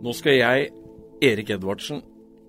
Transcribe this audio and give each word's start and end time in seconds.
Nå 0.00 0.14
skal 0.16 0.38
jeg, 0.38 0.68
Erik 1.20 1.50
Edvardsen, 1.52 1.98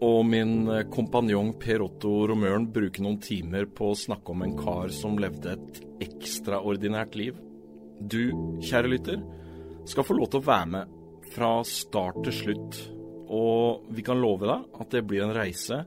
og 0.07 0.21
min 0.23 0.69
kompanjong 0.93 1.49
Per 1.59 1.81
Otto 1.83 2.13
Romøren 2.31 2.69
bruke 2.71 3.03
noen 3.03 3.17
timer 3.19 3.65
på 3.75 3.89
å 3.91 3.97
snakke 3.97 4.31
om 4.31 4.45
en 4.45 4.53
kar 4.55 4.93
som 4.95 5.17
levde 5.19 5.57
et 5.57 5.81
ekstraordinært 6.07 7.17
liv. 7.19 7.35
Du, 7.99 8.31
kjære 8.63 8.93
lytter, 8.93 9.19
skal 9.83 10.07
få 10.07 10.15
lov 10.15 10.31
til 10.31 10.39
å 10.39 10.47
være 10.47 10.71
med 10.77 10.95
fra 11.33 11.51
start 11.67 12.21
til 12.29 12.37
slutt. 12.39 12.79
Og 13.35 13.91
vi 13.91 14.07
kan 14.07 14.23
love 14.23 14.47
deg 14.47 14.81
at 14.85 14.95
det 14.95 15.03
blir 15.11 15.27
en 15.27 15.35
reise 15.35 15.83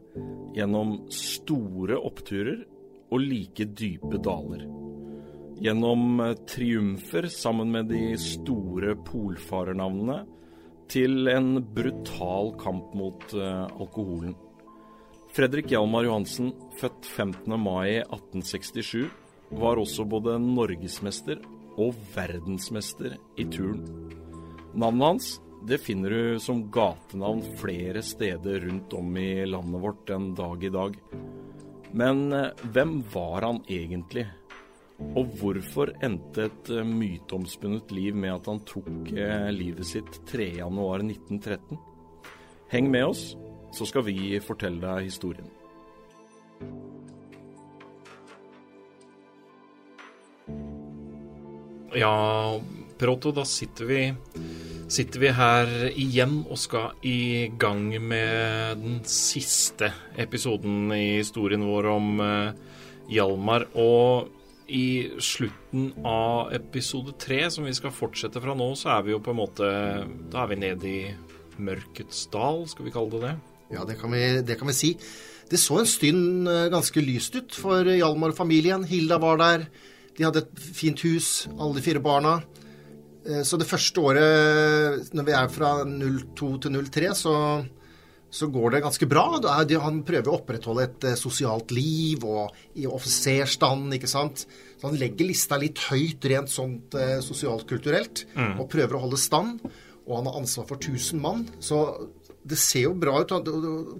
gjennom 0.52 0.98
store 1.08 1.96
oppturer 1.96 2.60
og 3.08 3.24
like 3.24 3.70
dype 3.72 4.20
daler. 4.20 4.68
Gjennom 5.64 6.20
triumfer 6.44 7.32
sammen 7.32 7.72
med 7.72 7.88
de 7.88 8.04
store 8.20 8.98
polfarernavnene 9.08 10.20
til 10.90 11.28
en 11.30 11.58
brutal 11.74 12.52
kamp 12.60 12.94
mot 12.96 13.24
uh, 13.36 13.66
alkoholen. 13.80 14.34
Fredrik 15.34 15.72
Hjalmar 15.72 16.06
Johansen, 16.06 16.52
født 16.78 17.06
15. 17.08 17.56
mai 17.58 18.00
1867, 18.04 19.08
var 19.58 19.80
også 19.82 20.06
både 20.06 20.36
norgesmester 20.42 21.40
og 21.80 21.96
verdensmester 22.14 23.16
i 23.38 23.48
turn. 23.50 23.82
Navnet 24.74 25.08
hans 25.08 25.32
det 25.64 25.78
finner 25.80 26.12
du 26.12 26.40
som 26.44 26.66
gatenavn 26.70 27.40
flere 27.56 28.02
steder 28.04 28.66
rundt 28.66 28.92
om 28.92 29.16
i 29.16 29.46
landet 29.48 29.80
vårt 29.80 30.10
en 30.12 30.34
dag 30.36 30.64
i 30.64 30.72
dag. 30.74 30.98
Men 31.96 32.26
uh, 32.32 32.50
hvem 32.74 32.98
var 33.14 33.46
han 33.48 33.62
egentlig? 33.70 34.26
Og 35.02 35.26
hvorfor 35.40 35.90
endte 36.06 36.46
et 36.48 36.70
uh, 36.70 36.84
myteomspunnet 36.86 37.90
liv 37.94 38.14
med 38.14 38.36
at 38.36 38.46
han 38.50 38.62
tok 38.68 39.10
uh, 39.10 39.50
livet 39.50 39.86
sitt 39.88 40.20
3.1.1913? 40.30 41.80
Heng 42.70 42.90
med 42.90 43.10
oss, 43.10 43.24
så 43.74 43.86
skal 43.86 44.06
vi 44.06 44.38
fortelle 44.42 44.82
deg 44.82 45.08
historien. 45.08 45.50
Ja, 51.94 52.14
Proto, 52.98 53.30
da 53.34 53.44
sitter 53.46 53.86
vi, 53.86 53.98
sitter 54.90 55.22
vi 55.22 55.34
her 55.34 55.74
igjen 55.90 56.40
og 56.42 56.58
skal 56.58 56.94
i 57.06 57.50
gang 57.58 57.86
med 58.02 58.80
den 58.82 59.02
siste 59.06 59.92
episoden 60.18 60.90
i 60.94 61.18
historien 61.20 61.66
vår 61.66 61.90
om 61.92 62.08
uh, 62.22 62.54
Hjalmar. 63.10 63.68
Og 63.74 64.43
i 64.68 65.10
slutten 65.20 65.90
av 66.06 66.52
episode 66.56 67.12
tre, 67.20 67.42
som 67.52 67.66
vi 67.66 67.74
skal 67.76 67.92
fortsette 67.94 68.40
fra 68.40 68.54
nå, 68.56 68.70
så 68.78 68.94
er 68.96 69.04
vi 69.06 69.12
jo 69.12 69.20
på 69.22 69.34
en 69.34 69.40
måte 69.42 69.68
Da 70.32 70.44
er 70.44 70.50
vi 70.52 70.60
nede 70.60 70.88
i 70.88 71.00
mørkets 71.60 72.24
dal, 72.32 72.64
skal 72.70 72.88
vi 72.88 72.94
kalle 72.94 73.12
det 73.12 73.22
det? 73.26 73.34
Ja, 73.74 73.84
det 73.88 73.98
kan 74.00 74.12
vi, 74.12 74.22
det 74.46 74.56
kan 74.60 74.70
vi 74.70 74.76
si. 74.76 74.92
Det 75.50 75.60
så 75.60 75.80
en 75.80 75.88
stund 75.88 76.48
ganske 76.72 77.02
lyst 77.04 77.36
ut 77.36 77.56
for 77.56 77.86
Hjalmar-familien. 77.86 78.84
Hilda 78.88 79.18
var 79.22 79.40
der. 79.40 79.66
De 80.16 80.26
hadde 80.26 80.44
et 80.44 80.66
fint 80.76 81.00
hus, 81.06 81.46
alle 81.54 81.78
de 81.78 81.84
fire 81.84 82.02
barna. 82.02 82.38
Så 83.44 83.58
det 83.60 83.68
første 83.68 84.00
året, 84.04 85.10
når 85.16 85.26
vi 85.26 85.34
er 85.36 85.48
fra 85.52 85.70
02 85.84 86.50
til 86.64 86.78
03, 86.84 87.14
så, 87.18 87.34
så 88.34 88.48
går 88.50 88.74
det 88.74 88.82
ganske 88.82 89.06
bra. 89.06 89.24
Han 89.84 90.02
prøver 90.06 90.30
å 90.30 90.38
opprettholde 90.40 90.88
et 90.88 91.06
sosialt 91.20 91.70
liv 91.74 92.24
og 92.26 92.54
i 92.74 92.88
offiserstand, 92.90 93.94
ikke 93.94 94.10
sant. 94.10 94.42
Så 94.74 94.88
han 94.88 94.98
legger 94.98 95.30
lista 95.30 95.58
litt 95.60 95.78
høyt 95.86 96.26
rent 96.32 96.50
sånt 96.50 96.96
sosialt-kulturelt, 97.22 98.24
mm. 98.34 98.56
og 98.58 98.68
prøver 98.72 98.98
å 98.98 99.04
holde 99.06 99.20
stand. 99.22 99.62
Og 100.04 100.18
han 100.18 100.26
har 100.28 100.42
ansvar 100.42 100.66
for 100.68 100.82
1000 100.82 101.22
mann. 101.22 101.46
Så 101.62 101.78
det 102.44 102.58
ser 102.60 102.88
jo 102.88 102.92
bra 103.00 103.16
ut. 103.22 103.32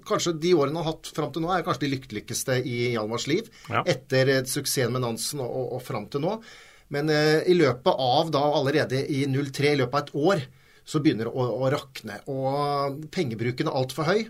Kanskje 0.05 0.35
de 0.37 0.53
årene 0.53 0.77
han 0.77 0.83
har 0.83 0.93
hatt 0.93 1.09
fram 1.15 1.31
til 1.33 1.45
nå, 1.45 1.49
er 1.55 1.65
kanskje 1.65 1.87
de 1.87 1.93
lykkeligste 1.95 2.59
i 2.61 2.77
Hjalmars 2.93 3.25
liv. 3.31 3.49
Ja. 3.71 3.81
Etter 3.89 4.37
suksessen 4.49 4.93
med 4.93 5.05
Nansen 5.05 5.41
og, 5.41 5.49
og, 5.49 5.71
og 5.79 5.85
fram 5.85 6.05
til 6.11 6.25
nå. 6.25 6.37
Men 6.93 7.09
eh, 7.09 7.41
i 7.49 7.55
løpet 7.57 7.89
av 7.89 8.29
da 8.33 8.43
allerede 8.59 9.01
i 9.09 9.23
03, 9.25 9.71
i 9.71 9.79
løpet 9.81 9.95
av 9.95 10.03
et 10.03 10.13
år, 10.29 10.45
så 10.85 11.01
begynner 11.01 11.29
å, 11.31 11.47
å 11.65 11.69
rakne. 11.73 12.19
Og 12.31 13.05
pengebruken 13.13 13.69
er 13.69 13.77
altfor 13.77 14.09
høy. 14.09 14.27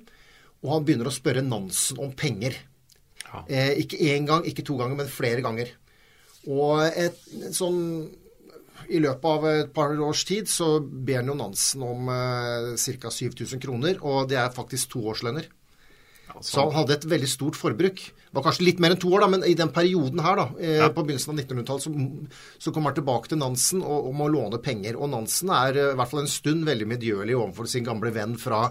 Og 0.64 0.72
han 0.72 0.86
begynner 0.88 1.12
å 1.12 1.14
spørre 1.14 1.44
Nansen 1.46 2.00
om 2.02 2.14
penger. 2.18 2.58
Ja. 3.26 3.44
Eh, 3.46 3.74
ikke 3.84 4.00
én 4.14 4.28
gang, 4.28 4.46
ikke 4.48 4.66
to 4.66 4.78
ganger, 4.80 4.98
men 5.02 5.12
flere 5.12 5.44
ganger. 5.46 5.74
Og 6.46 6.86
et 6.88 7.20
sånn 7.56 7.82
i 8.92 9.00
løpet 9.02 9.26
av 9.26 9.46
et 9.50 9.72
par 9.74 9.94
års 10.08 10.24
tid 10.28 10.50
så 10.52 10.78
ber 10.80 11.22
han 11.22 11.32
jo 11.32 11.38
Nansen 11.40 11.84
om 11.86 12.10
eh, 12.14 12.72
ca. 13.02 13.12
7000 13.12 13.62
kroner, 13.62 14.00
og 14.06 14.30
det 14.32 14.40
er 14.42 14.54
faktisk 14.56 14.96
to 14.96 15.06
årslønner. 15.12 15.48
Så 16.44 16.66
han 16.66 16.74
hadde 16.76 16.98
et 16.98 17.08
veldig 17.08 17.30
stort 17.30 17.58
forbruk. 17.58 18.02
Det 18.02 18.36
var 18.36 18.44
kanskje 18.50 18.66
litt 18.68 18.82
mer 18.84 18.92
enn 18.92 19.00
to 19.00 19.12
år, 19.16 19.24
da, 19.24 19.30
men 19.32 19.46
i 19.48 19.56
den 19.56 19.72
perioden 19.72 20.20
her, 20.20 20.36
da, 20.42 20.46
eh, 20.60 20.82
ja. 20.82 20.90
på 20.92 21.06
begynnelsen 21.06 21.32
av 21.32 21.40
1900-tallet, 21.40 21.86
så, 21.86 22.42
så, 22.60 22.74
kommer 22.76 22.92
han 22.92 22.98
tilbake 23.00 23.32
til 23.32 23.40
Nansen 23.40 23.84
og, 23.86 24.10
og 24.10 24.18
må 24.20 24.28
låne 24.34 24.60
penger. 24.64 25.00
Og 25.00 25.14
Nansen 25.14 25.54
er 25.56 25.80
eh, 25.80 25.94
i 25.94 25.98
hvert 26.00 26.12
fall 26.12 26.26
en 26.26 26.32
stund 26.32 26.68
veldig 26.68 26.90
medgjørlig 26.92 27.38
overfor 27.40 27.72
sin 27.72 27.88
gamle 27.88 28.12
venn 28.16 28.36
fra 28.42 28.66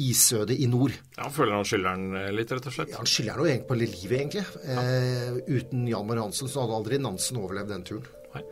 isødet 0.00 0.56
i 0.56 0.68
nord. 0.70 0.94
Ja, 1.16 1.26
Han 1.26 1.34
føler 1.34 1.58
han 1.58 1.68
skylder 1.68 1.90
han 1.92 2.16
eh, 2.16 2.30
litt, 2.32 2.52
rett 2.54 2.68
og 2.70 2.76
slett? 2.76 2.94
Ja, 2.94 3.02
Han 3.02 3.10
skylder 3.10 3.36
han 3.36 3.42
jo 3.42 3.50
egentlig 3.50 3.68
på 3.68 3.80
livet, 3.82 4.14
egentlig. 4.20 4.46
Ja. 4.64 4.86
Eh, 4.86 5.58
uten 5.58 5.84
Hjalmar 5.90 6.22
Hansen 6.22 6.48
så 6.48 6.64
hadde 6.64 6.78
aldri 6.80 7.00
Nansen 7.02 7.42
overlevd 7.42 7.74
den 7.74 7.84
turen. 7.90 8.08
Nei. 8.32 8.44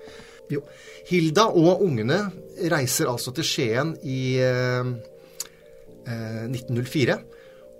Jo. 0.51 0.65
Hilda 1.07 1.47
og 1.55 1.85
ungene 1.87 2.25
reiser 2.73 3.09
altså 3.09 3.33
til 3.33 3.47
Skien 3.47 3.95
i 4.03 4.21
eh, 4.43 4.91
1904. 6.11 7.21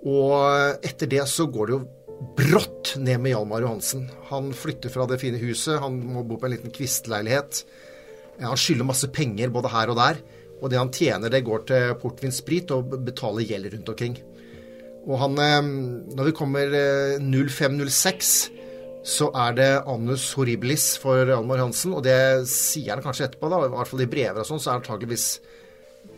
Og 0.07 0.85
etter 0.85 1.09
det 1.09 1.23
så 1.29 1.45
går 1.51 1.69
det 1.69 1.75
jo 1.75 1.81
brått 2.37 2.95
ned 3.01 3.21
med 3.21 3.33
Hjalmar 3.33 3.65
Johansen. 3.65 4.07
Han 4.29 4.51
flytter 4.53 4.93
fra 4.93 5.07
det 5.09 5.19
fine 5.21 5.41
huset, 5.41 5.79
han 5.81 5.99
må 6.05 6.23
bo 6.27 6.37
på 6.39 6.47
en 6.47 6.55
liten 6.55 6.73
kvistleilighet. 6.73 7.63
Han 8.41 8.57
skylder 8.57 8.87
masse 8.87 9.09
penger 9.13 9.53
både 9.53 9.73
her 9.73 9.91
og 9.93 9.99
der. 9.99 10.21
Og 10.61 10.69
det 10.69 10.77
han 10.77 10.93
tjener, 10.93 11.29
det 11.33 11.45
går 11.45 11.65
til 11.69 11.95
portvinsprit 12.01 12.71
og 12.73 12.93
betaler 13.05 13.45
gjeld 13.45 13.71
rundt 13.73 13.93
omkring. 13.93 14.17
Og 15.09 15.17
han 15.17 15.33
Når 15.35 16.23
vi 16.29 16.37
kommer 16.37 16.75
0506 17.19 18.51
så 19.07 19.31
er 19.33 19.55
det 19.57 19.69
annus 19.89 20.27
horribilis 20.37 20.93
for 21.01 21.25
Hjalmar 21.25 21.61
Johansen. 21.61 21.93
og 21.97 22.03
det 22.05 22.45
sier 22.49 22.93
han 22.93 23.03
kanskje 23.03 23.29
etterpå, 23.29 23.49
da, 23.49 23.63
i 23.65 23.73
hvert 23.73 23.89
fall 23.89 24.03
i 24.05 24.09
brever 24.09 24.43
og 24.43 24.47
sånn, 24.47 24.61
så 24.61 24.69
er 24.69 24.77
det 24.77 24.83
antakeligvis 24.83 25.27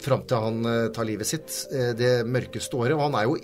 fram 0.05 0.23
til 0.27 0.43
han 0.43 0.61
uh, 0.67 0.91
tar 0.93 1.07
livet 1.07 1.29
sitt, 1.29 1.49
uh, 1.73 1.91
det 1.97 2.23
mørkeste 2.29 2.77
året. 2.79 2.95
Og 2.97 3.05
han 3.07 3.17
er 3.19 3.27
jo 3.27 3.37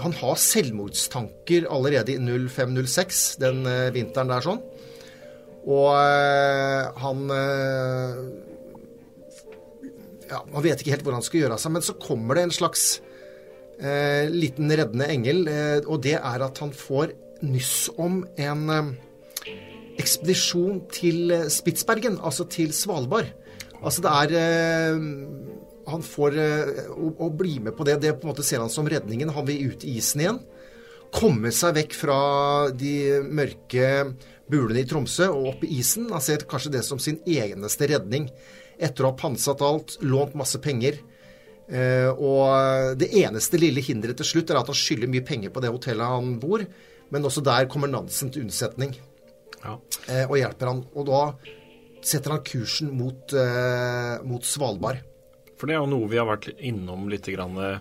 Han 0.00 0.12
har 0.16 0.36
selvmordstanker 0.38 1.66
allerede 1.68 2.14
i 2.14 2.18
05-06, 2.18 3.38
den 3.42 3.66
uh, 3.66 3.90
vinteren 3.92 4.30
der 4.32 4.46
sånn. 4.46 4.62
Og 5.68 5.92
han 6.96 7.18
Ja, 10.30 10.38
man 10.48 10.62
vet 10.64 10.80
ikke 10.80 10.94
helt 10.94 11.02
hvor 11.04 11.12
han 11.12 11.26
skal 11.26 11.42
gjøre 11.42 11.58
av 11.58 11.60
seg, 11.60 11.74
men 11.74 11.84
så 11.84 11.98
kommer 12.00 12.38
det 12.38 12.46
en 12.46 12.54
slags 12.54 12.84
liten 14.32 14.72
reddende 14.72 15.06
engel, 15.08 15.42
og 15.84 16.02
det 16.04 16.14
er 16.16 16.42
at 16.44 16.58
han 16.60 16.72
får 16.76 17.12
nyss 17.42 17.90
om 18.00 18.22
en 18.40 18.72
eh, 18.72 18.90
ekspedisjon 20.00 20.82
til 20.92 21.32
eh, 21.34 21.48
Spitsbergen, 21.52 22.18
altså 22.22 22.46
til 22.50 22.74
Svalbard. 22.76 23.32
Altså 23.80 24.04
det 24.04 24.12
er 24.12 24.34
eh, 24.36 25.04
Han 25.90 26.04
får 26.04 26.38
å, 26.38 27.10
å, 27.26 27.28
bli 27.34 27.58
med 27.64 27.76
på 27.76 27.86
det. 27.88 27.98
Det 28.02 28.14
på 28.18 28.26
en 28.26 28.32
måte 28.32 28.46
ser 28.46 28.62
han 28.62 28.72
som 28.72 28.88
redningen. 28.88 29.32
Han 29.34 29.48
vil 29.48 29.72
ut 29.72 29.86
i 29.86 29.96
isen 29.98 30.24
igjen. 30.24 30.40
Komme 31.10 31.50
seg 31.54 31.74
vekk 31.78 31.96
fra 31.98 32.18
de 32.70 32.94
mørke 33.26 34.12
bulene 34.50 34.84
i 34.84 34.86
Tromsø 34.86 35.30
og 35.32 35.48
opp 35.54 35.64
i 35.66 35.72
isen. 35.80 36.10
Han 36.12 36.22
ser 36.22 36.46
kanskje 36.50 36.76
det 36.76 36.84
som 36.86 37.00
sin 37.02 37.18
eneste 37.26 37.88
redning. 37.90 38.28
Etter 38.78 39.04
å 39.04 39.10
ha 39.10 39.18
pantsatt 39.18 39.64
alt, 39.66 39.96
lånt 40.06 40.36
masse 40.38 40.60
penger. 40.62 41.00
og 41.70 42.96
det 42.98 43.10
eneste 43.20 43.58
lille 43.62 43.82
hinderet 43.84 44.18
til 44.18 44.26
slutt 44.26 44.50
er 44.50 44.58
at 44.58 44.70
han 44.70 44.78
skylder 44.78 45.10
mye 45.10 45.26
penger 45.26 45.52
på 45.54 45.62
det 45.62 45.70
hotellet 45.70 46.14
han 46.14 46.32
bor. 46.42 46.64
Men 47.10 47.26
også 47.26 47.42
der 47.44 47.68
kommer 47.70 47.90
Nansen 47.90 48.30
til 48.30 48.46
unnsetning 48.46 48.94
ja. 49.64 49.76
eh, 50.08 50.26
og 50.26 50.38
hjelper 50.38 50.70
han. 50.70 50.84
Og 50.94 51.08
da 51.08 51.22
setter 52.06 52.34
han 52.34 52.44
kursen 52.44 52.90
mot, 52.96 53.32
eh, 53.32 54.22
mot, 54.24 54.44
Svalbard. 54.44 55.02
For 55.58 55.68
det 55.68 55.76
er 55.76 55.82
jo 55.82 55.92
noe 55.92 56.08
vi 56.10 56.20
har 56.20 56.28
vært 56.28 56.50
innom 56.56 57.08
litt 57.12 57.28
grann, 57.28 57.56
eh, 57.58 57.80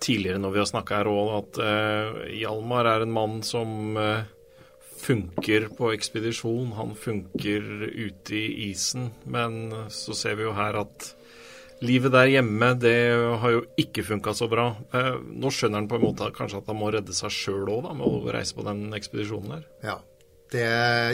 tidligere 0.00 0.38
når 0.38 0.52
vi 0.54 0.62
har 0.62 0.70
snakka 0.70 0.98
her 1.00 1.08
òg, 1.10 1.30
at 1.42 1.58
uh, 1.58 2.18
Hjalmar 2.30 2.86
er 2.86 3.02
en 3.02 3.10
mann 3.10 3.40
som 3.42 3.96
uh, 3.98 4.22
funker 5.00 5.66
på 5.74 5.90
ekspedisjon. 5.90 6.76
Han 6.76 6.94
funker 6.94 7.64
ute 7.90 8.36
i 8.36 8.68
isen. 8.68 9.08
Men 9.26 9.72
så 9.90 10.14
ser 10.14 10.38
vi 10.38 10.46
jo 10.46 10.54
her 10.54 10.78
at 10.84 11.14
Livet 11.78 12.10
der 12.10 12.26
hjemme 12.26 12.72
det 12.74 12.94
har 13.38 13.52
jo 13.54 13.60
ikke 13.78 14.02
funka 14.02 14.32
så 14.34 14.48
bra. 14.50 14.64
Nå 14.90 15.50
skjønner 15.54 15.78
han 15.78 15.86
på 15.90 15.94
en 15.94 16.08
måte 16.08 16.30
kanskje 16.34 16.58
at 16.58 16.70
han 16.72 16.78
må 16.78 16.88
redde 16.90 17.14
seg 17.14 17.30
sjøl 17.30 17.70
òg, 17.70 17.86
med 17.94 18.02
å 18.02 18.32
reise 18.34 18.56
på 18.56 18.64
den 18.66 18.88
ekspedisjonen 18.98 19.52
der. 19.52 19.68
Ja, 19.86 19.94
det 20.52 20.66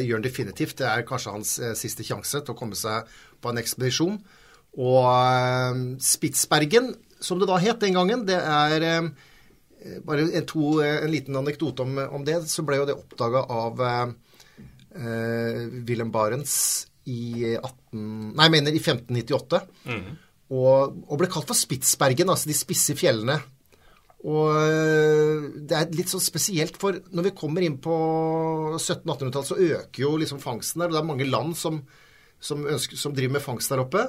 gjør 0.04 0.18
han 0.18 0.24
definitivt. 0.24 0.78
Det 0.80 0.88
er 0.88 1.06
kanskje 1.08 1.34
hans 1.34 1.58
eh, 1.60 1.76
siste 1.78 2.06
sjanse 2.06 2.40
til 2.40 2.54
å 2.54 2.58
komme 2.58 2.78
seg 2.78 3.10
på 3.42 3.52
en 3.52 3.60
ekspedisjon. 3.62 4.18
Og 4.80 5.06
eh, 5.06 5.84
Spitsbergen, 6.02 6.92
som 7.22 7.40
det 7.40 7.48
da 7.50 7.60
het 7.62 7.82
den 7.82 7.96
gangen, 7.96 8.26
det 8.28 8.38
er 8.38 8.88
eh, 8.88 10.00
bare 10.06 10.26
en, 10.30 10.48
to, 10.48 10.78
en, 10.84 11.10
liten 11.12 11.38
anekdote 11.40 11.86
om, 11.86 11.98
om, 12.18 12.26
det. 12.26 12.40
Så 12.50 12.66
ble 12.66 12.80
jo 12.80 12.88
det 12.88 12.98
oppdaga 12.98 13.44
av 13.52 13.84
eh, 13.84 14.10
Wilhelm 15.84 16.12
Barents 16.14 16.56
i 17.10 17.54
18... 17.56 18.34
Nei, 18.38 18.50
mener 18.52 18.72
i 18.74 18.80
1598. 18.80 19.60
Mm. 19.90 20.14
Og, 20.54 21.02
og, 21.08 21.18
ble 21.20 21.28
kalt 21.32 21.48
for 21.48 21.58
Spitsbergen, 21.58 22.30
altså 22.32 22.50
de 22.50 22.56
spisse 22.56 22.96
fjellene. 22.98 23.38
Og 24.24 24.54
eh, 24.56 25.48
det 25.68 25.76
er 25.76 25.90
litt 25.92 26.08
sånn 26.08 26.22
spesielt, 26.24 26.78
for 26.80 26.96
når 27.12 27.28
vi 27.28 27.34
kommer 27.36 27.64
inn 27.64 27.76
på 27.82 27.94
1700-1800-tallet, 28.78 29.50
så 29.50 29.58
øker 29.60 30.04
jo 30.06 30.14
liksom 30.20 30.40
fangsten 30.40 30.80
der. 30.80 30.88
Og 30.88 30.96
det 30.96 31.02
er 31.02 31.10
mange 31.10 31.28
land 31.28 31.56
som, 31.60 31.82
som, 32.40 32.64
ønsker, 32.64 33.00
som, 33.00 33.12
driver 33.16 33.36
med 33.36 33.44
fangst 33.44 33.72
der 33.72 33.84
oppe. 33.84 34.06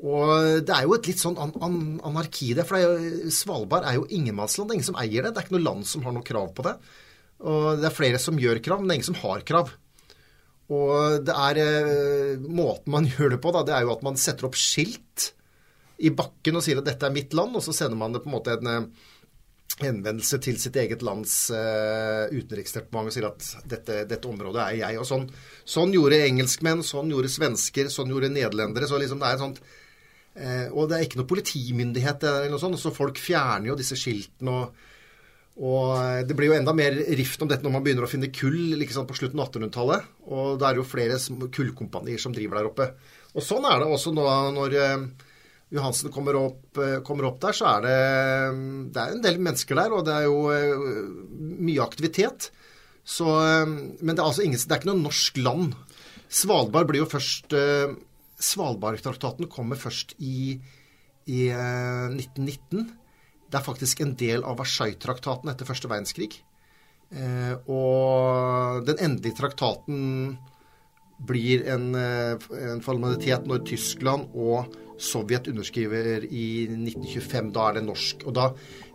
Og 0.00 0.64
det 0.64 0.74
er 0.74 0.86
jo 0.86 0.96
et 0.96 1.08
litt 1.08 1.20
sånn 1.20 1.38
an 1.40 1.52
an 1.60 1.78
anarki 2.08 2.52
der. 2.56 2.68
For 2.68 2.80
er 2.80 3.30
Svalbard 3.32 3.88
er 3.88 3.96
jo 3.96 4.08
ingenmannsland. 4.08 4.68
Det 4.68 4.76
er 4.76 4.80
ingen 4.80 4.90
som 4.92 5.00
eier 5.00 5.24
det. 5.24 5.32
Det 5.32 5.42
er 5.42 5.48
ikke 5.48 5.56
noe 5.56 5.68
land 5.68 5.88
som 5.88 6.04
har 6.04 6.16
noe 6.16 6.26
krav 6.26 6.52
på 6.56 6.66
det. 6.68 6.76
Og 7.40 7.80
det 7.80 7.88
er 7.88 7.96
flere 7.96 8.20
som 8.20 8.40
gjør 8.40 8.60
krav, 8.64 8.80
men 8.80 8.90
det 8.90 8.94
er 8.94 9.00
ingen 9.00 9.12
som 9.12 9.22
har 9.22 9.44
krav. 9.48 9.72
Og 10.70 11.24
det 11.26 11.34
er 11.34 11.60
eh, 11.64 12.42
Måten 12.44 12.92
man 12.94 13.08
gjør 13.12 13.34
det 13.34 13.40
på, 13.42 13.52
da, 13.56 13.64
det 13.66 13.76
er 13.76 13.86
jo 13.88 13.94
at 13.96 14.04
man 14.06 14.20
setter 14.20 14.48
opp 14.48 14.58
skilt 14.60 15.32
i 16.00 16.12
bakken 16.16 16.56
og 16.56 16.64
sier 16.64 16.80
at 16.80 16.86
dette 16.86 17.08
er 17.08 17.12
mitt 17.12 17.34
land, 17.36 17.56
og 17.56 17.64
så 17.64 17.74
sender 17.76 17.98
man 18.00 18.14
det 18.14 18.22
på 18.24 18.30
en 18.30 18.36
måte 18.36 18.54
en 18.56 18.70
eh, 18.70 19.08
henvendelse 19.86 20.40
til 20.44 20.58
sitt 20.60 20.76
eget 20.80 21.04
lands 21.06 21.34
uh, 21.54 22.26
utenriksdepartement 22.32 23.10
og 23.10 23.14
sier 23.14 23.28
at 23.28 23.48
dette, 23.68 24.02
dette, 24.10 24.30
området 24.30 24.62
er 24.66 24.78
jeg. 24.82 25.00
Og 25.00 25.08
sånn, 25.08 25.26
sånn, 25.64 25.94
gjorde 25.96 26.22
engelskmenn, 26.26 26.84
sånn 26.86 27.12
gjorde 27.14 27.32
svensker, 27.32 27.90
sånn 27.92 28.12
gjorde 28.12 28.32
nederlendere. 28.34 28.90
så 28.90 29.00
liksom 29.00 29.22
det 29.22 29.32
er 29.32 29.42
sånt, 29.42 29.62
uh, 30.40 30.68
Og 30.74 30.90
det 30.90 30.98
er 30.98 31.08
ikke 31.08 31.22
noe 31.22 31.32
politimyndighet 31.32 32.28
eller 32.28 32.52
noe 32.52 32.62
sånt, 32.62 32.80
så 32.80 32.94
folk 32.94 33.20
fjerner 33.20 33.72
jo 33.72 33.80
disse 33.80 33.98
skiltene. 33.98 34.56
og 34.60 34.88
og 35.60 35.96
eh, 35.98 36.20
Det 36.26 36.36
blir 36.36 36.52
jo 36.52 36.58
enda 36.58 36.74
mer 36.76 36.94
rift 37.18 37.42
om 37.42 37.48
dette 37.50 37.66
når 37.66 37.74
man 37.74 37.84
begynner 37.84 38.06
å 38.06 38.10
finne 38.10 38.32
kull 38.34 38.76
liksom, 38.80 39.06
på 39.08 39.16
slutten 39.18 39.40
av 39.42 39.50
1800-tallet. 39.50 40.06
Og 40.32 40.60
det 40.60 40.68
er 40.68 40.78
jo 40.80 40.86
flere 40.88 41.18
kullkompanier 41.52 42.22
som 42.22 42.34
driver 42.36 42.60
der 42.60 42.70
oppe. 42.70 42.86
Og 43.34 43.44
Sånn 43.44 43.66
er 43.68 43.82
det 43.82 43.90
også 43.90 44.14
nå 44.16 44.26
når 44.56 44.78
eh, 44.80 45.04
Johansen 45.70 46.12
kommer 46.14 46.38
opp, 46.38 46.78
eh, 46.82 46.98
kommer 47.06 47.28
opp, 47.28 47.38
der, 47.42 47.54
så 47.56 47.68
er 47.76 47.84
det, 47.86 47.96
det 48.94 49.02
er 49.02 49.14
en 49.14 49.24
del 49.24 49.38
mennesker 49.42 49.78
der, 49.78 49.94
og 49.94 50.04
det 50.08 50.16
er 50.16 50.26
jo 50.26 50.40
mye 51.60 51.84
aktivitet. 51.84 52.50
Så, 53.06 53.26
men 53.26 54.12
det 54.12 54.20
er 54.20 54.26
altså 54.26 54.44
ingen, 54.44 54.58
det 54.60 54.74
er 54.74 54.82
ikke 54.82 54.90
noe 54.90 55.02
norsk 55.02 55.40
land. 55.40 55.74
Svalbard 56.30 56.90
blir 56.90 57.02
jo 57.02 57.10
først 57.10 57.54
Svalbardtraktaten 58.40 59.48
kommer 59.50 59.76
først 59.80 60.14
i, 60.22 60.60
i 61.26 61.40
1919. 61.50 62.86
Det 63.50 63.58
er 63.58 63.66
faktisk 63.66 64.04
en 64.04 64.14
del 64.18 64.44
av 64.46 64.60
Versailles-traktaten 64.60 65.50
etter 65.50 65.68
første 65.68 65.90
verdenskrig. 65.90 66.30
Eh, 67.10 67.54
og 67.66 68.86
den 68.86 69.00
endelige 69.02 69.40
traktaten 69.40 70.36
blir 71.26 71.66
en, 71.68 71.94
eh, 71.94 72.36
en 72.72 72.80
formalitet 72.84 73.46
når 73.48 73.64
Tyskland 73.68 74.30
og 74.34 74.76
Sovjet 75.00 75.48
underskriver 75.48 76.24
i 76.28 76.68
1925. 76.68 77.52
Da 77.52 77.68
er 77.68 77.78
det 77.78 77.84
norsk. 77.86 78.26
Og 78.26 78.34
da 78.36 78.50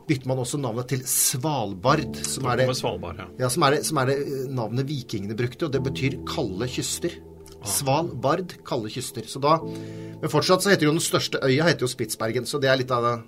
bytter 0.08 0.30
man 0.30 0.42
også 0.44 0.60
navnet 0.62 0.90
til 0.92 1.02
Svalbard. 1.10 2.20
Som 2.26 2.46
er 2.46 2.62
det, 2.62 2.68
Svalbard, 2.78 3.18
ja. 3.18 3.28
Ja, 3.46 3.50
som 3.50 3.64
er 3.64 3.78
det, 3.78 3.86
som 3.86 3.98
er 3.98 4.12
det 4.12 4.20
navnet 4.54 4.86
vikingene 4.90 5.38
brukte, 5.38 5.66
og 5.66 5.74
det 5.74 5.82
betyr 5.86 6.20
kalde 6.30 6.68
kyster. 6.70 7.18
Ah. 7.56 7.66
Svalbard, 7.66 8.54
kalde 8.66 8.92
kyster. 8.94 9.26
Så 9.26 9.42
da, 9.42 9.58
men 9.62 10.30
fortsatt 10.30 10.62
så 10.62 10.74
heter 10.74 10.90
jo 10.90 10.94
den 10.94 11.02
største 11.02 11.42
øya 11.42 11.66
heter 11.66 11.88
jo 11.88 11.90
Spitsbergen, 11.90 12.46
så 12.46 12.62
det 12.62 12.70
er 12.70 12.78
litt 12.78 12.94
av 12.94 13.26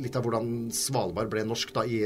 litt 0.00 0.16
av 0.16 0.24
hvordan 0.24 0.70
Svalbard 0.74 1.30
ble 1.32 1.44
norsk 1.44 1.74
da 1.76 1.84
i 1.84 2.00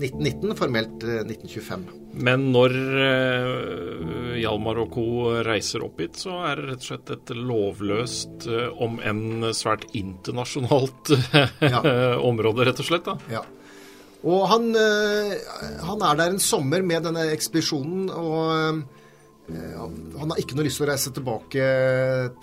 1919, 0.00 0.54
formelt 0.56 1.02
1925. 1.04 1.82
Eh, 1.88 2.20
Men 2.24 2.46
når 2.54 2.74
uh, 2.74 4.36
Hjalmar 4.40 4.80
og 4.82 4.94
co. 4.94 5.04
reiser 5.44 5.84
opp 5.84 6.00
hit, 6.00 6.16
så 6.24 6.38
er 6.48 6.60
det 6.60 6.68
rett 6.70 6.84
og 6.84 6.88
slett 6.88 7.12
et 7.14 7.32
lovløst, 7.36 8.46
uh, 8.48 8.70
om 8.82 8.96
enn 9.04 9.50
svært 9.56 9.84
internasjonalt 9.98 11.12
ja. 11.74 11.82
område, 12.24 12.66
rett 12.68 12.80
og 12.80 12.88
slett? 12.88 13.10
da? 13.10 13.18
Ja. 13.32 13.44
Og 14.22 14.44
han, 14.46 14.68
han, 14.70 16.02
er 16.06 16.18
der 16.20 16.28
en 16.30 16.38
sommer 16.38 16.84
med 16.86 17.02
denne 17.08 17.24
ekspedisjonen, 17.34 18.04
og 18.06 18.84
han 19.50 20.30
har 20.30 20.38
ikke 20.38 20.54
noe 20.54 20.68
lyst 20.68 20.78
til 20.78 20.86
å 20.86 20.90
reise 20.92 21.10
tilbake 21.16 21.64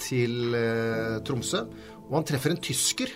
til 0.03 0.57
Tromsø. 1.23 1.61
Og 2.09 2.17
han 2.17 2.27
treffer 2.27 2.51
en 2.51 2.59
tysker 2.59 3.15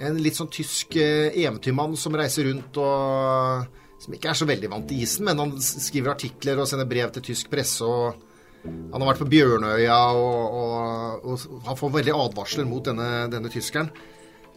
en 0.00 0.18
litt 0.22 0.38
sånn 0.38 0.50
tysk 0.52 0.96
eh, 1.00 1.28
eventyrmann 1.42 1.96
som 2.00 2.16
reiser 2.16 2.48
rundt 2.48 2.80
og 2.80 3.78
Som 4.00 4.14
ikke 4.16 4.30
er 4.32 4.38
så 4.38 4.46
veldig 4.48 4.68
vant 4.72 4.86
til 4.88 5.02
isen, 5.04 5.26
men 5.28 5.36
han 5.36 5.50
skriver 5.60 6.14
artikler 6.14 6.62
og 6.62 6.68
sender 6.70 6.86
brev 6.88 7.10
til 7.12 7.24
tysk 7.26 7.50
presse. 7.52 7.84
og 7.84 8.16
Han 8.64 8.96
har 8.96 9.10
vært 9.10 9.20
på 9.20 9.28
Bjørnøya, 9.28 9.98
og, 10.16 10.54
og, 10.56 11.26
og 11.28 11.66
han 11.66 11.76
får 11.76 11.92
veldig 11.98 12.14
advarsler 12.16 12.64
mot 12.64 12.88
denne, 12.88 13.10
denne 13.28 13.52
tyskeren. 13.52 13.90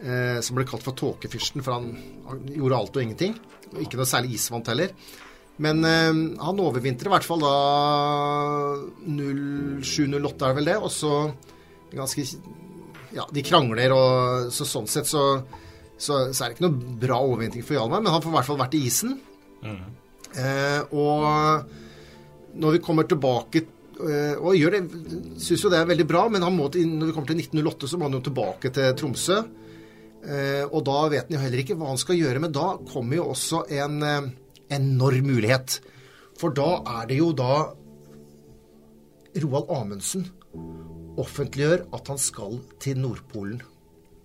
Eh, 0.00 0.40
som 0.40 0.56
ble 0.56 0.64
kalt 0.68 0.86
for 0.86 0.96
tåkefyrsten, 0.96 1.60
for 1.60 1.76
han, 1.76 1.92
han, 2.30 2.40
gjorde 2.56 2.80
alt 2.80 2.96
og 2.96 3.04
ingenting. 3.04 3.36
Og 3.74 3.84
ikke 3.84 4.00
noe 4.00 4.08
særlig 4.08 4.38
isvant 4.38 4.72
heller. 4.72 4.96
Men 5.60 5.84
eh, 5.84 6.22
han 6.40 6.64
overvintrer 6.64 7.12
i 7.12 7.14
hvert 7.14 7.28
fall 7.28 7.44
da 7.44 7.54
07-08 9.04 10.48
er 10.48 10.56
vel 10.56 10.72
det. 10.72 10.80
Og 10.80 10.88
så 10.88 11.12
ganske 11.92 12.24
ja, 13.14 13.26
de 13.30 13.44
krangler, 13.46 13.94
og 13.94 14.50
så 14.54 14.66
sånn 14.68 14.88
sett 14.90 15.08
så, 15.08 15.24
så, 15.96 16.26
så, 16.32 16.38
er 16.44 16.50
det 16.50 16.56
ikke 16.56 16.66
noe 16.66 16.98
bra 17.04 17.20
overvintring 17.22 17.64
for 17.66 17.78
Hjalmar, 17.78 18.02
men 18.02 18.12
han 18.14 18.22
får 18.24 18.32
i 18.32 18.36
hvert 18.38 18.50
fall 18.50 18.60
vært 18.60 18.76
i 18.78 18.82
isen. 18.88 19.16
Mm. 19.64 19.82
Eh, 20.34 20.80
og 20.98 22.58
når 22.60 22.76
vi 22.76 22.82
kommer 22.84 23.06
tilbake 23.08 23.62
eh, 23.62 24.34
og 24.38 24.58
gjør 24.58 24.76
det, 24.76 24.82
syns 25.42 25.64
jo 25.64 25.70
det 25.72 25.80
er 25.80 25.90
veldig 25.90 26.08
bra, 26.10 26.26
men 26.32 26.46
må, 26.54 26.68
når 26.70 27.10
vi 27.10 27.14
kommer 27.14 27.30
til 27.30 27.42
1908, 27.42 27.90
så 27.90 28.00
må 28.00 28.08
han 28.08 28.18
jo 28.18 28.24
tilbake 28.28 28.72
til 28.74 28.96
Tromsø. 28.98 29.40
Eh, 30.24 30.64
og 30.64 30.80
da 30.86 30.98
vet 31.12 31.28
han 31.28 31.36
jo 31.36 31.42
heller 31.42 31.62
ikke 31.62 31.76
hva 31.78 31.92
han 31.92 32.00
skal 32.00 32.18
gjøre, 32.18 32.42
men 32.42 32.54
da 32.54 32.74
kommer 32.90 33.20
jo 33.20 33.30
også 33.34 33.64
en 33.78 33.98
eh, 34.02 34.30
enorm 34.74 35.28
mulighet. 35.28 35.78
For 36.40 36.54
da 36.54 36.80
er 36.98 37.10
det 37.10 37.20
jo 37.20 37.30
da 37.36 37.54
Roald 39.42 39.70
Amundsen 39.74 40.28
offentliggjør 41.20 41.86
at 41.94 42.10
han 42.10 42.20
skal 42.20 42.58
til 42.82 43.00
Nordpolen. 43.02 43.62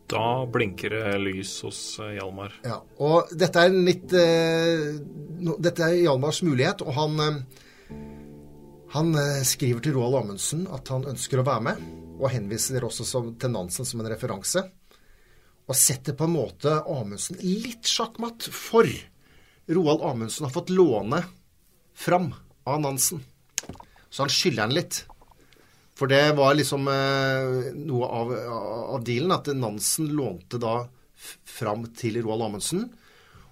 Da 0.09 0.45
blinker 0.49 0.93
det 0.95 1.17
lys 1.21 1.51
hos 1.65 1.79
eh, 2.01 2.15
Hjalmar. 2.17 2.55
Ja, 2.65 2.79
og 3.05 3.29
dette 3.37 3.61
er 3.61 3.75
litt 3.75 4.13
eh, 4.17 4.97
Dette 5.61 5.85
er 5.85 5.99
Hjalmars 5.99 6.41
mulighet, 6.45 6.81
og 6.81 6.95
han 6.97 7.25
eh, 7.25 7.65
han 8.89 9.13
skriver 9.45 9.83
til 9.85 9.93
Roald 9.93 10.15
Amundsen 10.23 10.63
at 10.73 10.89
han 10.89 11.03
ønsker 11.11 11.37
å 11.37 11.45
være 11.45 11.61
med, 11.61 11.81
og 12.17 12.31
henviser 12.33 12.81
også 12.87 13.05
som, 13.05 13.27
til 13.37 13.51
Nansen 13.53 13.85
som 13.85 14.01
en 14.01 14.09
referanse. 14.09 14.63
Og 15.69 15.77
setter 15.77 16.15
på 16.17 16.25
en 16.25 16.33
måte 16.33 16.73
Amundsen 16.89 17.37
litt 17.43 17.85
sjakkmatt, 17.85 18.47
for 18.49 18.89
Roald 19.69 20.01
Amundsen 20.09 20.47
har 20.47 20.55
fått 20.55 20.73
låne 20.73 21.21
fram 21.93 22.31
av 22.65 22.81
Nansen. 22.81 23.21
Så 24.09 24.25
han 24.25 24.33
skylder 24.33 24.65
han 24.65 24.73
litt. 24.73 25.03
For 25.99 26.07
det 26.07 26.31
var 26.37 26.55
liksom 26.55 26.87
eh, 26.87 27.73
noe 27.75 28.07
av, 28.07 28.31
av, 28.95 29.03
dealen, 29.03 29.35
at 29.35 29.49
Nansen 29.51 30.07
lånte 30.15 30.59
da 30.61 30.85
fram 31.19 31.89
til 31.97 32.21
Roald 32.23 32.45
Amundsen. 32.45 32.85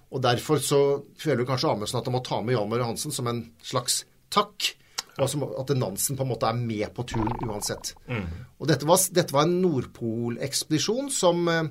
Og 0.08 0.22
derfor 0.24 0.60
så 0.64 0.80
føler 1.20 1.44
kanskje 1.48 1.74
Amundsen 1.74 1.98
at 2.00 2.08
han 2.08 2.16
må 2.16 2.22
ta 2.24 2.40
med 2.40 2.56
Møre 2.70 2.86
Hansen 2.88 3.12
som 3.12 3.28
en 3.28 3.42
slags 3.60 4.02
takk. 4.32 4.70
Og 5.18 5.58
at 5.60 5.74
Nansen 5.76 6.16
på 6.16 6.24
en 6.24 6.30
måte 6.30 6.48
er 6.48 6.56
med 6.56 6.86
på 6.96 7.04
turen 7.10 7.34
uansett. 7.44 7.92
Mm. 8.06 8.24
Og 8.62 8.70
dette 8.70 8.86
var, 8.88 9.02
dette 9.12 9.34
var 9.34 9.44
en 9.44 9.58
Nordpolekspedisjon 9.64 11.10
som 11.12 11.42
eh, 11.52 11.68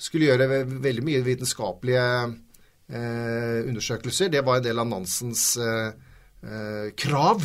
skulle 0.00 0.28
gjøre 0.28 0.62
veldig 0.84 1.04
mye 1.08 1.24
vitenskapelige 1.26 2.04
eh, 2.28 3.58
undersøkelser. 3.64 4.30
Det 4.30 4.44
var 4.46 4.60
en 4.60 4.68
del 4.68 4.84
av 4.84 4.88
Nansens 4.92 5.48
eh, 5.58 5.90
eh 6.40 6.86
krav 6.96 7.42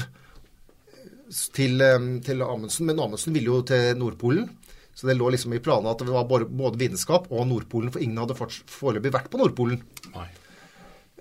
til, 1.55 1.81
til, 2.25 2.45
Amundsen. 2.45 2.87
Men 2.89 3.01
Amundsen 3.03 3.35
ville 3.35 3.51
jo 3.51 3.61
til 3.67 3.97
Nordpolen. 3.99 4.47
Så 4.95 5.09
det 5.09 5.17
lå 5.19 5.27
liksom 5.33 5.53
i 5.53 5.59
planene 5.59 5.91
at 5.91 6.01
det 6.05 6.13
var 6.13 6.27
både 6.29 6.79
vitenskap 6.79 7.27
og 7.27 7.47
Nordpolen, 7.49 7.91
for 7.91 8.03
ingen 8.03 8.21
hadde 8.21 8.37
foreløpig 8.39 9.11
vært 9.11 9.31
på 9.31 9.41
Nordpolen. 9.41 9.81
Nei. 10.13 10.29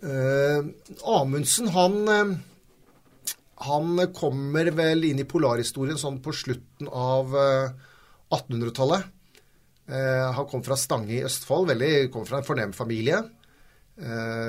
Uh, 0.04 0.68
Amundsen, 1.16 1.70
han, 1.72 1.96
uh, 2.06 3.32
han 3.66 4.04
kommer 4.14 4.68
vel 4.76 5.06
inn 5.08 5.22
i 5.22 5.26
polarhistorien 5.26 5.98
sånn 5.98 6.20
på 6.22 6.34
slutten 6.36 6.90
av 6.90 7.32
uh, 7.32 7.72
eh, 7.72 8.36
1800-tallet. 8.36 9.10
han 9.86 10.46
kom 10.48 10.62
fra 10.64 10.78
Stange 10.80 11.12
i 11.12 11.24
Østfold, 11.26 11.68
veldig, 11.68 12.08
kom 12.12 12.24
fra 12.24 12.38
en 12.40 12.46
fornem 12.46 12.70
familie. 12.72 13.18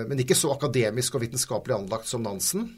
men 0.08 0.20
ikke 0.24 0.36
så 0.36 0.54
akademisk 0.54 1.16
og 1.16 1.22
vitenskapelig 1.26 1.76
anlagt 1.76 2.08
som 2.08 2.24
Nansen. 2.24 2.70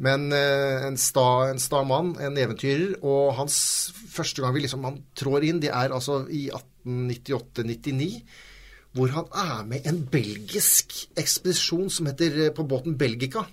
Men 0.00 0.30
eh, 0.32 0.86
en 0.86 0.96
sta, 1.00 1.50
en 1.50 1.60
sta 1.60 1.82
mann, 1.84 2.14
en 2.24 2.38
eventyrer, 2.40 2.96
og 3.04 3.34
hans 3.36 3.56
første 4.10 4.40
gang 4.40 4.54
vi 4.56 4.64
liksom, 4.64 4.86
han 4.88 5.02
trår 5.18 5.44
inn, 5.50 5.60
det 5.60 5.72
er 5.74 5.92
altså 5.92 6.22
i 6.32 6.48
1898-99. 6.48 8.12
hvor 8.96 9.12
han 9.14 9.28
er 9.38 9.66
med 9.68 9.84
en 9.86 10.00
belgisk 10.10 10.96
ekspedisjon 11.20 11.90
som 11.94 12.08
heter 12.08 12.48
på 12.56 12.64
båten 12.66 12.96
Belgica. 12.98 13.44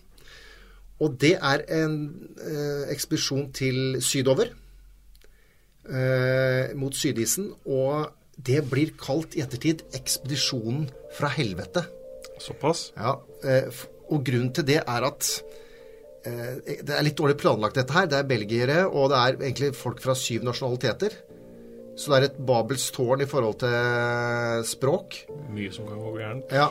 Og 0.97 1.19
det 1.21 1.35
er 1.35 1.61
en 1.77 1.99
eh, 2.41 2.87
ekspedisjon 2.89 3.51
til 3.53 3.99
sydover, 4.01 4.49
eh, 5.85 6.73
mot 6.73 6.95
sydisen. 6.95 7.51
Og 7.65 8.07
det 8.37 8.63
blir 8.69 8.95
kalt 8.97 9.35
i 9.35 9.41
ettertid 9.41 9.83
'Ekspedisjonen 9.93 10.89
fra 11.17 11.29
helvete'. 11.29 11.85
Såpass? 12.39 12.93
Ja, 12.97 13.15
eh, 13.43 13.69
og 14.09 14.25
grunnen 14.25 14.53
til 14.53 14.65
det 14.65 14.81
er 14.87 15.01
at 15.05 15.41
eh, 15.41 15.66
det 16.65 16.93
er 16.93 17.05
litt 17.05 17.17
dårlig 17.17 17.37
planlagt, 17.39 17.77
dette 17.79 17.95
her. 17.95 18.07
Det 18.09 18.19
er 18.19 18.29
belgiere, 18.29 18.79
og 18.87 19.11
det 19.11 19.17
er 19.19 19.37
egentlig 19.41 19.73
folk 19.77 20.01
fra 20.03 20.15
syv 20.17 20.45
nasjonaliteter. 20.47 21.15
Så 21.97 22.11
det 22.11 22.17
er 22.17 22.25
et 22.27 22.39
Babels 22.45 22.91
tårn 22.93 23.23
i 23.25 23.29
forhold 23.29 23.57
til 23.63 24.65
språk. 24.69 25.23
Mye 25.53 25.71
som 25.73 25.87
kan 25.89 26.01
gå 26.01 26.11
gærent. 26.19 26.53
Ja. 26.53 26.69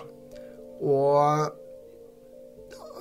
Og 0.87 1.17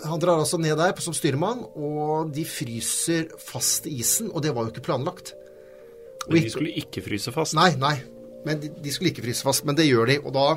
han 0.05 0.21
drar 0.21 0.41
altså 0.41 0.57
ned 0.61 0.77
der 0.79 0.97
som 1.03 1.15
styrmann, 1.15 1.63
og 1.77 2.31
de 2.33 2.45
fryser 2.49 3.29
fast 3.41 3.85
i 3.89 3.99
isen. 4.01 4.31
Og 4.33 4.41
det 4.45 4.55
var 4.55 4.65
jo 4.65 4.73
ikke 4.73 4.87
planlagt. 4.89 5.35
Men 6.25 6.41
de 6.41 6.49
skulle 6.49 6.73
ikke 6.81 7.03
fryse 7.05 7.31
fast? 7.33 7.53
Nei, 7.57 7.71
nei. 7.77 7.99
Men 8.45 8.59
de, 8.61 8.71
de 8.73 8.93
skulle 8.93 9.13
ikke 9.13 9.25
fryse 9.27 9.45
fast. 9.45 9.65
Men 9.65 9.77
det 9.77 9.87
gjør 9.87 10.09
de. 10.09 10.17
Og 10.25 10.33
da 10.33 10.47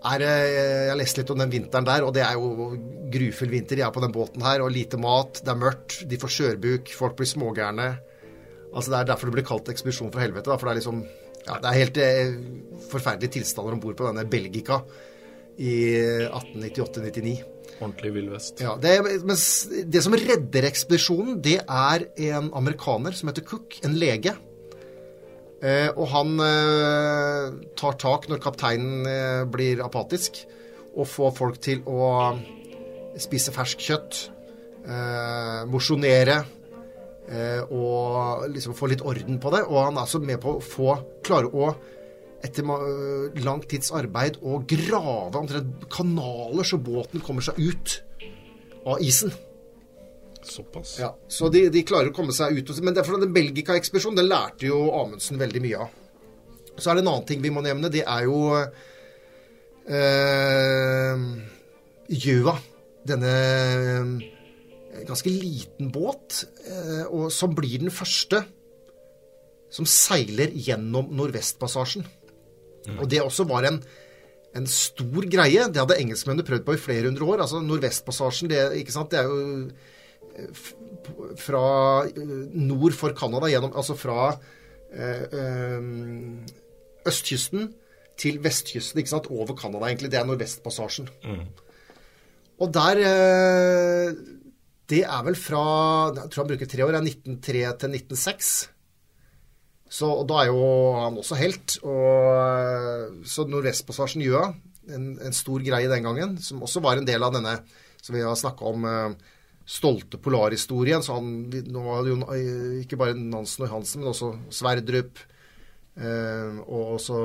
er 0.00 0.22
det 0.22 0.30
Jeg 0.30 0.90
har 0.90 0.98
lest 1.00 1.18
litt 1.20 1.30
om 1.34 1.40
den 1.42 1.52
vinteren 1.52 1.88
der, 1.88 2.04
og 2.06 2.14
det 2.16 2.22
er 2.24 2.38
jo 2.38 2.70
grufull 3.12 3.50
vinter. 3.52 3.76
De 3.76 3.84
er 3.84 3.92
på 3.94 4.02
den 4.04 4.14
båten 4.14 4.44
her, 4.44 4.62
og 4.64 4.72
lite 4.72 5.00
mat, 5.00 5.42
det 5.44 5.52
er 5.52 5.60
mørkt, 5.60 6.00
de 6.08 6.20
får 6.20 6.34
skjørbuk, 6.36 6.92
folk 6.96 7.18
blir 7.18 7.28
smågærne. 7.28 7.90
Altså 8.70 8.92
Det 8.92 8.98
er 9.00 9.10
derfor 9.10 9.28
det 9.28 9.36
blir 9.38 9.48
kalt 9.48 9.68
ekspedisjon 9.72 10.12
fra 10.14 10.22
helvete. 10.24 10.48
Da, 10.48 10.56
for 10.56 10.68
det 10.68 10.76
er 10.76 10.80
liksom 10.80 11.04
ja, 11.46 11.56
det 11.56 11.68
er 11.68 11.78
helt 11.78 12.00
eh, 12.00 12.34
forferdelige 12.90 13.38
tilstander 13.38 13.76
om 13.76 13.80
bord 13.82 13.96
på 13.98 14.06
denne 14.06 14.26
Belgica 14.28 14.82
i 15.60 15.72
1898-99. 16.28 17.40
Ordentlig 17.80 18.12
vill 18.12 18.28
vest. 18.32 18.60
Ja, 18.60 18.74
det, 18.80 18.92
mens 19.24 19.44
det 19.88 20.02
som 20.04 20.16
redder 20.16 20.66
ekspedisjonen, 20.68 21.38
det 21.44 21.58
er 21.64 22.04
en 22.28 22.50
amerikaner 22.56 23.16
som 23.16 23.30
heter 23.30 23.46
Cook, 23.48 23.78
en 23.86 23.96
lege. 24.00 24.34
Eh, 25.60 25.90
og 25.92 26.06
han 26.14 26.38
eh, 26.40 27.58
tar 27.76 27.98
tak 28.00 28.30
når 28.30 28.40
kapteinen 28.40 29.04
eh, 29.08 29.42
blir 29.50 29.82
apatisk, 29.84 30.40
og 30.96 31.06
får 31.06 31.34
folk 31.36 31.60
til 31.62 31.82
å 31.84 32.06
spise 33.20 33.52
fersk 33.52 33.82
kjøtt, 33.84 34.20
eh, 34.88 35.60
mosjonere 35.68 36.38
eh, 37.28 37.60
og 37.68 38.48
liksom 38.54 38.74
få 38.78 38.88
litt 38.90 39.04
orden 39.04 39.36
på 39.42 39.52
det. 39.52 39.62
Og 39.68 39.82
han 39.84 39.98
er 39.98 40.06
altså 40.06 40.22
med 40.24 40.40
på 40.42 40.56
å 40.56 40.64
få 40.64 40.96
klare 41.26 41.52
å 41.52 41.74
etter 42.40 42.64
ma- 42.64 42.80
lang 43.44 43.60
tids 43.68 43.92
arbeid 43.92 44.38
å 44.40 44.62
grave 44.64 45.36
omtrent 45.36 45.84
kanaler 45.92 46.64
så 46.64 46.78
båten 46.80 47.20
kommer 47.20 47.44
seg 47.44 47.60
ut 47.60 47.98
av 48.88 49.02
isen. 49.04 49.34
Såpass? 50.46 50.98
Ja, 51.00 51.12
Så 51.28 51.48
de, 51.52 51.66
de 51.72 51.82
klarer 51.86 52.10
å 52.10 52.16
komme 52.16 52.32
seg 52.36 52.56
ut. 52.56 52.72
Men 52.84 52.96
derfor 52.96 53.20
den 53.20 53.34
Belgika-ekspedisjonen 53.36 54.22
den 54.22 54.30
lærte 54.30 54.68
jo 54.70 54.82
Amundsen 54.96 55.40
veldig 55.40 55.62
mye 55.64 55.84
av. 55.84 55.96
Så 56.80 56.90
er 56.90 56.96
det 56.96 57.04
en 57.04 57.12
annen 57.12 57.28
ting 57.28 57.42
vi 57.44 57.52
må 57.52 57.62
nevne. 57.64 57.92
Det 57.92 58.04
er 58.06 58.26
jo 58.26 58.38
eh, 59.84 61.24
Gjøa. 62.10 62.56
Denne 63.10 63.32
eh, 63.32 65.04
ganske 65.08 65.32
liten 65.32 65.90
båt, 65.92 66.42
eh, 66.68 67.04
og 67.08 67.30
som 67.32 67.54
blir 67.56 67.80
den 67.80 67.92
første 67.94 68.42
som 69.70 69.86
seiler 69.86 70.50
gjennom 70.50 71.12
Nordvestpassasjen. 71.14 72.04
Og 72.98 73.06
det 73.10 73.20
også 73.22 73.44
var 73.46 73.68
en, 73.68 73.78
en 74.56 74.66
stor 74.66 75.26
greie. 75.30 75.68
Det 75.70 75.78
hadde 75.78 75.98
engelskmennene 76.00 76.46
prøvd 76.48 76.66
på 76.66 76.74
i 76.74 76.80
flere 76.80 77.06
hundre 77.06 77.28
år. 77.28 77.44
Altså 77.44 77.60
Nordvestpassasjen, 77.62 78.50
det, 78.50 78.64
det 78.74 79.20
er 79.20 79.28
jo 79.28 79.68
fra 81.40 81.64
eh, 82.08 82.32
nord 82.54 82.96
for 82.96 83.14
Canada, 83.16 83.50
gjennom, 83.50 83.74
altså 83.76 83.96
fra 83.98 84.32
eh, 84.92 85.24
eh, 85.26 85.78
østkysten 87.08 87.70
til 88.20 88.40
vestkysten, 88.44 89.00
ikke 89.00 89.14
sant? 89.14 89.30
over 89.32 89.56
Canada 89.58 89.88
egentlig. 89.88 90.10
Det 90.12 90.20
er 90.20 90.28
Nordvestpassasjen. 90.28 91.08
Og 92.60 92.68
der 92.74 92.98
Det 94.90 95.00
er 95.06 95.22
vel 95.24 95.36
fra 95.38 96.12
Jeg 96.12 96.28
tror 96.28 96.42
han 96.42 96.50
bruker 96.50 96.66
tre 96.66 96.84
år. 96.84 96.92
Det 96.92 96.98
er 96.98 97.06
1903 97.08 97.62
til 97.78 97.94
1906. 97.96 98.68
Så 99.90 100.06
og 100.06 100.28
da 100.28 100.42
er 100.42 100.50
jo 100.50 100.60
han 100.98 101.16
også 101.16 101.38
helt. 101.40 101.78
Og, 101.82 103.24
så 103.24 103.46
Nordvestpassasjen 103.48 104.22
Gjøa, 104.22 104.52
en, 104.92 105.18
en 105.22 105.32
stor 105.32 105.64
greie 105.64 105.88
den 105.88 106.04
gangen, 106.04 106.36
som 106.42 106.62
også 106.62 106.82
var 106.84 107.00
en 107.00 107.08
del 107.08 107.22
av 107.22 107.32
denne 107.32 107.56
som 108.02 108.14
vi 108.14 108.22
har 108.24 108.36
snakka 108.36 108.64
om, 108.64 108.86
stolte 109.70 110.18
polarhistorien. 110.22 111.04
Så 111.04 111.18
han, 111.18 111.50
nå 111.50 111.82
var 111.84 112.06
det 112.06 112.14
jo 112.14 112.20
ikke 112.82 112.98
bare 113.00 113.18
Nansen 113.18 113.66
og 113.66 113.74
Hansen, 113.76 114.02
men 114.02 114.12
også 114.12 114.32
Sverdrup 114.54 115.20
eh, 116.00 116.56
og 116.66 116.96
også 116.98 117.18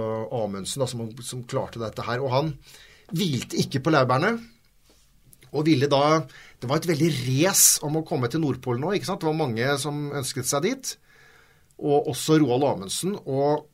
Amundsen, 0.44 0.84
da, 0.84 0.90
som, 0.90 1.08
som 1.26 1.46
klarte 1.50 1.82
dette 1.82 2.06
her. 2.06 2.22
Og 2.24 2.34
han 2.34 2.52
hvilte 3.16 3.58
ikke 3.62 3.82
på 3.86 3.94
laurbærene. 3.94 4.36
Og 5.56 5.64
ville 5.70 5.88
da 5.88 6.26
Det 6.60 6.68
var 6.68 6.82
et 6.82 6.88
veldig 6.90 7.10
race 7.28 7.80
om 7.86 8.00
å 8.00 8.06
komme 8.08 8.28
til 8.32 8.42
Nordpolen 8.42 8.82
nå. 8.82 8.94
ikke 8.96 9.08
sant? 9.08 9.22
Det 9.22 9.30
var 9.30 9.38
mange 9.38 9.76
som 9.80 10.08
ønsket 10.18 10.48
seg 10.50 10.66
dit 10.66 10.96
og 11.76 12.08
også 12.08 12.38
Roald 12.40 12.64
Amundsen, 12.64 13.18
og 13.28 13.66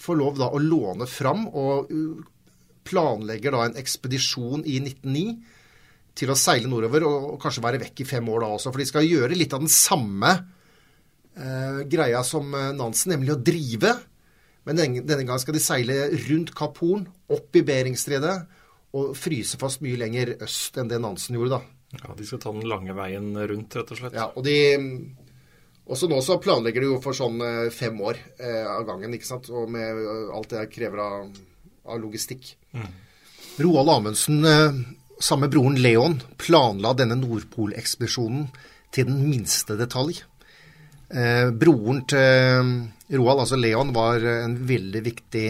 får 0.00 0.16
lov 0.18 0.38
da 0.40 0.48
å 0.48 0.60
låne 0.62 1.04
fram 1.04 1.44
og 1.48 1.90
uh, 1.92 2.22
planlegger 2.88 3.54
da 3.54 3.66
en 3.66 3.76
ekspedisjon 3.78 4.64
i 4.64 4.78
1909 4.80 5.34
til 6.18 6.32
å 6.32 6.38
seile 6.38 6.68
nordover 6.70 7.06
og, 7.08 7.28
og 7.34 7.38
kanskje 7.42 7.64
være 7.64 7.80
vekk 7.86 8.02
i 8.04 8.08
fem 8.08 8.28
år 8.32 8.44
da 8.44 8.50
også. 8.56 8.72
For 8.72 8.82
de 8.82 8.88
skal 8.88 9.08
gjøre 9.08 9.38
litt 9.38 9.54
av 9.56 9.62
den 9.64 9.72
samme 9.72 10.32
eh, 11.36 11.82
greia 11.90 12.22
som 12.26 12.52
eh, 12.56 12.72
Nansen, 12.76 13.14
nemlig 13.14 13.34
å 13.34 13.40
drive. 13.40 13.94
Men 14.68 14.78
denne, 14.78 15.04
denne 15.06 15.26
gang 15.26 15.40
skal 15.42 15.56
de 15.56 15.62
seile 15.64 16.04
rundt 16.28 16.52
Kapp 16.56 16.78
Horn, 16.82 17.06
opp 17.32 17.58
i 17.58 17.64
Beringstredet, 17.66 18.36
og 18.92 19.14
fryse 19.16 19.56
fast 19.60 19.80
mye 19.84 19.98
lenger 19.98 20.36
øst 20.44 20.76
enn 20.78 20.90
det 20.90 21.00
Nansen 21.02 21.38
gjorde, 21.38 21.58
da. 21.58 21.78
Ja, 21.92 22.14
De 22.16 22.24
skal 22.24 22.40
ta 22.40 22.52
den 22.54 22.68
lange 22.68 22.94
veien 22.96 23.34
rundt, 23.36 23.76
rett 23.76 23.92
og 23.92 23.98
slett. 23.98 24.16
Ja, 24.16 24.30
og 24.32 24.44
de 24.46 24.56
Også 25.92 26.06
nå 26.08 26.20
så 26.22 26.38
planlegger 26.40 26.84
de 26.84 26.92
jo 26.92 27.00
for 27.02 27.16
sånn 27.16 27.40
eh, 27.42 27.72
fem 27.74 27.96
år 28.06 28.20
eh, 28.38 28.68
av 28.70 28.84
gangen, 28.86 29.12
ikke 29.16 29.26
sant. 29.26 29.48
Og 29.50 29.66
med 29.72 29.98
eh, 29.98 30.28
alt 30.32 30.52
det 30.54 30.68
krever 30.70 31.00
av, 31.02 31.32
av 31.90 31.98
logistikk. 32.00 32.52
Roald 33.58 33.90
Amundsen, 33.90 34.38
eh, 34.46 34.78
sammen 35.22 35.46
med 35.46 35.54
broren 35.54 35.78
Leon, 35.78 36.18
planla 36.42 36.92
denne 36.98 37.16
Nordpolekspedisjonen 37.20 38.48
til 38.92 39.06
den 39.08 39.20
minste 39.28 39.76
detalj. 39.78 40.22
Eh, 41.12 41.50
broren 41.54 42.02
til 42.10 42.72
Roald, 43.14 43.44
altså 43.44 43.58
Leon, 43.60 43.92
var 43.94 44.24
en 44.26 44.56
veldig 44.66 45.04
viktig 45.06 45.46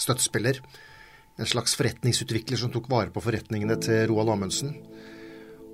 støttespiller. 0.00 0.62
En 1.36 1.48
slags 1.48 1.76
forretningsutvikler 1.76 2.60
som 2.60 2.72
tok 2.72 2.88
vare 2.92 3.12
på 3.12 3.22
forretningene 3.24 3.76
til 3.82 4.06
Roald 4.10 4.32
Amundsen. 4.32 4.72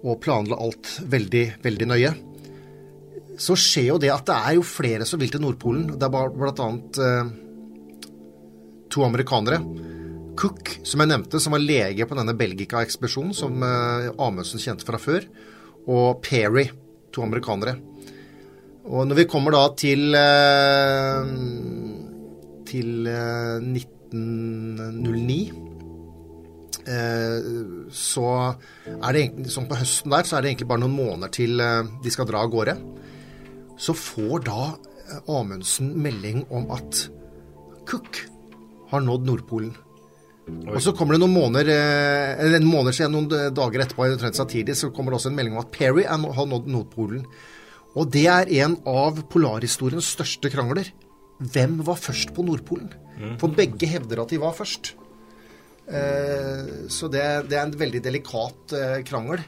Og 0.03 0.21
planla 0.23 0.59
alt 0.59 0.99
veldig, 1.07 1.47
veldig 1.63 1.89
nøye 1.95 2.17
så 3.39 3.55
skjer 3.59 3.93
jo 3.93 3.99
det 4.03 4.11
at 4.13 4.27
det 4.27 4.37
er 4.37 4.57
jo 4.59 4.65
flere 4.67 5.07
som 5.07 5.21
vil 5.21 5.31
til 5.31 5.43
Nordpolen. 5.43 5.87
Det 5.95 6.07
er 6.07 6.33
bl.a. 6.35 6.69
eh, 7.07 7.31
to 8.91 9.05
amerikanere. 9.07 9.61
Cook, 10.39 10.71
som 10.87 11.03
jeg 11.03 11.11
nevnte, 11.11 11.41
som 11.43 11.55
var 11.57 11.65
lege 11.65 12.07
på 12.07 12.15
denne 12.19 12.37
Belgica-ekspedisjonen, 12.39 13.35
som 13.35 13.63
eh, 13.67 14.11
Amundsen 14.23 14.63
kjente 14.63 14.87
fra 14.87 15.01
før. 15.03 15.27
Og 15.91 16.21
Perry, 16.23 16.69
to 17.15 17.25
amerikanere. 17.25 17.75
Og 18.89 19.05
når 19.09 19.19
vi 19.19 19.29
kommer 19.29 19.53
da 19.53 19.65
til 19.77 20.15
eh, 20.17 21.33
til 22.69 23.09
eh, 23.11 23.59
1909 23.61 25.39
eh, 26.89 27.49
så 27.93 28.29
er 28.95 29.11
det 29.13 29.25
egentlig, 29.25 29.53
sånn 29.53 29.69
på 29.69 29.81
høsten 29.81 30.15
der, 30.15 30.25
så 30.25 30.39
er 30.39 30.45
det 30.45 30.53
egentlig 30.53 30.71
bare 30.71 30.85
noen 30.85 30.97
måneder 30.97 31.35
til 31.35 31.53
de 31.59 32.15
skal 32.15 32.29
dra 32.31 32.45
av 32.45 32.53
gårde. 32.55 32.77
Så 33.79 33.93
får 33.97 34.47
da 34.49 34.63
Amundsen 35.29 35.93
melding 36.01 36.47
om 36.53 36.71
at 36.77 37.11
Cook 37.89 38.23
har 38.89 39.05
nådd 39.05 39.29
Nordpolen. 39.29 39.75
Og 40.69 40.79
så 40.85 40.95
kommer 40.97 41.17
det 41.17 41.23
noen 41.23 41.35
måneder 41.35 41.71
eh, 41.73 42.45
eller 42.45 42.61
en 42.61 42.69
måned 42.69 42.97
siden, 42.97 43.15
noen 43.15 43.55
dager 43.55 43.85
etterpå, 43.85 44.07
omtrent 44.09 44.39
samtidig, 44.39 44.77
så 44.79 44.91
kommer 44.95 45.13
det 45.13 45.21
også 45.21 45.33
en 45.33 45.39
melding 45.39 45.57
om 45.57 45.63
at 45.65 45.73
Perry 45.75 46.05
er, 46.05 46.29
har 46.39 46.49
nådd 46.49 46.71
Nordpolen. 46.73 47.27
Og 47.99 48.09
det 48.15 48.27
er 48.31 48.51
en 48.63 48.77
av 48.89 49.21
polarhistoriens 49.33 50.09
største 50.15 50.51
krangler. 50.53 50.91
Hvem 51.39 51.79
var 51.87 51.99
først 52.01 52.35
på 52.37 52.45
Nordpolen? 52.47 52.91
For 53.41 53.51
begge 53.51 53.89
hevder 53.91 54.23
at 54.23 54.31
de 54.31 54.39
var 54.39 54.55
først. 54.55 54.93
Eh, 55.89 56.89
Så 56.93 57.09
det, 57.11 57.25
det 57.51 57.59
er 57.59 57.65
en 57.65 57.79
veldig 57.81 58.03
delikat 58.05 58.75
eh, 58.77 58.99
krangel. 59.09 59.43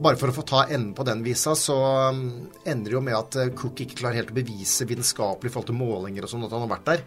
Bare 0.00 0.16
for 0.16 0.32
å 0.32 0.34
få 0.34 0.44
ta 0.48 0.62
enden 0.66 0.94
på 0.96 1.04
den 1.04 1.20
visa, 1.24 1.52
så 1.58 1.76
um, 2.08 2.20
ender 2.64 2.88
det 2.88 2.94
jo 2.96 3.02
med 3.04 3.16
at 3.18 3.36
Cook 3.58 3.82
ikke 3.84 3.98
klarer 3.98 4.22
helt 4.22 4.30
å 4.32 4.36
bevise 4.38 4.86
vitenskapelig 4.88 5.50
i 5.50 5.52
forhold 5.52 5.68
til 5.68 5.76
målinger 5.76 6.24
og 6.24 6.32
sånn 6.32 6.46
at 6.46 6.54
han 6.56 6.64
har 6.64 6.70
vært 6.70 6.88
der. 6.88 7.02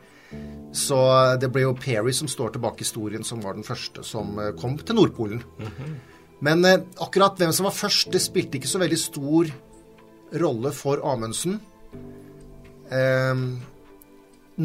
Så 0.73 0.97
det 1.37 1.51
ble 1.53 1.67
jo 1.67 1.75
Perry 1.77 2.13
som 2.17 2.27
står 2.27 2.55
tilbake 2.55 2.81
i 2.81 2.85
historien, 2.87 3.23
som 3.23 3.41
var 3.43 3.53
den 3.53 3.65
første 3.67 4.01
som 4.03 4.39
eh, 4.41 4.53
kom 4.57 4.77
til 4.81 4.97
Nordpolen. 4.97 5.43
Men 6.43 6.65
eh, 6.65 6.81
akkurat 7.03 7.37
hvem 7.37 7.53
som 7.53 7.67
var 7.69 7.75
først, 7.77 8.09
det 8.11 8.21
spilte 8.23 8.57
ikke 8.57 8.71
så 8.71 8.81
veldig 8.81 8.97
stor 8.97 9.51
rolle 10.41 10.71
for 10.73 11.03
Amundsen. 11.05 11.59
Eh, 12.89 13.43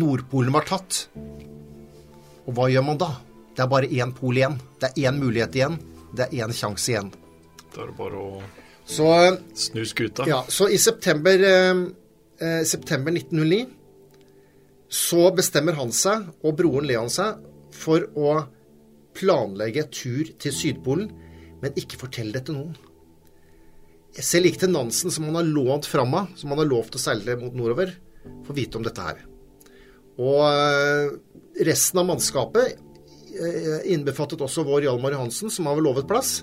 Nordpolen 0.01 0.53
var 0.57 0.67
tatt. 0.69 1.05
Og 2.49 2.55
hva 2.57 2.69
gjør 2.73 2.85
man 2.89 3.01
da? 3.01 3.13
Det 3.53 3.65
er 3.65 3.71
bare 3.71 3.89
én 3.93 4.13
pol 4.17 4.39
igjen. 4.41 4.57
Det 4.81 4.91
er 4.95 5.11
én 5.11 5.21
mulighet 5.21 5.57
igjen. 5.61 5.79
Det 6.17 6.29
er 6.29 6.45
én 6.47 6.55
sjanse 6.57 6.93
igjen. 6.93 7.13
Da 7.75 7.83
er 7.85 7.91
det 7.93 7.97
bare 7.99 8.17
å 8.17 8.43
Så, 8.89 9.05
eh, 9.13 9.37
snu 9.55 9.85
skuta. 9.85 10.25
ja, 10.27 10.45
så 10.49 10.71
i 10.73 10.79
september, 10.79 11.37
eh, 11.45 11.83
eh, 12.41 12.63
september 12.65 13.13
1909 13.13 13.67
så 14.89 15.29
bestemmer 15.37 15.77
han 15.77 15.93
seg, 15.93 16.29
og 16.43 16.57
broren 16.59 16.89
Leon 16.89 17.11
seg, 17.13 17.43
for 17.77 18.07
å 18.17 18.35
planlegge 19.19 19.85
tur 19.93 20.31
til 20.41 20.55
Sydpolen, 20.55 21.11
men 21.63 21.77
ikke 21.79 22.01
fortelle 22.01 22.37
det 22.37 22.47
til 22.49 22.61
noen. 22.61 22.77
Selv 24.19 24.49
ikke 24.49 24.65
til 24.65 24.73
Nansen, 24.73 25.13
som 25.15 25.29
han 25.29 25.39
har 25.39 25.47
lånt 25.47 25.87
fram 25.87 26.15
av, 26.17 26.31
som 26.39 26.55
han 26.55 26.63
har 26.63 26.71
lovt 26.71 26.97
å 26.97 27.03
seile 27.03 27.37
mot 27.39 27.55
nordover, 27.55 27.93
får 28.47 28.57
vite 28.57 28.81
om 28.81 28.87
dette 28.87 29.05
her. 29.05 29.21
Og 30.19 30.41
eh, 30.49 31.13
resten 31.69 32.01
av 32.01 32.09
mannskapet, 32.09 32.79
eh, 33.37 33.85
innbefattet 33.93 34.43
også 34.43 34.65
vår 34.67 34.89
Hjalmar 34.89 35.15
Johansen, 35.15 35.53
som 35.55 35.69
har 35.71 35.79
lovet 35.83 36.09
plass, 36.11 36.41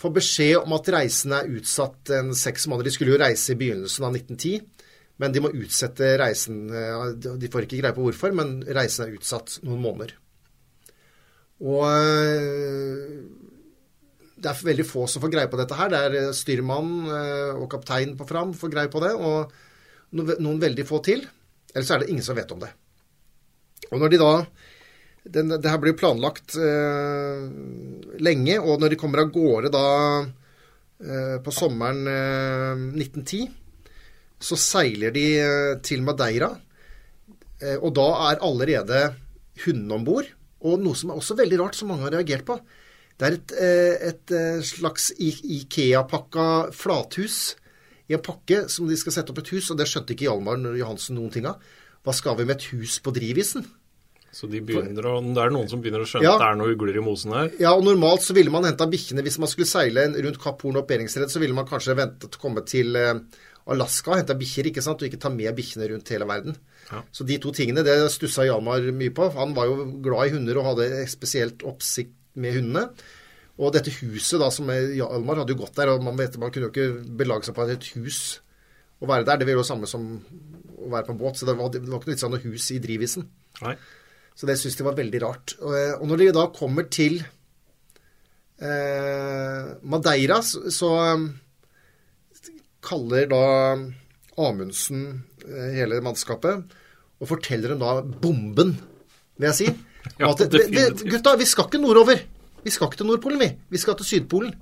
får 0.00 0.14
beskjed 0.16 0.62
om 0.62 0.72
at 0.78 0.88
reisen 0.94 1.34
er 1.36 1.50
utsatt 1.58 2.12
en 2.16 2.32
seks 2.36 2.64
måneder. 2.70 2.88
De 2.88 2.94
skulle 2.94 3.12
jo 3.12 3.20
reise 3.20 3.52
i 3.52 3.58
begynnelsen 3.60 4.06
av 4.06 4.16
1910, 4.16 4.62
men 5.20 5.34
de 5.34 5.42
må 5.44 5.52
utsette 5.52 6.14
reisen. 6.20 6.62
eh, 6.72 7.12
De 7.20 7.50
får 7.52 7.66
ikke 7.66 7.80
greie 7.82 7.96
på 7.96 8.06
hvorfor, 8.06 8.32
men 8.36 8.60
reisen 8.64 9.06
er 9.06 9.16
utsatt 9.18 9.58
noen 9.66 9.82
måneder. 9.84 10.14
Og 11.60 11.84
eh, 11.84 13.20
det 14.40 14.48
er 14.48 14.62
veldig 14.70 14.86
få 14.88 15.04
som 15.10 15.20
får 15.20 15.34
greie 15.34 15.50
på 15.52 15.60
dette 15.60 15.76
her. 15.76 15.92
Det 15.92 16.00
er 16.00 16.32
styrmannen 16.36 17.10
eh, 17.12 17.52
og 17.60 17.68
kaptein 17.74 18.16
på 18.16 18.28
Fram 18.28 18.54
får 18.56 18.72
greie 18.72 18.92
på 18.92 19.02
det, 19.04 19.12
og 19.12 19.52
noen 20.16 20.62
veldig 20.62 20.86
få 20.88 21.02
til. 21.04 21.26
Ellers 21.74 21.92
er 21.92 22.02
det 22.02 22.10
ingen 22.10 22.24
som 22.24 22.38
vet 22.38 22.50
om 22.54 22.62
det. 22.62 22.72
Og 23.90 24.00
når 24.00 24.12
de 24.12 24.20
da 24.20 24.34
den, 25.30 25.50
Det 25.52 25.68
her 25.68 25.76
blir 25.82 25.92
planlagt 26.00 26.54
eh, 26.56 27.42
lenge, 28.24 28.54
og 28.56 28.80
når 28.80 28.94
de 28.94 28.98
kommer 28.98 29.20
av 29.20 29.32
gårde 29.34 29.68
da 29.74 29.86
eh, 30.24 31.36
på 31.44 31.52
sommeren 31.52 32.08
eh, 32.08 32.80
1910, 33.04 33.42
så 34.40 34.56
seiler 34.58 35.12
de 35.14 35.24
eh, 35.38 35.78
til 35.84 36.04
Madeira. 36.06 36.50
Eh, 37.60 37.76
og 37.76 37.92
da 37.98 38.06
er 38.30 38.44
allerede 38.46 39.00
hundene 39.64 39.98
om 39.98 40.06
bord. 40.06 40.28
Og 40.64 40.80
noe 40.80 40.96
som 40.96 41.12
er 41.12 41.20
også 41.20 41.36
veldig 41.38 41.58
rart, 41.60 41.76
som 41.78 41.92
mange 41.92 42.06
har 42.08 42.16
reagert 42.16 42.46
på. 42.48 42.56
Det 43.20 43.28
er 43.28 43.36
et, 43.36 43.54
eh, 43.60 44.08
et 44.10 44.64
slags 44.64 45.10
Ikea-pakka 45.20 46.46
flathus 46.76 47.40
i 48.10 48.16
en 48.16 48.24
pakke 48.24 48.64
som 48.72 48.88
de 48.88 48.96
skal 48.98 49.14
sette 49.14 49.32
opp 49.32 49.42
et 49.44 49.52
hus, 49.54 49.68
og 49.70 49.78
det 49.78 49.86
skjønte 49.88 50.16
ikke 50.16 50.26
Hjalmar 50.26 50.58
Johansen 50.78 51.20
noen 51.20 51.30
ting 51.34 51.46
av. 51.46 51.60
Hva 52.02 52.16
skal 52.16 52.38
vi 52.40 52.48
med 52.48 52.56
et 52.56 52.70
hus 52.72 52.96
på 53.04 53.12
drivisen? 53.14 53.68
Så 54.30 54.46
de 54.46 54.60
begynner 54.62 55.06
å, 55.10 55.16
det 55.26 55.42
er 55.42 55.50
noen 55.50 55.68
som 55.70 55.80
begynner 55.82 56.04
å 56.04 56.06
skjønne 56.06 56.22
Ja. 56.22 56.36
at 56.36 56.42
det 56.42 56.48
er 56.52 56.58
noen 56.60 56.74
ugler 56.76 56.98
i 57.00 57.02
mosen 57.02 57.32
her. 57.34 57.50
Ja, 57.58 57.72
og 57.74 57.82
normalt 57.84 58.22
så 58.22 58.34
ville 58.36 58.52
man 58.54 58.62
henta 58.62 58.86
bikkjene 58.86 59.24
Hvis 59.26 59.40
man 59.42 59.50
skulle 59.50 59.66
seile 59.66 60.06
rundt 60.14 60.38
Kapp 60.42 60.62
Horn 60.62 60.78
og 60.78 60.86
Beringstred, 60.86 61.30
så 61.32 61.42
ville 61.42 61.56
man 61.56 61.66
kanskje 61.66 61.96
vente 61.98 62.28
til 62.28 62.38
å 62.38 62.42
komme 62.42 62.62
til 62.66 62.94
eh, 62.96 63.18
Alaska 63.70 64.12
og 64.12 64.20
henta 64.20 64.36
bikkjer, 64.38 64.70
ikke 64.70 64.82
sant, 64.84 65.02
og 65.02 65.08
ikke 65.08 65.20
ta 65.22 65.30
med 65.32 65.54
bikkjene 65.56 65.88
rundt 65.92 66.10
hele 66.12 66.26
verden. 66.28 66.58
Ja. 66.90 67.02
Så 67.14 67.26
de 67.28 67.38
to 67.42 67.52
tingene, 67.54 67.84
det 67.86 67.96
stussa 68.14 68.46
Hjalmar 68.48 68.88
mye 68.96 69.14
på. 69.14 69.30
Han 69.36 69.54
var 69.56 69.70
jo 69.70 69.86
glad 70.02 70.30
i 70.30 70.34
hunder 70.36 70.60
og 70.60 70.68
hadde 70.72 71.04
spesielt 71.10 71.64
oppsikt 71.66 72.14
med 72.40 72.58
hundene. 72.58 72.88
Og 73.60 73.74
dette 73.74 73.92
huset 74.00 74.40
da, 74.40 74.48
som 74.54 74.70
Hjalmar 74.70 75.42
hadde 75.42 75.54
jo 75.54 75.62
gått 75.62 75.76
der, 75.78 75.92
og 75.94 76.04
man, 76.04 76.18
vet, 76.18 76.38
man 76.40 76.52
kunne 76.52 76.70
jo 76.70 76.72
ikke 76.72 77.16
belage 77.20 77.48
seg 77.48 77.56
på 77.56 77.66
at 77.66 77.74
et 77.76 77.90
hus 77.94 78.40
å 79.00 79.08
være 79.10 79.26
der. 79.28 79.40
Det 79.40 79.48
var 79.48 79.58
jo 79.58 79.64
det 79.64 79.70
samme 79.70 79.90
som 79.90 80.06
å 80.80 80.90
være 80.90 81.06
på 81.06 81.14
en 81.14 81.20
båt, 81.20 81.38
så 81.38 81.48
det 81.48 81.56
var, 81.58 81.72
det 81.74 81.84
var 81.84 82.00
ikke 82.00 82.08
noe 82.08 82.14
vits 82.14 82.24
i 82.24 82.26
å 82.26 82.30
ha 82.30 82.34
noe 82.34 82.46
hus 82.46 82.70
i 82.74 82.80
drivisen. 82.82 83.28
Nei. 83.60 83.76
Så 84.38 84.48
det 84.48 84.56
syntes 84.56 84.78
de 84.78 84.86
var 84.86 84.96
veldig 84.96 85.20
rart. 85.22 85.54
Og, 85.60 85.74
eh, 85.76 85.94
og 85.98 86.08
når 86.08 86.22
de 86.22 86.28
da 86.36 86.46
kommer 86.56 86.86
til 86.88 87.20
eh, 88.64 89.66
Madeira, 89.82 90.40
så, 90.46 90.64
så 90.72 90.90
um, 91.12 91.26
kaller 92.84 93.28
da 93.30 93.44
Amundsen 94.40 95.04
eh, 95.44 95.70
hele 95.76 96.00
mannskapet 96.04 96.76
og 97.20 97.28
forteller 97.28 97.74
dem 97.74 97.82
da 97.82 98.00
bomben, 98.22 98.76
vil 99.36 99.50
jeg 99.50 99.58
si. 99.60 99.70
Ja, 100.16 100.30
At 100.30 100.40
det, 100.48 100.62
det, 100.72 100.84
gutta, 101.12 101.34
vi 101.36 101.44
skal 101.44 101.66
ikke 101.68 101.78
nordover. 101.82 102.22
Vi 102.64 102.72
skal 102.72 102.88
ikke 102.88 103.02
til 103.02 103.08
Nordpolen, 103.08 103.40
vi. 103.42 103.50
Vi 103.68 103.80
skal 103.80 103.98
til 103.98 104.06
Sydpolen. 104.08 104.54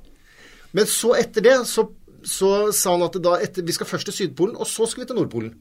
Men 0.75 0.89
så 0.91 1.13
etter 1.15 1.45
det 1.47 1.53
så, 1.71 1.85
så 2.27 2.51
sa 2.75 2.97
han 2.97 3.05
at 3.07 3.19
da 3.23 3.37
etter, 3.43 3.63
vi 3.67 3.75
skal 3.77 3.87
først 3.87 4.11
til 4.11 4.17
Sydpolen, 4.17 4.57
og 4.59 4.67
så 4.67 4.89
skal 4.91 5.05
vi 5.05 5.09
til 5.13 5.19
Nordpolen. 5.21 5.53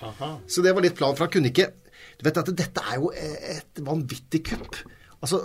Aha. 0.00 0.30
Så 0.48 0.64
det 0.64 0.72
var 0.72 0.84
litt 0.84 0.96
plan, 0.96 1.12
for 1.12 1.26
han 1.26 1.34
kunne 1.34 1.50
ikke 1.52 1.68
Du 2.18 2.24
vet 2.26 2.40
at 2.40 2.48
dette 2.56 2.82
er 2.88 2.98
jo 2.98 3.12
et 3.12 3.80
vanvittig 3.84 4.40
kupp. 4.48 4.80
Altså, 5.20 5.42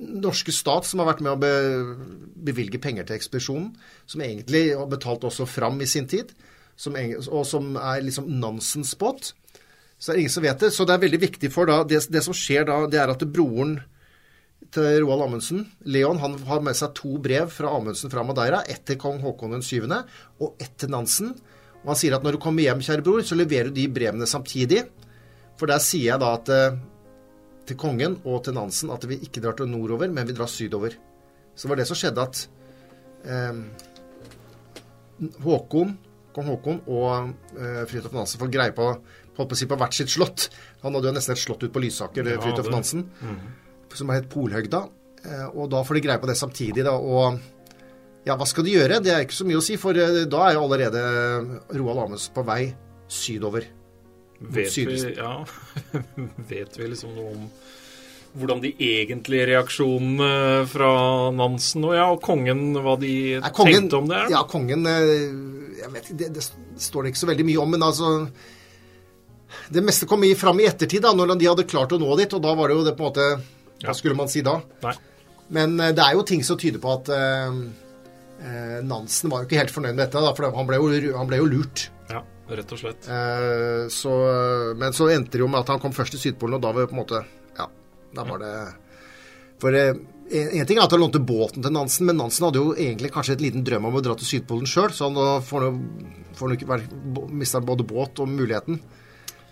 norske 0.00 0.54
stat 0.54 0.86
som 0.86 1.02
har 1.02 1.10
vært 1.10 1.22
med 1.24 1.34
å 1.34 1.40
be, 1.40 1.52
bevilge 2.48 2.80
penger 2.82 3.08
til 3.08 3.18
ekspedisjonen, 3.18 3.70
som 4.06 4.24
egentlig 4.24 4.68
har 4.78 4.88
betalt 4.90 5.26
også 5.26 5.46
fram 5.50 5.80
i 5.82 5.88
sin 5.90 6.08
tid, 6.10 6.32
som, 6.78 6.96
og 7.28 7.46
som 7.48 7.74
er 7.76 8.02
liksom 8.04 8.30
Nansens 8.40 8.94
båt, 8.98 9.32
så 10.02 10.12
er 10.12 10.22
ingen 10.22 10.34
som 10.34 10.42
vet 10.42 10.62
det. 10.62 10.72
Så 10.74 10.86
det 10.86 10.96
er 10.96 11.04
veldig 11.04 11.20
viktig 11.22 11.50
for 11.54 11.68
da 11.70 11.82
Det, 11.86 12.00
det 12.10 12.24
som 12.24 12.34
skjer 12.34 12.66
da, 12.66 12.80
det 12.90 12.98
er 12.98 13.12
at 13.12 13.22
broren 13.30 13.76
til 14.72 15.02
Roald 15.04 15.26
Amundsen, 15.26 15.66
Leon, 15.84 16.20
han 16.22 16.38
har 16.48 16.62
med 16.64 16.74
seg 16.78 16.94
to 16.96 17.18
brev 17.22 17.50
fra 17.52 17.70
Amundsen 17.76 18.10
fra 18.10 18.24
Madeira. 18.26 18.62
Ett 18.66 18.86
til 18.88 18.98
kong 18.98 19.20
Haakon 19.22 19.60
7. 19.62 19.84
og 20.40 20.62
ett 20.62 20.74
til 20.80 20.90
Nansen. 20.90 21.34
Og 21.82 21.92
han 21.92 21.98
sier 21.98 22.16
at 22.16 22.24
når 22.24 22.36
du 22.36 22.42
kommer 22.42 22.64
hjem, 22.64 22.82
kjære 22.82 23.04
bror, 23.04 23.22
så 23.26 23.36
leverer 23.38 23.70
du 23.70 23.76
de 23.76 23.88
brevene 23.92 24.26
samtidig. 24.26 24.84
For 25.60 25.70
der 25.70 25.82
sier 25.82 26.14
jeg 26.14 26.22
da 26.22 26.32
at 26.38 26.50
eh, 26.50 26.78
til 27.72 27.80
kongen 27.80 28.20
og 28.22 28.44
til 28.46 28.56
Nansen 28.56 28.92
at 28.94 29.08
vi 29.08 29.18
ikke 29.24 29.42
drar 29.42 29.56
til 29.58 29.70
nordover, 29.70 30.12
men 30.12 30.28
vi 30.28 30.36
drar 30.36 30.50
sydover. 30.50 30.94
Så 31.54 31.66
det 31.66 31.72
var 31.72 31.82
det 31.82 31.88
som 31.90 31.98
skjedde 31.98 32.24
at 32.28 32.44
eh, 33.24 33.58
Håkon, 35.42 35.96
kong 36.34 36.48
Håkon 36.48 36.80
og 36.90 37.34
eh, 37.58 37.82
Fridtjof 37.88 38.14
Nansen 38.16 38.40
får 38.40 38.52
greie 38.52 38.76
på 38.76 38.94
på 39.32 39.46
på 39.48 39.76
hvert 39.80 39.96
sitt 39.96 40.10
slott. 40.12 40.50
Han 40.82 40.92
hadde 40.94 41.08
jo 41.08 41.14
nesten 41.16 41.32
et 41.32 41.40
slott 41.40 41.62
ute 41.62 41.72
på 41.72 41.80
Lysaker, 41.80 42.26
Ja, 42.28 42.40
Fridtjof 42.40 42.68
Nansen, 42.68 43.06
som 43.94 44.10
het 44.12 44.28
Polhøgda. 44.28 44.82
Eh, 45.24 45.46
og 45.54 45.70
da 45.72 45.82
får 45.86 45.94
de 45.98 46.04
greie 46.04 46.20
på 46.20 46.28
det 46.28 46.36
samtidig, 46.36 46.84
da. 46.84 46.92
Og 46.92 47.38
ja, 48.26 48.36
hva 48.36 48.46
skal 48.46 48.66
de 48.66 48.74
gjøre? 48.76 49.00
Det 49.02 49.12
er 49.14 49.24
ikke 49.24 49.38
så 49.38 49.46
mye 49.48 49.60
å 49.60 49.64
si, 49.64 49.78
for 49.80 49.96
eh, 49.96 50.24
da 50.30 50.48
er 50.48 50.58
jo 50.58 50.66
allerede 50.66 51.04
Roald 51.78 52.04
Amundsen 52.04 52.34
på 52.36 52.44
vei 52.44 52.74
sydover. 53.08 53.64
Vet 54.42 54.74
vi, 54.78 54.96
ja, 55.16 55.44
vet 56.50 56.78
vi 56.78 56.88
liksom 56.90 57.14
noe 57.14 57.36
om 57.36 57.46
hvordan 58.32 58.62
de 58.62 58.70
egentlige 58.80 59.44
reaksjonene 59.50 60.64
fra 60.70 60.92
Nansen 61.36 61.84
og 61.84 61.92
ja, 61.92 62.06
og 62.14 62.22
kongen, 62.24 62.70
hva 62.80 62.94
de 63.00 63.12
kongen, 63.52 63.84
tenkte 63.84 64.00
om 64.00 64.08
det? 64.08 64.22
Ja, 64.32 64.40
kongen 64.48 64.88
eh, 64.88 65.12
Jeg 65.82 65.92
vet 65.92 66.10
det, 66.16 66.30
det 66.38 66.46
står 66.80 67.04
det 67.04 67.12
ikke 67.12 67.22
så 67.26 67.28
veldig 67.28 67.46
mye 67.50 67.60
om, 67.60 67.74
men 67.76 67.84
altså 67.84 68.12
Det 69.68 69.84
meste 69.84 70.08
kom 70.08 70.24
fram 70.40 70.64
i 70.64 70.68
ettertid, 70.70 71.04
da, 71.04 71.12
når 71.12 71.36
de 71.36 71.50
hadde 71.50 71.68
klart 71.68 71.92
å 71.92 72.00
nå 72.00 72.16
dit, 72.22 72.32
og 72.32 72.44
da 72.44 72.56
var 72.56 72.72
det 72.72 72.78
jo 72.78 72.86
det 72.88 72.96
på 72.96 73.04
en 73.04 73.12
måte 73.12 73.28
Ja. 73.82 73.90
Hva 73.90 73.98
skulle 73.98 74.16
man 74.16 74.30
si 74.30 74.44
da? 74.46 74.60
Nei. 74.84 74.96
Men 75.52 75.78
eh, 75.80 75.92
det 75.96 76.04
er 76.04 76.16
jo 76.16 76.26
ting 76.26 76.44
som 76.46 76.58
tyder 76.60 76.80
på 76.82 76.92
at 76.94 77.10
eh, 77.12 77.56
eh, 78.46 78.78
Nansen 78.86 79.32
var 79.32 79.42
jo 79.42 79.50
ikke 79.50 79.60
helt 79.60 79.74
fornøyd 79.74 79.96
med 79.96 80.06
dette, 80.06 80.22
da, 80.22 80.32
for 80.36 80.48
han 80.48 80.68
ble 80.68 80.80
jo, 80.80 81.16
han 81.18 81.28
ble 81.28 81.42
jo 81.42 81.50
lurt. 81.50 81.88
Rett 82.48 82.72
og 82.74 82.80
slett. 82.80 83.06
Eh, 83.08 83.84
så, 83.92 84.12
men 84.76 84.96
så 84.96 85.08
endte 85.12 85.38
det 85.38 85.44
jo 85.44 85.50
med 85.50 85.62
at 85.62 85.70
han 85.72 85.82
kom 85.82 85.94
først 85.94 86.16
til 86.16 86.24
Sydpolen, 86.26 86.58
og 86.58 86.64
da 86.64 86.72
var 86.74 86.84
det 86.84 86.90
på 86.90 86.96
en 86.96 87.02
måte 87.04 87.22
Ja, 87.58 87.68
da 88.16 88.24
var 88.26 88.42
det 88.42 88.54
For 89.62 89.78
eh, 89.78 89.92
en, 90.32 90.66
ting 90.66 90.80
er 90.80 90.86
at 90.86 90.94
han 90.94 91.02
lånte 91.04 91.22
båten 91.22 91.62
til 91.62 91.74
Nansen, 91.74 92.08
men 92.08 92.18
Nansen 92.18 92.48
hadde 92.48 92.60
jo 92.60 92.74
egentlig 92.74 93.12
kanskje 93.14 93.36
et 93.36 93.44
liten 93.44 93.64
drøm 93.66 93.90
om 93.90 94.00
å 94.00 94.04
dra 94.04 94.16
til 94.18 94.28
Sydpolen 94.28 94.68
sjøl, 94.68 94.90
så 94.96 95.10
han 95.10 95.44
får 95.44 95.68
han 95.68 96.56
ikke 96.56 96.80
mista 97.30 97.60
både 97.62 97.86
båt 97.86 98.22
og 98.24 98.30
muligheten. 98.32 98.80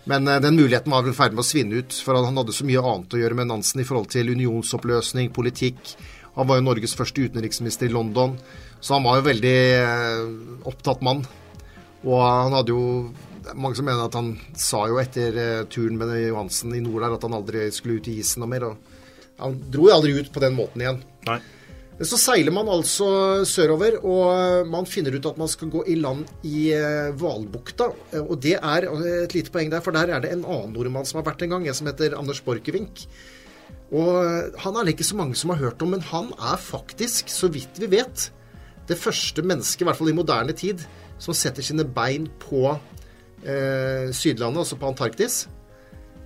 Men 0.09 0.27
eh, 0.27 0.41
den 0.41 0.57
muligheten 0.57 0.91
var 0.91 1.07
i 1.07 1.13
ferd 1.15 1.35
med 1.35 1.43
å 1.43 1.47
svinne 1.47 1.81
ut, 1.81 1.93
for 2.05 2.17
han 2.17 2.37
hadde 2.37 2.55
så 2.55 2.65
mye 2.67 2.81
annet 2.81 3.13
å 3.13 3.21
gjøre 3.21 3.37
med 3.37 3.51
Nansen 3.51 3.83
i 3.83 3.87
forhold 3.87 4.09
til 4.13 4.33
unionsoppløsning, 4.33 5.31
politikk. 5.35 5.95
Han 6.37 6.47
var 6.49 6.59
jo 6.59 6.65
Norges 6.65 6.95
første 6.97 7.27
utenriksminister 7.27 7.89
i 7.89 7.93
London, 7.93 8.37
så 8.81 8.97
han 8.97 9.05
var 9.05 9.19
jo 9.19 9.27
veldig 9.29 9.57
eh, 9.77 10.25
opptatt 10.71 11.05
mann. 11.05 11.25
Og 12.07 12.17
han 12.21 12.55
hadde 12.57 12.73
jo 12.73 12.85
Mange 13.57 13.73
som 13.77 13.87
mener 13.87 14.05
at 14.05 14.15
han 14.15 14.35
sa 14.53 14.83
jo 14.85 14.99
etter 15.01 15.37
eh, 15.41 15.63
turen 15.65 15.95
med 15.97 16.11
Johansen 16.21 16.75
i 16.77 16.81
nord 16.83 17.01
der 17.01 17.15
at 17.15 17.23
han 17.25 17.33
aldri 17.33 17.63
skulle 17.73 17.97
ut 17.97 18.09
i 18.11 18.19
isen 18.21 18.43
noe 18.43 18.51
mer. 18.51 18.67
Og 18.67 19.41
han 19.41 19.55
dro 19.73 19.87
jo 19.89 19.95
aldri 19.95 20.13
ut 20.19 20.29
på 20.31 20.43
den 20.43 20.53
måten 20.53 20.83
igjen. 20.83 20.99
Nei. 21.25 21.39
Men 21.97 22.09
så 22.09 22.17
seiler 22.17 22.53
man 22.53 22.69
altså 22.71 23.07
sørover, 23.45 23.99
og 24.01 24.69
man 24.69 24.87
finner 24.89 25.13
ut 25.17 25.25
at 25.29 25.37
man 25.37 25.49
skal 25.51 25.69
gå 25.69 25.83
i 25.89 25.97
land 25.99 26.29
i 26.49 26.71
eh, 26.73 27.11
Hvalbukta. 27.17 27.91
Eh, 28.13 28.23
Og 28.23 28.39
det 28.41 28.55
er 28.57 28.87
et 29.25 29.35
lite 29.35 29.53
poeng 29.53 29.73
der, 29.73 29.83
for 29.85 29.93
der 29.93 30.13
er 30.13 30.23
det 30.23 30.31
en 30.33 30.45
annen 30.45 30.77
nordmann 30.77 31.05
som 31.05 31.19
har 31.19 31.27
vært 31.27 31.41
en 31.45 31.53
gang, 31.53 31.67
en 31.67 31.77
som 31.77 31.89
heter 31.89 32.15
Anders 32.17 32.41
Borchgrevink. 32.45 33.03
Og 33.91 34.15
eh, 34.21 34.49
han 34.63 34.77
er 34.77 34.87
det 34.87 34.95
ikke 34.95 35.11
så 35.11 35.19
mange 35.19 35.37
som 35.37 35.53
har 35.53 35.61
hørt 35.65 35.81
om, 35.85 35.93
men 35.93 36.05
han 36.13 36.31
er 36.37 36.57
faktisk, 36.61 37.29
så 37.29 37.51
vidt 37.53 37.77
vi 37.81 37.89
vet, 37.97 38.31
det 38.89 38.97
første 38.97 39.45
mennesket, 39.45 39.83
i 39.83 39.89
hvert 39.89 40.01
fall 40.01 40.09
i 40.09 40.17
moderne 40.17 40.57
tid, 40.57 40.81
som 41.21 41.37
setter 41.37 41.65
sine 41.65 41.85
bein 41.85 42.27
på 42.41 42.65
eh, 42.71 44.09
Sydlandet, 44.15 44.63
altså 44.63 44.77
på 44.81 44.89
Antarktis. 44.89 45.43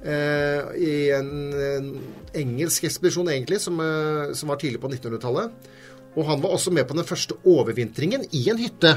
Eh, 0.05 0.62
I 0.79 0.93
en, 1.17 1.31
en 1.53 1.89
engelsk 2.38 2.88
ekspedisjon, 2.88 3.31
egentlig, 3.34 3.60
som, 3.63 3.79
eh, 3.81 4.31
som 4.38 4.51
var 4.51 4.62
tidlig 4.62 4.79
på 4.84 4.91
1900-tallet. 4.91 5.71
Og 6.15 6.23
han 6.29 6.43
var 6.43 6.55
også 6.55 6.71
med 6.71 6.88
på 6.88 6.95
den 6.95 7.08
første 7.08 7.36
overvintringen 7.43 8.23
i 8.31 8.45
en 8.51 8.62
hytte 8.62 8.95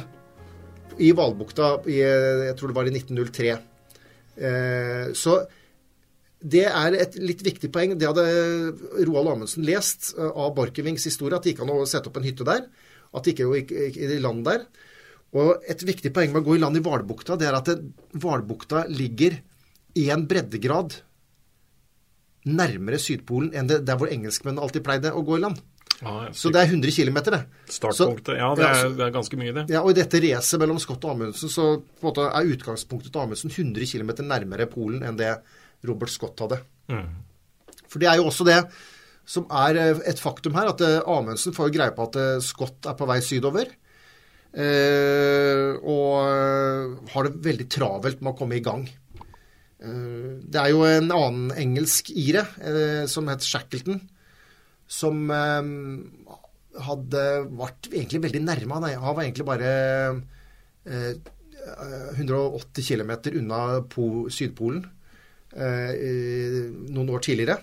i 0.99 1.13
Hvalbukta, 1.15 1.79
jeg 1.87 2.55
tror 2.59 2.71
det 2.71 2.77
var 2.77 2.89
i 2.91 2.95
1903. 2.95 3.57
Eh, 4.39 5.07
så 5.19 5.41
det 6.39 6.67
er 6.71 6.95
et 6.95 7.17
litt 7.19 7.43
viktig 7.43 7.71
poeng. 7.75 7.97
Det 7.99 8.07
hadde 8.07 8.27
Roald 9.07 9.33
Amundsen 9.33 9.67
lest 9.67 10.13
eh, 10.17 10.29
av 10.29 10.55
Borchgrevinks 10.59 11.07
historie, 11.11 11.39
at 11.39 11.47
det 11.47 11.55
gikk 11.55 11.65
an 11.65 11.75
å 11.75 11.87
sette 11.89 12.11
opp 12.11 12.21
en 12.21 12.27
hytte 12.27 12.47
der. 12.47 12.69
At 13.15 13.25
det 13.25 13.35
ikke 13.35 13.63
gikk 13.89 13.99
land 14.23 14.45
der. 14.47 14.67
Og 15.37 15.65
et 15.69 15.83
viktig 15.85 16.13
poeng 16.17 16.33
med 16.33 16.41
å 16.41 16.47
gå 16.47 16.57
i 16.57 16.61
land 16.63 16.77
i 16.79 16.81
Hvalbukta, 16.81 17.37
det 17.37 17.49
er 17.51 17.59
at 17.59 17.69
Hvalbukta 18.17 18.87
ligger 18.89 19.37
én 19.99 20.23
breddegrad 20.31 20.95
nærmere 22.49 23.01
Sydpolen 23.03 23.51
enn 23.57 23.69
det 23.69 23.83
der 23.89 23.99
hvor 24.01 24.09
engelskmennene 24.13 24.63
alltid 24.65 24.85
pleide 24.87 25.13
å 25.13 25.25
gå 25.27 25.37
i 25.37 25.43
land. 25.43 25.59
Ja, 25.99 26.29
Så 26.33 26.53
det 26.55 26.61
er 26.63 26.69
100 26.71 26.93
km, 26.95 27.17
det. 27.27 27.41
Startpunktet. 27.75 28.37
Ja, 28.39 28.55
det 28.55 28.63
Ja, 28.63 28.69
er, 28.71 28.75
så- 28.85 28.97
det 28.97 29.05
er 29.09 29.11
ganske 29.11 29.37
mye, 29.37 29.53
det. 29.53 29.65
Ja, 29.69 29.83
og 29.83 29.91
i 29.91 30.01
dette 30.01 30.21
racet 30.23 30.61
mellom 30.61 30.79
Scott 30.79 31.05
og 31.05 31.11
Amundsen 31.11 31.49
så 31.51 31.83
på 31.83 32.07
en 32.07 32.13
måte 32.13 32.29
er 32.33 32.53
utgangspunktet 32.55 33.11
til 33.13 33.21
Amundsen 33.21 33.51
100 33.51 33.85
km 33.85 34.11
nærmere 34.25 34.71
Polen 34.71 35.03
enn 35.03 35.17
det 35.17 35.41
Robert 35.85 36.09
Scott 36.11 36.39
hadde. 36.39 36.61
Mm. 36.89 37.09
For 37.89 37.99
det 37.99 38.09
er 38.09 38.17
jo 38.17 38.25
også 38.31 38.45
det 38.47 38.65
som 39.27 39.45
er 39.51 39.77
eh, 39.77 39.99
et 40.07 40.19
faktum 40.21 40.55
her, 40.55 40.69
at 40.69 40.81
eh, 40.81 41.01
Amundsen 41.05 41.53
får 41.53 41.71
greie 41.75 41.91
på 41.91 42.07
at 42.07 42.17
eh, 42.17 42.39
Scott 42.41 42.87
er 42.87 42.95
på 42.95 43.07
vei 43.07 43.19
sydover. 43.21 43.67
Eh, 44.57 45.77
og 45.83 46.15
eh, 46.25 46.97
har 47.13 47.29
det 47.29 47.45
veldig 47.45 47.69
travelt 47.73 48.23
med 48.23 48.33
å 48.33 48.39
komme 48.39 48.59
i 48.59 48.65
gang. 48.65 48.87
Eh, 48.89 50.41
det 50.43 50.63
er 50.63 50.73
jo 50.73 50.85
en 50.89 51.13
annen 51.15 51.53
engelsk 51.59 52.11
ire 52.15 52.47
som 53.11 53.29
het 53.33 53.45
Shackleton, 53.45 54.01
som 54.89 55.29
hadde 56.79 57.25
vært 57.59 57.91
egentlig 57.93 58.23
veldig 58.25 58.45
nærme. 58.47 58.81
Han 58.89 59.17
var 59.17 59.25
egentlig 59.25 59.49
bare 59.49 59.73
eh, 60.89 61.13
180 62.17 62.87
km 62.87 63.13
unna 63.37 63.83
po 63.91 64.29
Sydpolen 64.33 64.87
noen 65.59 67.09
år 67.09 67.23
tidligere, 67.25 67.55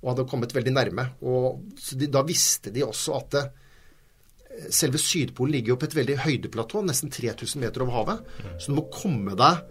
og 0.00 0.12
hadde 0.12 0.24
kommet 0.30 0.54
veldig 0.54 0.72
nærme. 0.72 1.04
Og, 1.26 1.58
de, 1.98 2.06
da 2.10 2.22
visste 2.26 2.70
de 2.74 2.84
også 2.86 3.16
at 3.18 3.34
det, 3.34 3.42
selve 4.72 5.00
Sydpolen 5.00 5.56
ligger 5.56 5.74
jo 5.74 5.78
på 5.80 5.88
et 5.88 5.96
veldig 5.96 6.18
høydeplatå, 6.24 6.82
nesten 6.86 7.12
3000 7.12 7.62
meter 7.62 7.84
over 7.84 7.98
havet. 7.98 8.34
Så 8.58 8.72
du 8.72 8.78
må 8.78 8.88
komme 8.92 9.36
deg 9.38 9.62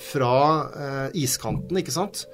fra 0.00 0.34
eh, 0.70 1.18
iskanten, 1.22 1.80
ikke 1.80 1.94
sant, 1.94 2.24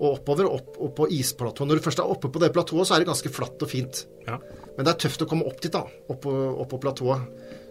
og 0.00 0.14
oppover, 0.14 0.48
opp, 0.48 0.76
opp 0.80 0.94
på 1.02 1.08
isplatået. 1.12 1.68
Når 1.68 1.80
du 1.80 1.84
først 1.84 2.00
er 2.00 2.12
oppe 2.12 2.30
på 2.32 2.40
det 2.40 2.52
platået, 2.54 2.88
så 2.88 2.96
er 2.96 3.02
det 3.02 3.10
ganske 3.10 3.32
flatt 3.34 3.60
og 3.60 3.68
fint. 3.70 4.04
Ja. 4.24 4.38
Men 4.76 4.86
det 4.86 4.94
er 4.94 5.02
tøft 5.04 5.24
å 5.24 5.28
komme 5.28 5.44
opp 5.48 5.60
dit, 5.60 5.74
da. 5.74 5.84
Opp 6.08 6.22
på, 6.24 6.32
opp 6.32 6.70
på 6.72 6.80
platået. 6.80 7.26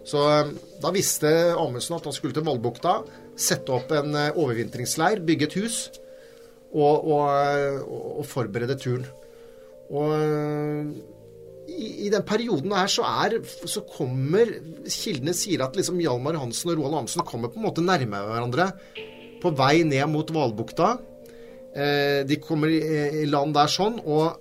Så 0.06 0.22
eh, 0.30 0.52
da 0.82 0.92
visste 0.94 1.32
Amundsen 1.58 1.98
at 1.98 2.06
han 2.06 2.16
skulle 2.16 2.36
til 2.36 2.46
Valbukta, 2.46 3.00
sette 3.40 3.74
opp 3.74 3.90
en 3.96 4.14
eh, 4.14 4.36
overvintringsleir, 4.38 5.24
bygge 5.26 5.48
et 5.48 5.58
hus 5.60 5.80
og, 6.70 7.08
og, 7.10 7.88
og, 7.90 8.22
forberede 8.30 8.78
turen. 8.78 9.08
Og 9.90 10.12
i, 11.70 11.90
i 12.06 12.10
den 12.12 12.24
perioden 12.26 12.72
her 12.74 12.90
så 12.90 13.06
er 13.06 13.38
så 13.68 13.82
kommer 13.88 14.50
Kildene 14.90 15.34
sier 15.36 15.64
at 15.64 15.76
liksom 15.78 16.00
Hjalmar 16.02 16.38
Hansen 16.40 16.72
og 16.72 16.80
Roald 16.80 16.98
Amundsen 16.98 17.26
kommer 17.28 17.52
på 17.52 17.60
en 17.60 17.66
måte 17.68 17.84
nærme 17.84 18.24
hverandre 18.26 18.70
på 19.40 19.52
vei 19.56 19.82
ned 19.88 20.04
mot 20.12 20.28
Hvalbukta. 20.34 20.94
Eh, 21.72 22.20
de 22.28 22.40
kommer 22.42 22.72
i, 22.72 22.80
i 23.22 23.28
land 23.30 23.54
der 23.56 23.70
sånn, 23.72 24.00
og 24.04 24.34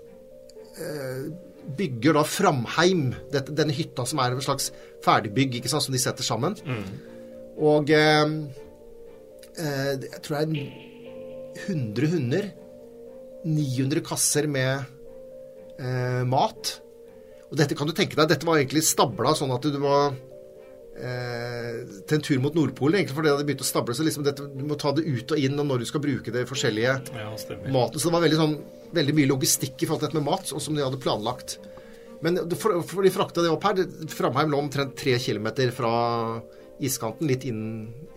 eh, 0.82 1.30
bygger 1.78 2.18
da 2.18 2.26
Framheim, 2.28 3.13
dette, 3.32 3.54
denne 3.56 3.76
hytta 3.76 4.06
som 4.10 4.22
er 4.24 4.36
en 4.36 4.44
slags 4.44 4.72
ferdigbygg 5.06 5.60
ikke 5.60 5.72
sant, 5.72 5.86
som 5.86 5.96
de 5.96 6.02
setter 6.02 6.26
sammen. 6.26 6.58
Og 7.60 7.92
eh, 7.94 8.36
eh, 9.60 9.94
jeg 9.94 10.22
tror 10.26 10.39
det 10.39 10.44
er 10.44 11.70
100 11.70 12.13
hunder, 12.13 12.52
900 13.46 14.04
kasser 14.06 14.48
med 14.52 14.86
eh, 15.80 16.24
mat. 16.28 16.80
Og 17.50 17.58
dette 17.58 17.78
kan 17.78 17.90
du 17.90 17.96
tenke 17.98 18.18
deg, 18.18 18.30
dette 18.30 18.46
var 18.46 18.60
egentlig 18.60 18.86
stabla 18.86 19.34
sånn 19.38 19.54
at 19.56 19.66
du 19.66 19.80
var 19.82 20.12
eh, 21.00 21.80
til 22.06 22.18
en 22.20 22.26
tur 22.26 22.44
mot 22.44 22.56
Nordpolen, 22.56 23.00
egentlig 23.00 23.18
fordi 23.18 23.30
det 23.30 23.34
hadde 23.36 23.48
begynt 23.48 23.66
å 23.66 23.70
stable. 23.70 23.96
Så 23.98 24.06
liksom 24.06 24.28
dette, 24.28 24.46
du 24.54 24.62
må 24.70 24.78
ta 24.80 24.94
det 24.96 25.08
ut 25.08 25.34
og 25.34 25.42
inn, 25.42 25.58
og 25.58 25.70
når 25.72 25.82
du 25.82 25.90
skal 25.90 26.04
bruke 26.04 26.34
det 26.36 26.46
forskjellige 26.50 26.94
ja, 27.16 27.32
maten. 27.74 27.98
Så 27.98 28.10
det 28.10 28.16
var 28.16 28.26
veldig, 28.26 28.40
sånn, 28.40 28.56
veldig 29.00 29.18
mye 29.18 29.32
logistikk 29.34 29.82
i 29.82 29.90
forhold 29.90 30.04
til 30.04 30.12
dette 30.12 30.22
med 30.22 30.30
mat, 30.30 30.54
og 30.54 30.64
som 30.64 30.78
de 30.78 30.86
hadde 30.86 31.02
planlagt. 31.02 31.58
Men 32.26 32.42
for, 32.60 32.82
for 32.86 33.06
de 33.06 33.14
frakta 33.16 33.44
det 33.46 33.52
opp 33.52 33.66
her. 33.66 33.82
Framheim 34.12 34.52
lå 34.52 34.60
omtrent 34.60 34.98
tre 35.00 35.16
kilometer 35.24 35.72
fra 35.74 35.94
iskanten, 36.84 37.28
litt 37.28 37.46
inn, 37.48 37.64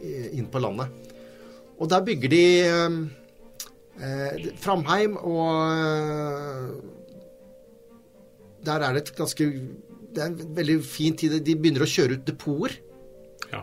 inn 0.02 0.48
på 0.50 0.60
landet. 0.62 0.90
Og 1.82 1.88
der 1.90 2.02
bygger 2.06 2.30
de 2.30 2.44
eh, 4.02 4.50
Framheim, 4.62 5.16
og 5.18 5.46
eh, 5.72 7.00
der 8.64 8.86
er 8.86 8.96
det 8.96 9.02
et 9.06 9.16
ganske 9.18 9.46
Det 10.12 10.20
er 10.20 10.28
en 10.28 10.56
veldig 10.56 10.78
fin 10.84 11.14
tid. 11.16 11.38
De 11.44 11.54
begynner 11.56 11.84
å 11.86 11.88
kjøre 11.88 12.18
ut 12.18 12.24
depoter. 12.28 12.74
Ja, 13.52 13.62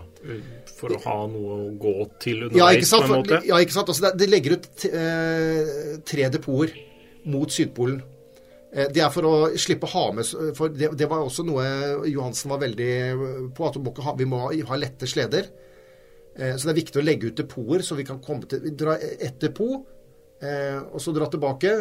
for 0.77 0.93
å 0.93 0.99
ha 1.05 1.17
noe 1.29 1.55
å 1.55 1.67
gå 1.81 1.93
til 2.21 2.43
Ja, 2.51 2.69
ikke 2.73 2.83
underveis, 2.83 2.89
sant? 2.89 3.05
på 3.05 3.13
en 3.13 3.21
måte. 3.23 3.39
ja, 3.47 3.59
ikke 3.63 3.75
sant? 3.75 3.89
Altså, 3.89 4.11
det 4.17 4.27
legger 4.29 4.57
ut 4.57 4.85
eh, 4.89 5.99
tre 6.05 6.29
depoter 6.33 6.73
mot 7.29 7.49
Sydpolen. 7.53 8.01
Eh, 8.73 8.89
det 8.93 9.01
er 9.01 9.13
for 9.13 9.25
å 9.29 9.33
slippe 9.57 9.87
å 9.87 9.93
ha 9.93 10.03
med 10.13 10.27
For 10.57 10.69
det, 10.73 10.91
det 10.97 11.07
var 11.09 11.23
også 11.25 11.45
noe 11.47 11.63
Johansen 12.09 12.51
var 12.53 12.61
veldig 12.61 12.91
på, 13.57 13.69
at 13.69 13.79
vi 13.79 13.81
må, 13.85 13.93
ha, 14.05 14.13
vi 14.19 14.27
må 14.29 14.43
ha 14.69 14.77
lette 14.77 15.09
sleder. 15.09 15.49
Eh, 16.35 16.53
så 16.57 16.67
det 16.67 16.75
er 16.75 16.81
viktig 16.81 17.01
å 17.01 17.05
legge 17.05 17.31
ut 17.31 17.39
depoter, 17.39 17.85
så 17.85 17.97
vi 17.97 18.05
kan 18.07 18.21
komme 18.21 18.49
til 18.49 18.69
Dra 18.77 18.97
ett 18.99 19.39
depot, 19.41 19.85
eh, 20.41 20.77
og 20.81 21.01
så 21.01 21.13
dra 21.15 21.29
tilbake. 21.31 21.73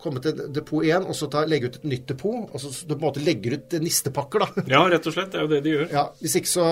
Komme 0.00 0.22
til 0.24 0.38
depot 0.54 0.84
1 0.86 1.04
og 1.10 1.16
så 1.16 1.28
ta, 1.32 1.44
legge 1.48 1.68
ut 1.68 1.78
et 1.80 1.86
nytt 1.92 2.06
depot. 2.08 2.48
Og 2.48 2.62
så 2.62 2.72
så 2.72 2.88
du 2.88 2.94
på 2.94 3.00
en 3.02 3.06
måte 3.08 3.24
legger 3.24 3.58
ut 3.58 3.78
nistepakker, 3.84 4.46
da. 4.46 4.64
Ja, 4.76 4.84
rett 4.88 5.06
og 5.06 5.16
slett. 5.16 5.32
Det 5.34 5.40
er 5.40 5.46
jo 5.46 5.52
det 5.52 5.62
de 5.66 5.76
gjør. 5.76 5.86
Ja, 5.92 6.06
hvis 6.22 6.38
ikke 6.40 6.52
så 6.54 6.66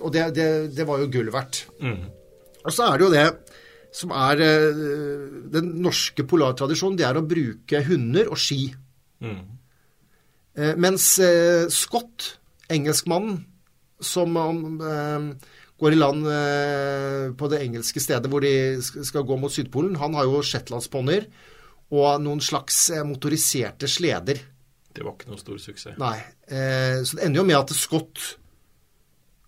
Og 0.00 0.12
det, 0.12 0.28
det, 0.36 0.48
det 0.76 0.88
var 0.88 1.00
jo 1.00 1.10
gull 1.12 1.32
verdt. 1.32 1.64
Mm. 1.80 2.08
Og 2.64 2.72
så 2.72 2.88
er 2.88 2.98
det 2.98 3.06
jo 3.06 3.14
det 3.14 3.26
som 3.94 4.12
er 4.14 4.42
eh, 4.42 4.84
den 5.54 5.74
norske 5.84 6.26
polartradisjonen, 6.26 6.98
det 6.98 7.06
er 7.06 7.18
å 7.18 7.26
bruke 7.26 7.82
hunder 7.86 8.30
og 8.32 8.40
ski. 8.40 8.66
Mm. 9.22 9.42
Eh, 10.58 10.72
mens 10.82 11.06
eh, 11.22 11.70
Scott, 11.72 12.34
engelskmannen, 12.72 13.44
som 14.04 14.34
går 14.34 15.94
i 15.94 15.96
land 15.96 16.26
på 17.38 17.48
det 17.48 17.60
engelske 17.62 18.02
stedet 18.02 18.28
hvor 18.28 18.42
de 18.44 18.82
skal 18.82 19.24
gå 19.24 19.36
mot 19.40 19.52
Sydpolen, 19.52 19.94
han 19.96 20.16
har 20.18 20.26
jo 20.28 20.42
shetlandsponnier 20.44 21.24
og 21.92 22.22
noen 22.22 22.40
slags 22.42 22.78
eh, 22.94 23.04
motoriserte 23.06 23.88
sleder. 23.90 24.40
Det 24.94 25.02
var 25.02 25.16
ikke 25.16 25.30
noen 25.32 25.42
stor 25.42 25.60
suksess. 25.60 25.98
Nei. 26.00 26.16
Eh, 26.46 27.02
så 27.04 27.18
det 27.18 27.26
ender 27.26 27.42
jo 27.42 27.46
med 27.48 27.58
at 27.58 27.74
Scott 27.76 28.22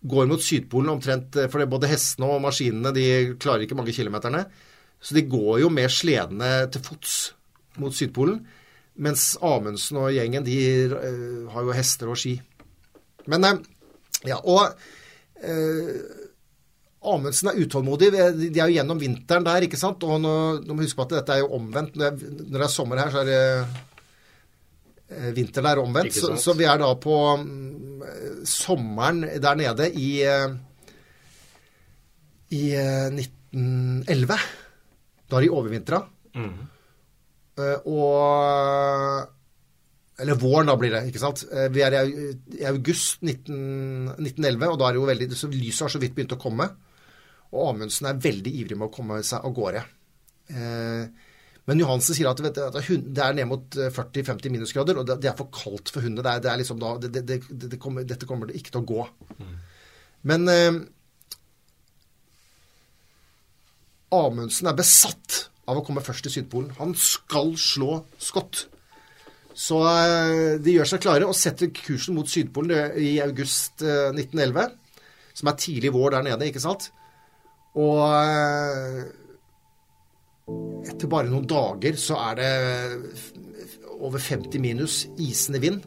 går 0.07 0.29
mot 0.31 0.43
Sydpolen 0.43 0.93
omtrent 0.93 1.39
eh, 1.41 1.49
For 1.51 1.65
både 1.71 1.91
hestene 1.91 2.29
og 2.29 2.45
maskinene 2.45 2.93
de 2.95 3.07
klarer 3.41 3.67
ikke 3.67 3.79
mange 3.79 3.95
kilometerne. 3.97 4.45
Så 5.01 5.17
de 5.17 5.27
går 5.29 5.63
jo 5.65 5.73
med 5.73 5.93
sledene 5.93 6.51
til 6.73 6.85
fots 6.85 7.17
mot 7.81 7.95
Sydpolen. 7.95 8.41
Mens 8.97 9.35
Amundsen 9.45 9.99
og 10.01 10.13
gjengen 10.15 10.45
de 10.47 10.57
har 11.53 11.67
jo 11.67 11.75
hester 11.77 12.09
og 12.09 12.17
ski. 12.17 12.39
Men 13.29 13.45
Ja, 14.25 14.39
og 14.41 14.73
Amundsen 17.15 17.51
er 17.53 17.59
utålmodig. 17.63 18.13
De 18.13 18.51
er 18.51 18.71
jo 18.71 18.77
gjennom 18.77 19.01
vinteren 19.01 19.47
der, 19.47 19.67
ikke 19.67 19.81
sant. 19.81 20.05
Og 20.07 20.21
nå, 20.23 20.37
nå 20.67 20.77
må 20.77 20.85
huske 20.85 20.99
på 21.01 21.07
at 21.09 21.19
dette 21.19 21.37
er 21.37 21.45
jo 21.45 21.53
omvendt. 21.59 21.97
Når 21.97 22.05
det 22.05 22.29
er, 22.29 22.39
når 22.47 22.57
det 22.59 22.69
er 22.69 22.75
sommer 22.75 23.03
her, 23.03 23.13
så 23.15 23.23
er 23.23 23.31
det 23.31 23.43
eh, 25.09 25.33
vinter 25.37 25.67
der 25.67 25.83
omvendt. 25.83 26.17
Så, 26.19 26.35
så 26.43 26.57
vi 26.59 26.69
er 26.69 26.81
da 26.83 26.93
på 27.01 27.19
mm, 27.43 28.07
sommeren 28.49 29.25
der 29.43 29.61
nede 29.63 29.91
i 29.95 30.11
eh, 30.27 30.57
i 32.55 32.75
eh, 32.75 33.09
1911. 33.11 34.39
Da 35.27 35.37
har 35.37 35.43
de 35.43 35.51
overvintra. 35.51 36.03
Mm. 36.37 36.53
Eh, 37.59 37.89
og 37.89 39.33
Eller 40.17 40.39
våren, 40.41 40.67
da 40.71 40.77
blir 40.81 40.95
det. 40.95 41.03
ikke 41.11 41.21
sant? 41.21 41.43
Eh, 41.53 41.69
vi 41.69 41.83
er 41.85 41.93
i, 41.99 42.31
i 42.61 42.65
august 42.65 43.23
19, 43.23 44.17
1911, 44.17 44.71
og 44.71 44.79
da 44.81 44.87
er 44.87 44.95
det 44.95 45.01
jo 45.03 45.09
veldig, 45.11 45.29
så 45.37 45.51
lyset 45.53 45.85
har 45.85 45.93
så 45.93 46.01
vidt 46.01 46.15
begynt 46.17 46.33
å 46.33 46.41
komme. 46.41 46.71
Og 47.57 47.73
Amundsen 47.73 48.11
er 48.11 48.21
veldig 48.21 48.53
ivrig 48.63 48.79
med 48.79 48.89
å 48.91 48.95
komme 48.95 49.23
seg 49.27 49.45
av 49.47 49.55
gårde. 49.57 49.83
Eh, 50.53 51.33
men 51.67 51.81
Johansen 51.83 52.15
sier 52.15 52.29
at, 52.31 52.41
vet, 52.45 52.61
at 52.63 52.77
det 52.79 53.23
er 53.23 53.35
ned 53.35 53.49
mot 53.51 53.75
40-50 53.75 54.53
minusgrader, 54.55 55.01
og 55.01 55.09
det 55.09 55.31
er 55.33 55.39
for 55.39 55.51
kaldt 55.51 55.91
for 55.91 56.05
hundene. 56.05 56.23
Det 56.23 56.35
er, 56.37 56.45
det 56.45 56.53
er 56.53 56.61
liksom 56.61 56.79
da, 56.83 56.93
det, 57.03 57.25
det, 57.27 57.81
kommer, 57.83 58.07
dette 58.07 58.29
kommer 58.29 58.51
det 58.51 58.61
ikke 58.61 58.77
til 58.77 58.85
å 58.85 58.91
gå. 58.93 59.07
Mm. 59.41 59.57
Men 60.31 60.47
eh, 60.53 60.79
Amundsen 64.15 64.71
er 64.71 64.79
besatt 64.79 65.43
av 65.67 65.81
å 65.81 65.85
komme 65.87 66.05
først 66.05 66.27
til 66.27 66.37
Sydpolen. 66.37 66.71
Han 66.79 66.95
skal 66.99 67.55
slå 67.59 68.01
skott. 68.23 68.67
Så 69.57 69.81
eh, 69.89 70.57
de 70.63 70.75
gjør 70.77 70.91
seg 70.93 71.03
klare 71.03 71.27
og 71.27 71.37
setter 71.37 71.73
kursen 71.75 72.15
mot 72.19 72.31
Sydpolen 72.31 73.01
i 73.03 73.17
august 73.25 73.83
eh, 73.83 74.13
1911. 74.13 74.77
Som 75.37 75.51
er 75.51 75.59
tidlig 75.61 75.93
vår 75.97 76.15
der 76.15 76.29
nede, 76.31 76.49
ikke 76.49 76.63
sant? 76.63 76.91
Og 77.77 78.01
eh, 78.09 79.01
etter 80.89 81.11
bare 81.11 81.29
noen 81.29 81.49
dager 81.49 81.99
så 82.01 82.19
er 82.31 82.39
det 82.41 82.53
over 83.97 84.21
50 84.23 84.63
minus 84.63 85.03
isende 85.21 85.61
vind. 85.63 85.83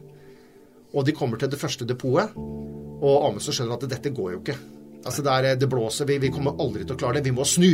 Og 0.94 1.06
de 1.06 1.14
kommer 1.14 1.38
til 1.38 1.50
det 1.50 1.60
første 1.60 1.86
depotet, 1.86 2.34
og 3.00 3.26
Amundsen 3.28 3.54
skjønner 3.54 3.78
at 3.78 3.88
dette 3.90 4.12
går 4.14 4.32
jo 4.34 4.40
ikke. 4.42 4.58
Altså 5.06 5.24
det, 5.24 5.32
er, 5.32 5.56
det 5.56 5.70
blåser, 5.70 6.08
vi, 6.08 6.18
vi, 6.20 6.32
kommer 6.34 6.58
aldri 6.60 6.84
til 6.84 6.96
å 6.96 7.00
klare 7.00 7.18
det. 7.18 7.30
Vi 7.30 7.36
må 7.36 7.46
snu. 7.48 7.70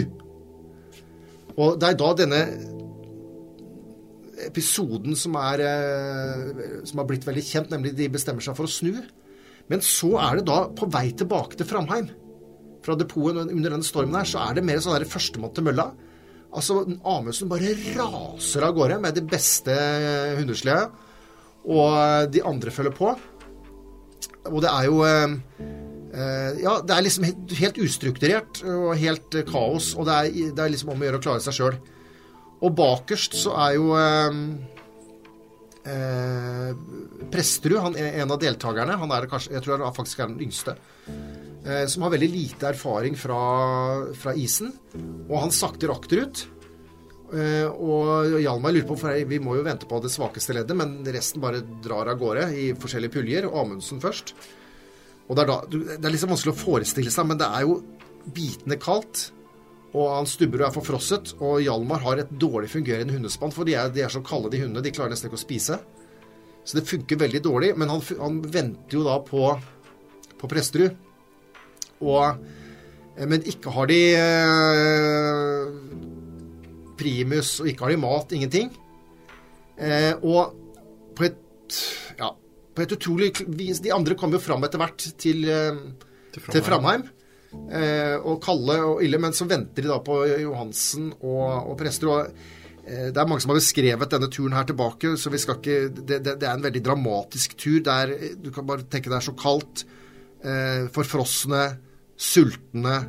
Og 1.56 1.78
det 1.80 1.88
er 1.88 1.96
da 1.98 2.10
denne 2.20 2.42
episoden 4.46 5.16
som 5.18 5.34
er, 5.40 5.62
eh, 5.64 6.76
som 6.86 7.00
har 7.00 7.08
blitt 7.08 7.26
veldig 7.26 7.44
kjent, 7.44 7.72
nemlig 7.72 7.96
de 7.98 8.10
bestemmer 8.12 8.44
seg 8.44 8.56
for 8.58 8.68
å 8.68 8.72
snu. 8.72 9.00
Men 9.72 9.82
så 9.82 10.12
er 10.22 10.38
det 10.38 10.46
da 10.52 10.60
på 10.70 10.86
vei 10.92 11.08
tilbake 11.18 11.58
til 11.58 11.66
Framheim. 11.66 12.12
Fra 12.86 12.94
depotet 12.98 13.50
under 13.50 13.72
denne 13.72 13.86
stormen 13.86 14.14
her, 14.20 14.28
så 14.30 14.44
er 14.44 14.56
det 14.56 14.66
mer 14.66 14.82
sånn 14.82 15.08
førstemann 15.10 15.54
til 15.56 15.66
mølla. 15.66 15.90
Altså, 16.56 16.84
Amundsen 17.04 17.50
bare 17.50 17.74
raser 17.96 18.64
av 18.64 18.76
gårde 18.76 19.00
med 19.02 19.16
det 19.18 19.24
beste 19.28 19.74
hundesledet, 20.38 21.02
og 21.66 22.30
de 22.30 22.44
andre 22.46 22.72
følger 22.72 22.94
på. 22.94 23.10
Og 24.46 24.62
det 24.62 24.70
er 24.70 24.86
jo 24.86 25.02
eh, 25.02 25.34
eh, 26.14 26.62
Ja, 26.62 26.78
det 26.86 26.94
er 26.94 27.04
liksom 27.04 27.26
helt 27.58 27.82
ustrukturert 27.82 28.62
og 28.62 28.94
helt 29.00 29.36
kaos, 29.50 29.92
og 29.98 30.06
det 30.06 30.16
er, 30.16 30.54
det 30.54 30.64
er 30.64 30.72
liksom 30.72 30.94
om 30.94 31.02
å 31.02 31.08
gjøre 31.08 31.20
å 31.20 31.26
klare 31.26 31.44
seg 31.44 31.58
sjøl. 31.58 31.78
Og 32.64 32.72
bakerst 32.78 33.36
så 33.36 33.52
er 33.66 33.74
jo 33.76 33.90
eh, 34.00 34.38
eh, 35.92 36.70
Presterud, 37.32 37.80
han 37.82 37.98
er 38.00 38.22
en 38.22 38.32
av 38.32 38.40
deltakerne, 38.40 38.96
han 39.02 39.16
er 39.18 39.28
kanskje, 39.30 39.56
jeg 39.58 39.66
tror 39.66 39.84
han 39.84 39.96
faktisk 39.96 40.22
er 40.22 40.30
den 40.30 40.46
yngste, 40.46 40.76
som 41.90 42.04
har 42.06 42.12
veldig 42.12 42.28
lite 42.30 42.68
erfaring 42.68 43.16
fra, 43.18 43.38
fra 44.14 44.34
isen. 44.38 44.70
Og 45.26 45.40
han 45.40 45.54
sakter 45.54 45.90
akterut. 45.90 46.44
Uh, 47.26 47.66
og 47.82 48.36
Hjalmar 48.38 48.70
lurer 48.70 48.86
på 48.86 48.96
for 49.00 49.26
Vi 49.26 49.40
må 49.42 49.56
jo 49.56 49.64
vente 49.66 49.88
på 49.90 49.98
det 49.98 50.12
svakeste 50.14 50.54
leddet, 50.54 50.76
men 50.78 51.00
resten 51.10 51.42
bare 51.42 51.64
drar 51.82 52.06
av 52.12 52.20
gårde 52.20 52.44
i 52.54 52.68
forskjellige 52.78 53.16
puljer. 53.16 53.48
Amundsen 53.50 53.98
først. 54.02 54.34
Og 55.26 55.34
det 55.34 55.42
er, 55.42 55.50
da, 55.50 55.56
det 55.96 56.06
er 56.06 56.14
liksom 56.14 56.30
vanskelig 56.30 56.54
å 56.54 56.60
forestille 56.60 57.10
seg, 57.10 57.26
men 57.26 57.40
det 57.40 57.48
er 57.50 57.66
jo 57.66 57.80
bitende 58.36 58.78
kaldt. 58.78 59.30
Og 59.96 60.10
han 60.12 60.28
stubber 60.28 60.62
og 60.62 60.68
er 60.68 60.76
forfrosset. 60.76 61.34
Og 61.40 61.64
Hjalmar 61.64 62.04
har 62.04 62.22
et 62.22 62.30
dårlig 62.30 62.70
fungerende 62.70 63.16
hundespann, 63.16 63.54
for 63.54 63.66
de 63.66 63.74
er, 63.78 63.90
de 63.94 64.04
er, 64.04 64.12
så 64.12 64.22
kalde, 64.26 64.52
de 64.52 64.62
hundene. 64.62 64.84
De 64.84 64.92
klarer 64.94 65.14
nesten 65.14 65.30
ikke 65.30 65.40
å 65.40 65.42
spise. 65.42 65.80
Så 66.66 66.78
det 66.78 66.86
funker 66.86 67.18
veldig 67.18 67.42
dårlig. 67.42 67.72
Men 67.80 67.90
han, 67.90 68.04
han 68.20 68.38
venter 68.44 69.00
jo 69.00 69.02
da 69.06 69.18
på, 69.24 69.50
på 70.38 70.50
Presterud. 70.52 70.94
Og, 72.00 72.36
eh, 73.16 73.26
men 73.26 73.44
ikke 73.48 73.72
har 73.72 73.86
de 73.90 74.00
uh, 74.20 75.64
primus, 76.98 77.60
og 77.60 77.70
ikke 77.70 77.86
har 77.86 77.94
de 77.94 78.02
mat, 78.02 78.32
ingenting. 78.36 78.72
Eh, 79.76 80.14
og 80.24 80.56
på 81.16 81.26
et 81.28 81.36
ja, 82.16 82.30
på 82.76 82.84
et 82.84 82.92
utrolig 82.94 83.28
vis 83.58 83.82
De 83.84 83.90
andre 83.92 84.14
kom 84.16 84.32
jo 84.32 84.40
fram 84.40 84.64
etter 84.64 84.80
hvert 84.80 85.04
til, 85.20 85.44
eh, 85.52 85.76
til 86.32 86.64
Framheim. 86.64 87.06
Eh, 87.56 88.16
og 88.20 88.42
kalde 88.44 88.76
og 88.84 89.02
ille, 89.04 89.18
men 89.22 89.32
så 89.32 89.46
venter 89.48 89.84
de 89.84 89.88
da 89.88 89.98
på 90.04 90.18
Johansen 90.42 91.12
og, 91.20 91.70
og 91.70 91.76
prester. 91.80 92.10
og 92.10 92.26
eh, 92.84 93.08
det 93.12 93.16
er 93.16 93.28
mange 93.28 93.44
som 93.44 93.52
har 93.52 93.60
beskrevet 93.60 94.12
denne 94.12 94.28
turen 94.32 94.56
her 94.56 94.66
tilbake, 94.68 95.14
så 95.16 95.32
vi 95.32 95.40
skal 95.40 95.60
ikke 95.60 95.78
Det, 95.88 96.20
det, 96.24 96.36
det 96.40 96.48
er 96.48 96.54
en 96.54 96.66
veldig 96.66 96.84
dramatisk 96.84 97.56
tur. 97.56 97.80
Der, 97.80 98.12
du 98.36 98.50
kan 98.52 98.66
bare 98.68 98.84
tenke 98.84 99.12
det 99.12 99.20
er 99.20 99.28
så 99.28 99.36
kaldt. 99.36 99.86
Eh, 100.44 100.86
forfrosne, 100.92 101.64
sultne 102.16 103.00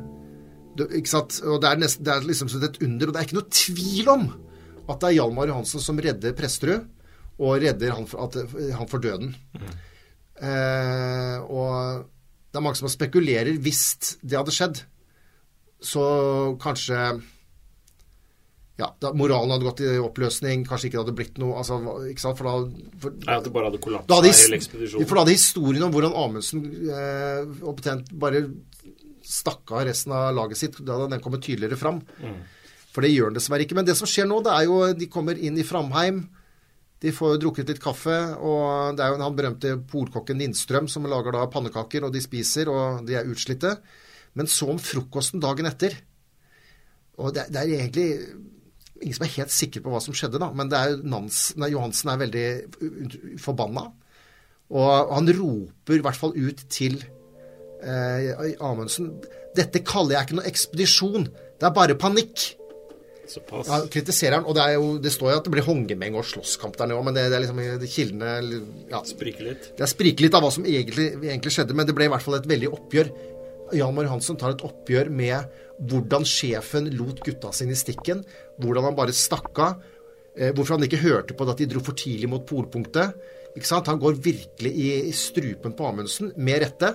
ikke 0.86 1.10
sant? 1.10 1.40
Og 1.42 1.60
det 1.62 1.70
er, 1.70 1.80
nesten, 1.80 2.04
det 2.06 2.12
er 2.14 2.26
liksom 2.26 2.50
et 2.54 2.82
under. 2.84 3.08
Og 3.08 3.14
det 3.14 3.20
er 3.20 3.26
ikke 3.26 3.38
noe 3.38 3.58
tvil 3.60 4.12
om 4.12 4.28
at 4.88 5.00
det 5.02 5.08
er 5.08 5.16
Hjalmar 5.18 5.50
Johansen 5.50 5.82
som 5.84 5.98
redder 6.00 6.36
Presterud, 6.36 6.86
og 7.38 7.62
redder 7.62 7.94
han 7.94 8.06
for, 8.10 8.26
at, 8.26 8.54
han 8.74 8.90
for 8.90 9.02
døden. 9.02 9.34
Mm. 9.54 9.72
Eh, 10.48 11.36
og 11.44 12.06
det 12.48 12.60
er 12.60 12.64
mange 12.64 12.80
som 12.80 12.90
spekulerer 12.90 13.58
hvis 13.62 13.82
det 14.22 14.38
hadde 14.38 14.54
skjedd, 14.54 14.80
så 15.84 16.04
kanskje 16.62 16.96
ja, 18.78 18.88
da, 19.02 19.10
moralen 19.18 19.50
hadde 19.50 19.66
gått 19.66 19.82
i 19.82 19.96
oppløsning, 19.98 20.62
kanskje 20.66 20.88
ikke 20.88 20.96
det 20.96 21.02
hadde 21.02 21.14
blitt 21.18 21.38
noe 21.42 21.58
altså, 21.58 21.78
ikke 22.06 22.22
sant? 22.22 22.38
For 22.38 22.46
da, 22.46 22.82
for, 23.02 23.16
Nei, 23.26 23.34
At 23.34 23.46
det 23.46 23.52
bare 23.54 23.70
hadde 23.70 23.80
kollapsa 23.82 24.18
hele 24.22 24.58
ekspedisjonen. 24.60 25.08
For 25.10 25.18
da 25.18 25.24
hadde 25.24 25.34
historien 25.34 25.86
om 25.86 25.94
hvordan 25.94 26.14
Amundsen 26.22 26.64
eh, 26.86 28.12
bare 28.22 28.44
stakk 29.28 29.70
av 29.74 29.84
resten 29.88 30.14
av 30.16 30.32
laget 30.36 30.60
sitt. 30.60 30.80
Da 30.80 30.96
hadde 30.96 31.12
den 31.14 31.24
kommet 31.24 31.44
tydeligere 31.44 31.78
fram. 31.80 32.00
Mm. 32.22 32.40
For 32.94 33.04
det 33.04 33.12
gjør 33.12 33.30
den 33.30 33.38
dessverre 33.38 33.66
ikke. 33.66 33.76
Men 33.78 33.88
det 33.88 33.98
som 33.98 34.08
skjer 34.08 34.28
nå, 34.28 34.40
det 34.46 34.54
er 34.54 34.66
jo 34.68 34.80
de 34.96 35.10
kommer 35.12 35.38
inn 35.38 35.60
i 35.60 35.66
Framheim. 35.66 36.24
De 36.98 37.12
får 37.14 37.36
drukket 37.38 37.68
litt 37.70 37.82
kaffe, 37.82 38.16
og 38.42 38.96
det 38.98 39.04
er 39.04 39.12
jo 39.12 39.20
han 39.22 39.36
berømte 39.38 39.76
polkokken 39.92 40.40
Lindstrøm 40.42 40.88
som 40.90 41.06
lager 41.06 41.36
da 41.36 41.44
pannekaker, 41.52 42.08
og 42.08 42.14
de 42.14 42.22
spiser, 42.24 42.70
og 42.72 43.04
de 43.06 43.14
er 43.14 43.28
utslitte. 43.30 43.76
Men 44.34 44.50
så 44.50 44.72
om 44.72 44.80
frokosten 44.82 45.42
dagen 45.42 45.68
etter. 45.70 45.94
Og 47.22 47.36
det, 47.36 47.46
det 47.54 47.60
er 47.60 47.76
egentlig 47.76 48.08
ingen 48.98 49.14
som 49.14 49.28
er 49.28 49.36
helt 49.36 49.54
sikker 49.54 49.84
på 49.84 49.92
hva 49.92 50.00
som 50.02 50.16
skjedde, 50.16 50.40
da. 50.42 50.50
Men 50.54 50.72
det 50.72 50.80
er 50.80 50.98
Nans, 51.06 51.52
nei, 51.58 51.70
Johansen 51.74 52.10
er 52.10 52.20
veldig 52.24 52.48
forbanna. 53.44 53.86
Og 54.74 55.14
han 55.14 55.32
roper 55.38 56.00
i 56.00 56.04
hvert 56.04 56.18
fall 56.18 56.34
ut 56.34 56.66
til 56.72 56.98
eh, 57.82 58.54
Amundsen 58.64 59.12
Dette 59.56 59.82
kaller 59.86 60.16
jeg 60.16 60.28
ikke 60.28 60.38
noe 60.38 60.48
ekspedisjon. 60.48 61.28
Det 61.58 61.66
er 61.66 61.74
bare 61.74 61.96
panikk. 61.98 62.52
Såpass. 63.28 63.68
Ja, 63.68 63.82
kritiserer 63.92 64.38
han, 64.38 64.46
og 64.48 64.54
det, 64.56 64.64
er 64.64 64.78
jo, 64.78 64.92
det 65.04 65.10
står 65.12 65.32
jo 65.32 65.38
at 65.40 65.44
det 65.44 65.52
blir 65.52 65.66
hongemeng 65.66 66.14
og 66.16 66.24
slåsskamp 66.24 66.78
der 66.80 66.88
nå, 66.88 67.00
men 67.04 67.16
det, 67.16 67.26
det 67.28 67.36
er 67.36 67.42
liksom 67.44 67.58
det 67.82 67.90
kildene 67.92 68.60
ja, 68.88 69.02
Spriker 69.04 69.50
litt. 69.50 69.66
Det 69.76 69.84
er 69.84 69.90
spriker 69.90 70.24
litt 70.24 70.36
av 70.38 70.46
hva 70.46 70.52
som 70.54 70.64
egentlig, 70.68 71.10
egentlig, 71.18 71.52
skjedde, 71.52 71.76
men 71.76 71.88
det 71.88 71.96
ble 71.96 72.08
i 72.08 72.12
hvert 72.12 72.24
fall 72.24 72.38
et 72.38 72.48
veldig 72.48 72.70
oppgjør. 72.78 73.10
Jan 73.76 73.92
Mar 73.96 74.08
Hansen 74.08 74.38
tar 74.40 74.54
et 74.54 74.64
oppgjør 74.64 75.12
med 75.12 75.60
hvordan 75.90 76.24
sjefen 76.26 76.88
lot 76.96 77.20
gutta 77.26 77.52
sine 77.54 77.76
i 77.76 77.78
stikken, 77.78 78.24
hvordan 78.62 78.88
han 78.88 78.96
bare 78.96 79.14
stakk 79.16 79.60
av, 79.60 79.82
eh, 80.34 80.54
hvorfor 80.54 80.78
han 80.78 80.88
ikke 80.88 81.02
hørte 81.04 81.36
på 81.36 81.44
at 81.44 81.60
de 81.60 81.68
dro 81.68 81.84
for 81.84 81.98
tidlig 81.98 82.30
mot 82.32 82.46
polpunktet. 82.48 83.12
Ikke 83.58 83.68
sant? 83.68 83.90
Han 83.92 84.00
går 84.00 84.22
virkelig 84.24 84.72
i, 84.72 84.88
i 85.10 85.12
strupen 85.16 85.76
på 85.76 85.90
Amundsen, 85.90 86.32
med 86.36 86.64
rette. 86.64 86.94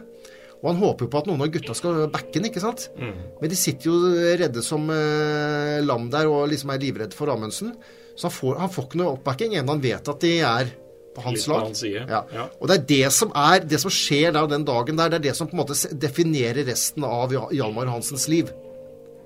Og 0.64 0.70
han 0.72 0.80
håper 0.80 1.06
jo 1.06 1.12
på 1.12 1.20
at 1.20 1.26
noen 1.28 1.44
av 1.44 1.50
gutta 1.52 1.74
skal 1.76 2.06
backe 2.12 2.40
han, 2.40 2.48
ikke 2.48 2.64
sant. 2.64 2.86
Mm. 2.96 3.18
Men 3.42 3.52
de 3.52 3.58
sitter 3.60 3.90
jo 3.90 4.14
redde 4.40 4.64
som 4.64 4.86
eh, 4.96 5.82
lam 5.84 6.08
der 6.14 6.30
og 6.32 6.46
liksom 6.54 6.72
er 6.72 6.80
livredde 6.80 7.18
for 7.18 7.32
Amundsen. 7.34 7.74
Så 8.16 8.30
han 8.30 8.36
får, 8.36 8.56
han 8.62 8.72
får 8.72 8.88
ikke 8.88 9.02
noe 9.02 9.18
oppbacking, 9.18 9.58
enda 9.60 9.76
han 9.76 9.84
vet 9.84 10.08
at 10.14 10.24
de 10.24 10.32
er 10.40 10.72
på 11.14 11.26
hans 11.26 11.48
lag. 11.52 11.66
På 11.66 11.68
hans 11.68 11.84
side. 11.84 12.06
Ja. 12.08 12.22
Ja. 12.32 12.48
Og 12.62 12.72
det 12.72 12.78
er 12.78 12.86
det 12.94 13.12
som 13.18 13.34
er 13.36 13.68
det 13.68 13.82
som 13.84 13.92
skjer 13.94 14.32
der 14.38 14.48
den 14.54 14.64
dagen 14.70 15.00
der, 15.00 15.12
det 15.12 15.20
er 15.20 15.26
det 15.28 15.36
som 15.38 15.52
på 15.52 15.58
en 15.58 15.64
måte 15.66 15.76
definerer 16.00 16.64
resten 16.72 17.04
av 17.08 17.36
Hjalmar 17.36 17.92
Hansens 17.92 18.30
liv. 18.32 18.54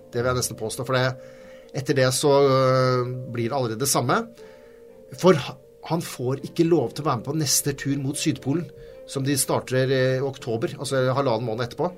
Det 0.10 0.23
vil 0.23 0.32
jeg 0.32 0.39
nesten 0.39 0.58
påstå. 0.58 0.88
For 0.88 0.97
det, 0.97 1.38
etter 1.78 2.02
det 2.02 2.10
så 2.17 2.34
øh, 2.50 3.13
blir 3.30 3.52
det 3.52 3.58
allerede 3.60 3.84
det 3.86 3.91
samme. 3.93 4.23
For 5.21 5.38
han 5.88 6.04
får 6.04 6.41
ikke 6.50 6.65
lov 6.67 6.95
til 6.95 7.06
å 7.06 7.12
være 7.12 7.21
med 7.21 7.30
på 7.30 7.38
neste 7.38 7.78
tur 7.78 7.95
mot 8.02 8.17
Sydpolen 8.17 8.65
som 9.08 9.24
de 9.24 9.38
starter 9.39 9.91
i 9.91 10.04
oktober, 10.24 10.76
altså 10.78 11.08
halvannen 11.15 11.48
måned 11.48 11.67
etterpå. 11.67 11.89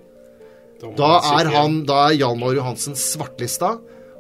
Da 0.95 1.13
er 1.35 1.49
han, 1.51 1.81
da 1.87 2.05
er 2.07 2.19
Hjalmar 2.21 2.55
Johansen 2.55 2.95
svartlista. 2.95 3.73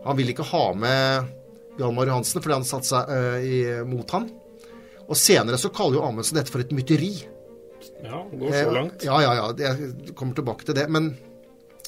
Han 0.03 0.17
vil 0.17 0.33
ikke 0.33 0.47
ha 0.49 0.63
med 0.75 1.29
Hjalmar 1.79 2.09
Johansen 2.09 2.43
fordi 2.43 2.57
han 2.57 2.67
satte 2.67 2.89
seg 2.89 3.11
uh, 3.13 3.83
mot 3.87 4.15
han. 4.15 4.27
Og 5.09 5.17
senere 5.17 5.57
så 5.61 5.71
kaller 5.73 5.99
jo 5.99 6.05
Amundsen 6.05 6.37
dette 6.37 6.51
for 6.53 6.61
et 6.61 6.73
mytteri. 6.75 7.13
Ja, 8.03 8.19
det 8.29 8.39
går 8.41 8.51
så 8.51 8.59
eh, 8.59 8.73
langt. 8.75 9.05
ja, 9.07 9.21
ja, 9.23 9.31
ja. 9.39 9.47
Jeg 9.63 10.13
kommer 10.17 10.37
tilbake 10.37 10.67
til 10.67 10.77
det. 10.77 10.85
Men 10.91 11.13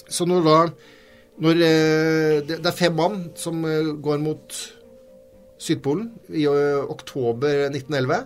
så 0.08 0.26
når 0.28 0.48
da 0.48 0.58
Når 1.42 1.56
det, 1.58 2.58
er 2.60 2.76
fem 2.76 2.94
mann 2.94 3.32
som 3.40 3.64
går 4.04 4.18
mot 4.22 4.56
Sydpolen 5.62 6.10
i 6.30 6.44
oktober 6.46 7.70
1911 7.72 8.18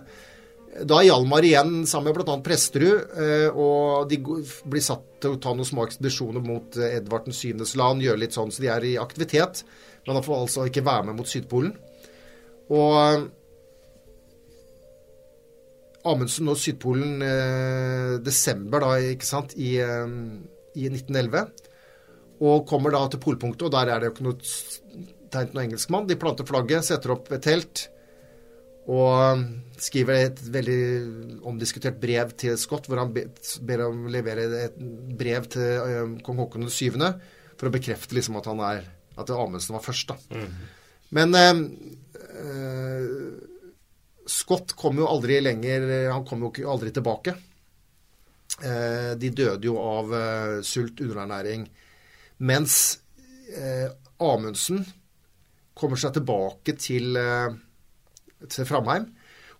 Da 0.84 0.98
er 0.98 1.08
Hjalmar 1.08 1.44
igjen 1.46 1.86
sammen 1.88 2.10
med 2.10 2.18
bl.a. 2.18 2.36
Presterud, 2.44 3.14
eh, 3.16 3.48
og 3.48 4.10
de 4.10 4.18
blir 4.20 4.84
satt 4.84 5.04
til 5.22 5.36
å 5.36 5.40
ta 5.40 5.54
noen 5.56 5.68
små 5.68 5.86
ekspedisjoner 5.86 6.42
mot 6.44 6.76
eh, 6.76 6.98
Edvard 6.98 7.30
7.s 7.30 7.76
land, 7.80 8.04
gjøre 8.04 8.20
litt 8.20 8.36
sånn, 8.36 8.52
så 8.52 8.64
de 8.64 8.70
er 8.74 8.84
i 8.84 8.96
aktivitet. 9.00 9.62
Men 10.06 10.18
han 10.18 10.26
får 10.26 10.42
altså 10.42 10.66
ikke 10.68 10.84
være 10.86 11.08
med 11.08 11.18
mot 11.20 11.30
Sydpolen. 11.30 11.72
Og 12.76 12.98
eh, 12.98 13.24
Amundsen 16.06 16.46
når 16.46 16.60
Sydpolen 16.62 17.24
eh, 17.24 18.12
desember 18.26 18.84
da, 18.84 18.92
ikke 19.14 19.26
sant, 19.26 19.56
i, 19.56 19.76
eh, 19.82 20.06
i 20.76 20.90
1911. 20.92 21.66
Og 22.46 22.66
kommer 22.68 22.92
da 22.92 23.06
til 23.10 23.22
polpunktet, 23.22 23.68
og 23.70 23.74
der 23.74 23.94
er 23.94 24.02
det 24.02 24.10
jo 24.10 24.16
ikke 24.16 24.28
noe 24.28 24.38
tegn 25.32 25.48
til 25.48 25.56
noen 25.56 25.66
engelskmann. 25.70 26.08
De 26.10 26.20
planter 26.20 26.46
flagget, 26.48 26.84
setter 26.86 27.16
opp 27.16 27.32
et 27.32 27.44
telt 27.46 27.88
og 28.86 29.42
skriver 29.82 30.28
et 30.28 30.40
veldig 30.54 30.80
omdiskutert 31.48 31.98
brev 32.00 32.30
til 32.38 32.54
Scott, 32.60 32.86
hvor 32.86 33.00
han 33.02 33.10
ber 33.12 33.82
om 33.88 34.06
å 34.06 34.12
levere 34.12 34.46
et 34.68 34.76
brev 35.18 35.48
til 35.52 36.14
kong 36.24 36.38
Haakon 36.44 36.68
7. 36.70 36.94
for 37.56 37.68
å 37.68 37.74
bekrefte 37.74 38.14
liksom 38.16 38.38
at 38.38 38.46
han 38.50 38.62
er 38.62 38.86
at 39.16 39.32
Amundsen 39.32 39.74
var 39.76 39.84
først. 39.84 40.12
da. 40.12 40.16
Men 41.16 41.34
eh, 41.34 41.52
Scott 44.26 44.74
kom 44.76 44.98
jo 45.00 45.06
aldri 45.08 45.38
lenger 45.40 46.10
Han 46.10 46.26
kom 46.26 46.42
jo 46.46 46.52
aldri 46.70 46.92
tilbake. 46.94 47.34
Eh, 48.62 49.12
de 49.18 49.30
døde 49.30 49.68
jo 49.68 49.76
av 49.80 50.14
eh, 50.16 50.62
sult, 50.66 51.00
underernæring. 51.00 51.66
Mens 52.44 52.98
eh, 53.56 53.88
Amundsen 54.20 54.84
kommer 55.76 56.00
seg 56.00 56.14
tilbake 56.16 56.76
til, 56.80 57.16
eh, 57.20 57.56
til 58.48 58.68
Framheim. 58.68 59.08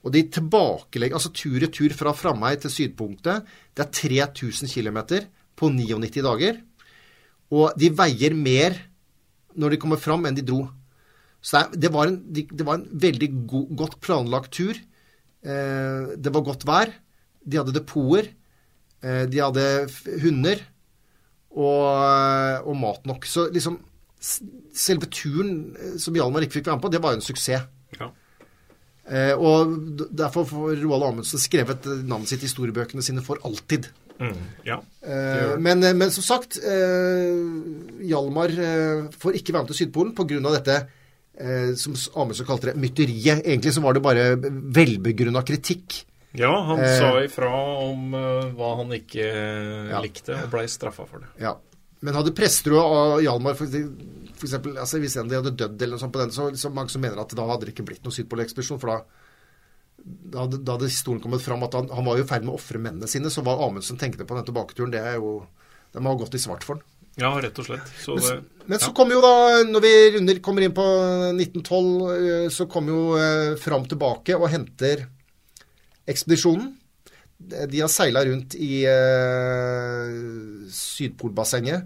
Og 0.07 0.13
de 0.15 0.23
tilbakelegger 0.31 1.19
Altså 1.19 1.33
tur-retur 1.35 1.95
fra 1.97 2.13
Framheim 2.15 2.61
til 2.63 2.71
sydpunktet, 2.71 3.47
det 3.75 3.87
er 3.87 3.95
3000 4.31 4.71
km 4.71 4.99
på 5.57 5.71
99 5.73 6.23
dager. 6.23 6.61
Og 7.51 7.73
de 7.79 7.91
veier 7.95 8.35
mer 8.35 8.77
når 9.57 9.73
de 9.73 9.81
kommer 9.81 10.01
fram, 10.01 10.27
enn 10.29 10.37
de 10.37 10.45
dro. 10.45 10.67
Så 11.41 11.63
det, 11.73 11.93
var, 11.95 12.11
en, 12.11 12.19
det 12.29 12.65
var 12.67 12.81
en 12.81 12.89
veldig 12.91 13.29
go, 13.49 13.63
godt 13.79 14.01
planlagt 14.05 14.53
tur. 14.53 14.77
Eh, 15.47 16.15
det 16.19 16.33
var 16.35 16.45
godt 16.45 16.67
vær. 16.69 16.93
De 17.47 17.61
hadde 17.61 17.75
depoter. 17.77 18.33
Eh, 19.01 19.25
de 19.31 19.41
hadde 19.41 19.67
hunder. 20.25 20.65
Og, 21.57 22.67
og 22.67 22.75
mat 22.77 23.07
nok. 23.09 23.29
Så 23.29 23.49
liksom 23.53 23.81
Selve 24.17 25.07
turen 25.13 25.77
eh, 25.77 25.97
som 26.01 26.17
Hjalmar 26.17 26.43
ikke 26.43 26.59
fikk 26.59 26.71
være 26.71 26.79
med 26.79 26.85
på, 26.87 26.91
det 26.91 27.01
var 27.05 27.13
jo 27.15 27.21
en 27.21 27.25
suksess. 27.25 27.69
Ja. 28.01 28.09
Eh, 29.07 29.35
og 29.39 29.77
derfor 30.11 30.47
får 30.49 30.81
Roald 30.83 31.05
Amundsen 31.07 31.39
skrevet 31.39 31.87
navnet 32.09 32.33
sitt 32.33 32.43
i 32.43 32.49
historiebøkene 32.49 33.05
sine 33.07 33.23
for 33.23 33.39
alltid. 33.47 33.87
Mm, 34.19 34.37
ja. 34.67 34.81
Eh, 35.05 35.57
men, 35.61 35.83
eh, 35.85 35.95
men 35.95 36.11
som 36.11 36.25
sagt, 36.25 36.57
eh, 36.59 37.37
Hjalmar 38.09 38.55
får 39.15 39.39
ikke 39.39 39.55
være 39.55 39.63
med 39.63 39.73
til 39.73 39.81
Sydpolen 39.85 40.15
pga. 40.17 40.41
dette 40.57 40.77
eh, 41.39 41.75
som 41.77 41.95
Amundsen 42.17 42.47
kalte 42.49 42.73
det 42.73 42.77
mytteriet. 42.81 43.45
Egentlig 43.45 43.75
så 43.77 43.85
var 43.85 43.95
det 43.95 44.03
bare 44.03 44.37
velbegrunna 44.37 45.43
kritikk. 45.43 46.05
ja, 46.37 46.53
han 46.69 46.83
sa 46.99 47.23
ifra 47.25 47.49
om 47.81 48.11
hva 48.13 48.77
han 48.77 48.91
ikke 48.93 49.31
likte, 50.03 50.35
og 50.35 50.51
blei 50.51 50.67
straffa 50.69 51.07
for 51.07 51.21
det. 51.21 51.31
Ja. 51.41 51.55
Men 52.05 52.19
hadde 52.19 52.35
Presterud 52.37 52.79
og 52.79 53.23
Hjalmar 53.25 53.57
for, 53.57 53.71
eksempel, 53.71 54.75
altså 54.81 55.01
Hvis 55.01 55.17
en 55.17 55.31
de 55.31 55.39
hadde 55.39 55.55
dødd 55.57 55.81
eller 55.81 55.97
noe 55.97 56.03
sånt 56.03 56.13
på 56.15 56.21
den, 56.21 56.35
så 56.35 56.51
liksom 56.51 56.75
mange 56.77 56.93
som 56.93 57.05
mener 57.05 57.23
at 57.23 57.33
da 57.37 57.47
hadde 57.49 57.69
det 57.69 57.73
ikke 57.77 57.87
blitt 57.89 58.05
noen 58.05 58.17
Sydpolekspedisjon. 58.17 58.81
For 58.83 58.93
da, 58.93 58.99
da, 60.05 60.43
hadde, 60.45 60.61
da 60.61 60.77
hadde 60.77 60.91
historien 60.93 61.23
kommet 61.25 61.45
fram 61.45 61.65
at 61.67 61.79
han, 61.79 61.89
han 61.93 62.07
var 62.07 62.21
i 62.21 62.27
ferd 62.29 62.45
med 62.45 62.53
å 62.55 62.61
ofre 62.61 62.83
mennene 62.83 63.09
sine. 63.11 63.33
Så 63.33 63.45
hva 63.47 63.57
Amundsen 63.65 64.01
tenkte 64.01 64.29
på 64.29 64.37
den 64.37 64.49
tilbaketuren, 64.49 64.93
det 64.95 65.03
er 65.03 65.21
jo 65.21 65.39
Det 65.95 66.03
må 66.05 66.13
ha 66.13 66.21
gått 66.21 66.35
i 66.37 66.43
svart 66.43 66.67
for 66.67 66.77
han. 66.77 66.85
Ja, 67.17 67.31
rett 67.41 67.57
og 67.57 67.65
slett. 67.65 67.93
Så 68.03 68.19
det, 68.21 68.43
Men 68.69 68.81
så 68.83 68.91
kommer 68.93 69.17
jo 69.17 69.23
da, 69.25 69.63
når 69.65 69.81
vi 69.81 69.93
runder, 70.19 70.41
kommer 70.45 70.67
inn 70.67 70.75
på 70.77 70.85
1912, 71.33 71.85
eh, 72.13 72.49
så 72.53 72.67
kommer 72.69 72.93
jo 72.93 73.05
eh, 73.17 73.55
Fram 73.61 73.87
tilbake 73.89 74.37
og 74.37 74.51
henter 74.53 75.07
ekspedisjonen. 76.07 76.75
De 77.37 77.81
har 77.83 77.91
seila 77.93 78.23
rundt 78.25 78.57
i 78.57 78.81
eh, 78.89 80.13
Sydpolbassenget 80.73 81.85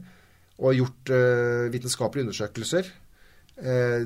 og 0.61 0.77
gjort 0.77 1.11
eh, 1.15 1.67
vitenskapelige 1.73 2.29
undersøkelser. 2.29 2.91
Eh, 3.59 4.05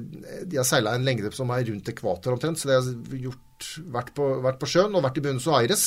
de 0.48 0.57
har 0.57 0.66
seila 0.66 0.94
en 0.96 1.04
lengde 1.04 1.33
som 1.37 1.52
er 1.52 1.66
rundt 1.68 1.90
ekvator 1.92 2.37
omtrent, 2.37 2.61
så 2.61 2.70
de 2.70 2.78
har 2.78 3.18
gjort, 3.26 3.68
vært, 3.92 4.12
på, 4.16 4.28
vært 4.44 4.61
på 4.62 4.70
sjøen 4.72 4.96
og 4.96 5.04
vært 5.04 5.20
i 5.20 5.24
Buenos 5.26 5.48
Aires 5.52 5.87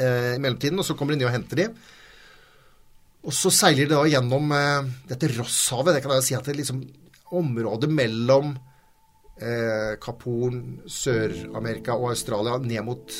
i 0.00 0.38
mellomtiden. 0.40 0.80
Og 0.80 0.86
så 0.86 0.94
kommer 0.96 1.12
de 1.12 1.20
ned 1.20 1.28
og 1.28 1.34
henter 1.34 1.60
de. 1.60 1.66
Og 3.26 3.34
så 3.36 3.52
seiler 3.52 3.84
de 3.84 3.92
da 3.92 4.06
gjennom 4.08 4.54
dette 5.10 5.28
Rosshavet. 5.34 5.98
Det 5.98 6.02
kan 6.04 6.14
jeg 6.16 6.26
si 6.28 6.36
at 6.38 6.46
det 6.46 6.54
er 6.54 6.60
liksom 6.62 6.80
området 7.36 7.90
mellom 7.92 8.54
Kaporn, 10.00 10.80
Sør-Amerika 10.88 11.96
og 11.96 12.14
Australia 12.14 12.56
ned 12.60 12.86
mot 12.86 13.18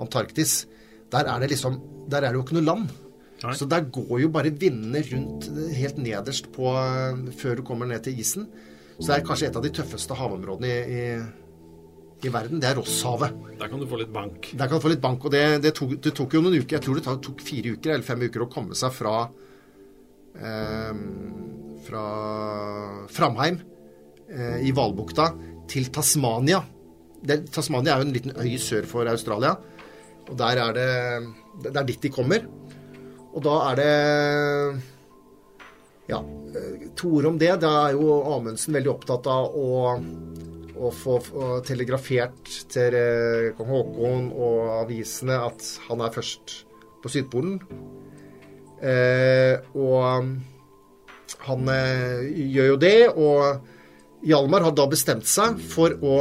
Antarktis. 0.00 0.66
Der 1.12 1.24
er 1.28 1.40
det 1.42 1.50
liksom 1.54 1.78
Der 2.08 2.22
er 2.24 2.32
det 2.32 2.38
jo 2.38 2.44
ikke 2.46 2.56
noe 2.58 2.64
land. 2.68 2.88
Nei. 3.42 3.52
Så 3.54 3.66
der 3.70 3.84
går 3.94 4.20
jo 4.24 4.28
bare 4.34 4.50
vindene 4.50 5.02
rundt 5.12 5.46
eh, 5.52 5.74
helt 5.78 5.98
nederst 6.02 6.48
på 6.54 6.72
eh, 6.74 7.28
før 7.38 7.60
du 7.60 7.62
kommer 7.68 7.86
ned 7.86 8.02
til 8.06 8.16
isen. 8.18 8.48
Så 8.98 9.12
det 9.12 9.18
er 9.20 9.26
kanskje 9.28 9.46
et 9.50 9.56
av 9.60 9.62
de 9.62 9.70
tøffeste 9.76 10.16
havområdene 10.18 10.70
i, 10.72 10.78
i, 10.98 12.24
i 12.26 12.32
verden. 12.34 12.58
Det 12.58 12.66
er 12.72 12.80
Rosshavet. 12.80 13.36
der 13.60 13.68
kan 13.70 13.78
du 13.78 13.86
få 13.86 14.00
litt 14.00 14.10
bank. 14.12 14.48
Der 14.58 14.66
kan 14.66 14.80
du 14.80 14.82
få 14.82 14.90
litt 14.90 15.04
bank, 15.04 15.22
og 15.28 15.30
det, 15.36 15.44
det, 15.62 15.70
tok, 15.78 15.92
det 16.02 16.14
tok 16.18 16.34
jo 16.34 16.40
noen 16.42 16.56
uker. 16.58 16.78
Jeg 16.80 16.82
tror 16.88 16.98
det 16.98 17.04
tok- 17.06 17.22
tok 17.28 17.44
fire 17.46 17.76
uker 17.76 17.94
eller 17.94 18.08
fem 18.08 18.24
uker 18.26 18.42
å 18.42 18.50
komme 18.50 18.74
seg 18.78 18.90
fra 18.96 19.14
eh, 20.34 20.94
Fra 21.86 22.04
Framheim 23.14 23.60
eh, 24.28 24.58
i 24.66 24.72
Hvalbukta 24.74 25.30
til 25.70 25.86
Tasmania. 25.94 26.64
Det, 27.22 27.42
Tasmania 27.54 27.94
er 27.94 28.02
jo 28.02 28.08
en 28.08 28.14
liten 28.16 28.34
øy 28.34 28.56
sør 28.60 28.86
for 28.88 29.08
Australia. 29.10 29.54
Og 30.28 30.36
der 30.38 30.62
er 30.62 30.72
det 30.76 30.92
Det 31.64 31.76
er 31.76 31.88
dit 31.88 32.02
de 32.02 32.10
kommer. 32.14 32.46
Og 33.34 33.42
da 33.44 33.56
er 33.70 33.74
det 33.76 34.82
Ja, 36.08 36.22
to 36.96 37.16
ord 37.18 37.26
om 37.26 37.38
det. 37.38 37.60
Da 37.60 37.88
er 37.88 37.98
jo 37.98 38.22
Amundsen 38.32 38.74
veldig 38.74 38.94
opptatt 38.94 39.26
av 39.28 39.52
å 39.52 39.94
å 40.78 40.90
få 40.94 41.18
få 41.22 41.46
telegrafert 41.66 42.50
til 42.70 42.94
eh, 42.94 43.48
kong 43.58 43.70
Haakon 43.72 44.28
og 44.30 44.60
avisene 44.84 45.38
at 45.48 45.64
han 45.88 46.04
er 46.04 46.14
først 46.14 46.54
på 47.02 47.12
Sydpolen. 47.12 47.58
Eh, 48.78 49.58
og 49.74 50.30
han 51.48 51.72
eh, 51.74 52.28
gjør 52.54 52.72
jo 52.72 52.78
det, 52.84 52.98
og 53.10 54.24
Hjalmar 54.28 54.66
har 54.66 54.74
da 54.74 54.86
bestemt 54.90 55.28
seg 55.30 55.58
for 55.74 55.94
å 56.02 56.16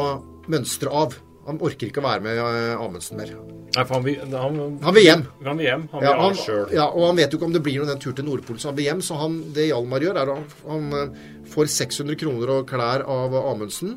mønstre 0.50 0.92
av. 0.94 1.18
Han 1.48 1.62
orker 1.64 1.88
ikke 1.88 2.02
å 2.04 2.08
være 2.08 2.24
med 2.26 2.40
eh, 2.44 2.74
Amundsen 2.76 3.20
mer. 3.20 3.30
Nei, 3.78 3.84
for 3.86 3.98
han 3.98 4.04
vil, 4.04 4.18
han, 4.32 4.58
Han 4.84 4.96
vil 4.96 5.06
hjem. 5.06 5.24
Han 5.46 5.60
vil 5.60 5.68
hjem. 5.68 5.86
Han 5.94 6.02
vil 6.02 6.08
Ja, 6.08 6.16
ha 6.18 6.28
han, 6.28 6.74
ja, 6.76 6.88
og 6.90 7.06
han 7.08 7.20
vet 7.20 7.32
jo 7.32 7.40
ikke 7.40 7.48
om 7.48 7.56
det 7.56 7.62
blir 7.64 7.78
noen 7.80 7.92
den 7.94 8.02
tur 8.04 8.16
til 8.18 8.28
Nordpolen, 8.28 8.60
så 8.60 8.72
han 8.72 8.78
vil 8.80 8.90
hjem. 8.90 9.04
Så 9.06 9.20
han, 9.20 9.38
det 9.56 9.70
Hjalmar 9.70 10.04
gjør, 10.04 10.20
er 10.20 10.32
at 10.34 10.56
han, 10.68 10.90
han 10.92 10.98
eh, 10.98 11.26
får 11.54 11.72
600 11.76 12.20
kroner 12.20 12.54
og 12.58 12.68
klær 12.70 13.06
av 13.08 13.38
Amundsen. 13.44 13.96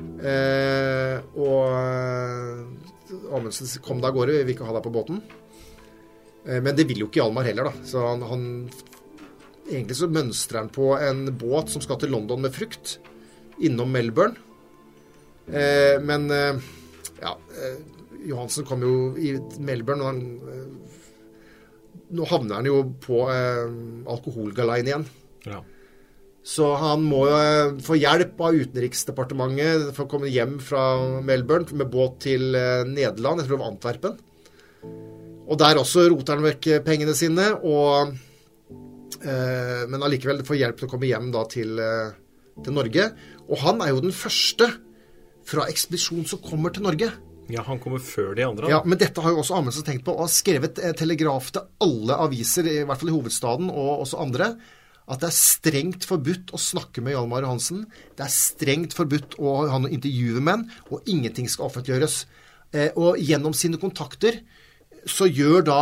Eh, 0.00 1.18
og 1.38 1.60
eh, 1.78 3.28
Amundsen 3.36 3.70
kom 3.84 4.02
deg 4.02 4.10
av 4.10 4.18
gårde, 4.18 4.40
vil 4.42 4.56
ikke 4.56 4.66
ha 4.66 4.74
deg 4.78 4.86
på 4.88 4.94
båten. 4.94 5.20
Eh, 6.48 6.58
men 6.58 6.72
det 6.74 6.88
vil 6.90 7.04
jo 7.04 7.10
ikke 7.10 7.22
Hjalmar 7.22 7.46
heller, 7.46 7.70
da. 7.70 7.86
Så 7.86 8.02
han, 8.08 8.26
han 8.30 8.48
Egentlig 9.64 9.94
så 9.96 10.10
mønstrer 10.12 10.58
han 10.60 10.66
på 10.68 10.90
en 11.00 11.22
båt 11.40 11.70
som 11.72 11.80
skal 11.80 11.96
til 11.96 12.10
London 12.12 12.42
med 12.44 12.52
frukt, 12.52 12.98
innom 13.64 13.94
Melbourne. 13.96 14.36
Eh, 15.48 16.00
men 16.00 16.30
eh, 16.32 16.56
ja 17.20 17.34
eh, 17.36 17.76
Johansen 18.24 18.64
kom 18.64 18.80
jo 18.84 18.94
i 19.20 19.34
Melbourne, 19.60 20.04
og 20.04 20.12
han 20.12 20.22
Nå 22.14 22.26
havner 22.30 22.60
han 22.60 22.66
jo 22.68 22.76
på 23.02 23.24
alkoholgaleien 23.26 24.86
igjen. 24.86 25.04
Ja. 25.48 25.56
Så 26.46 26.68
han 26.78 27.02
må 27.08 27.24
jo 27.26 27.38
få 27.82 27.96
hjelp 27.98 28.38
av 28.44 28.54
Utenriksdepartementet 28.60 29.88
for 29.96 30.04
å 30.04 30.10
komme 30.12 30.30
hjem 30.30 30.60
fra 30.62 30.84
Melbourne 31.24 31.80
med 31.80 31.90
båt 31.90 32.20
til 32.22 32.44
Nederland, 32.52 33.40
jeg 33.40 33.48
tror 33.48 33.56
det 33.56 33.62
var 33.64 33.72
Antwerpen. 33.72 34.20
Og 35.48 35.58
der 35.64 35.80
også 35.80 36.06
roter 36.12 36.38
han 36.38 36.46
vekk 36.46 36.70
pengene 36.86 37.16
sine, 37.18 37.48
og, 37.66 38.14
eh, 39.24 39.82
men 39.90 40.06
allikevel 40.06 40.44
får 40.46 40.60
hjelp 40.60 40.78
til 40.78 40.86
å 40.86 40.94
komme 40.94 41.10
hjem 41.10 41.32
da 41.34 41.42
til, 41.50 41.82
til 42.60 42.78
Norge. 42.78 43.10
Og 43.48 43.58
han 43.64 43.82
er 43.82 43.90
jo 43.90 44.04
den 44.06 44.14
første 44.14 44.70
fra 45.48 45.66
ekspedisjon 45.70 46.26
som 46.28 46.42
kommer 46.44 46.74
til 46.74 46.86
Norge. 46.86 47.12
ja, 47.52 47.62
han 47.62 47.78
kommer 47.78 48.00
før 48.00 48.34
de 48.34 48.44
andre. 48.46 48.70
Ja, 48.72 48.82
Men 48.84 48.98
dette 48.98 49.20
har 49.20 49.30
jo 49.30 49.42
også 49.42 49.58
Amundsen 49.58 49.84
tenkt 49.84 50.04
på, 50.04 50.14
og 50.14 50.24
har 50.24 50.32
skrevet 50.32 50.78
eh, 50.80 50.94
telegraf 50.96 51.50
til 51.52 51.66
alle 51.84 52.16
aviser, 52.16 52.64
i 52.64 52.84
hvert 52.84 53.00
fall 53.00 53.12
i 53.12 53.16
hovedstaden, 53.16 53.68
og 53.70 54.00
også 54.06 54.22
andre, 54.22 54.54
at 55.04 55.20
det 55.20 55.28
er 55.28 55.36
strengt 55.36 56.06
forbudt 56.08 56.54
å 56.56 56.60
snakke 56.60 57.02
med 57.04 57.12
Hjalmar 57.12 57.44
Johansen. 57.44 57.84
Det 58.16 58.24
er 58.24 58.32
strengt 58.32 58.96
forbudt 58.96 59.36
å 59.36 59.58
ha 59.68 59.76
noen 59.76 59.92
intervjuer 59.92 60.40
med 60.40 60.54
ham, 60.54 60.64
og 60.88 61.04
ingenting 61.10 61.50
skal 61.52 61.68
offentliggjøres. 61.68 62.22
Eh, 62.72 62.90
og 62.96 63.20
gjennom 63.20 63.52
sine 63.52 63.78
kontakter 63.82 64.40
så 65.04 65.28
gjør 65.28 65.66
da 65.68 65.80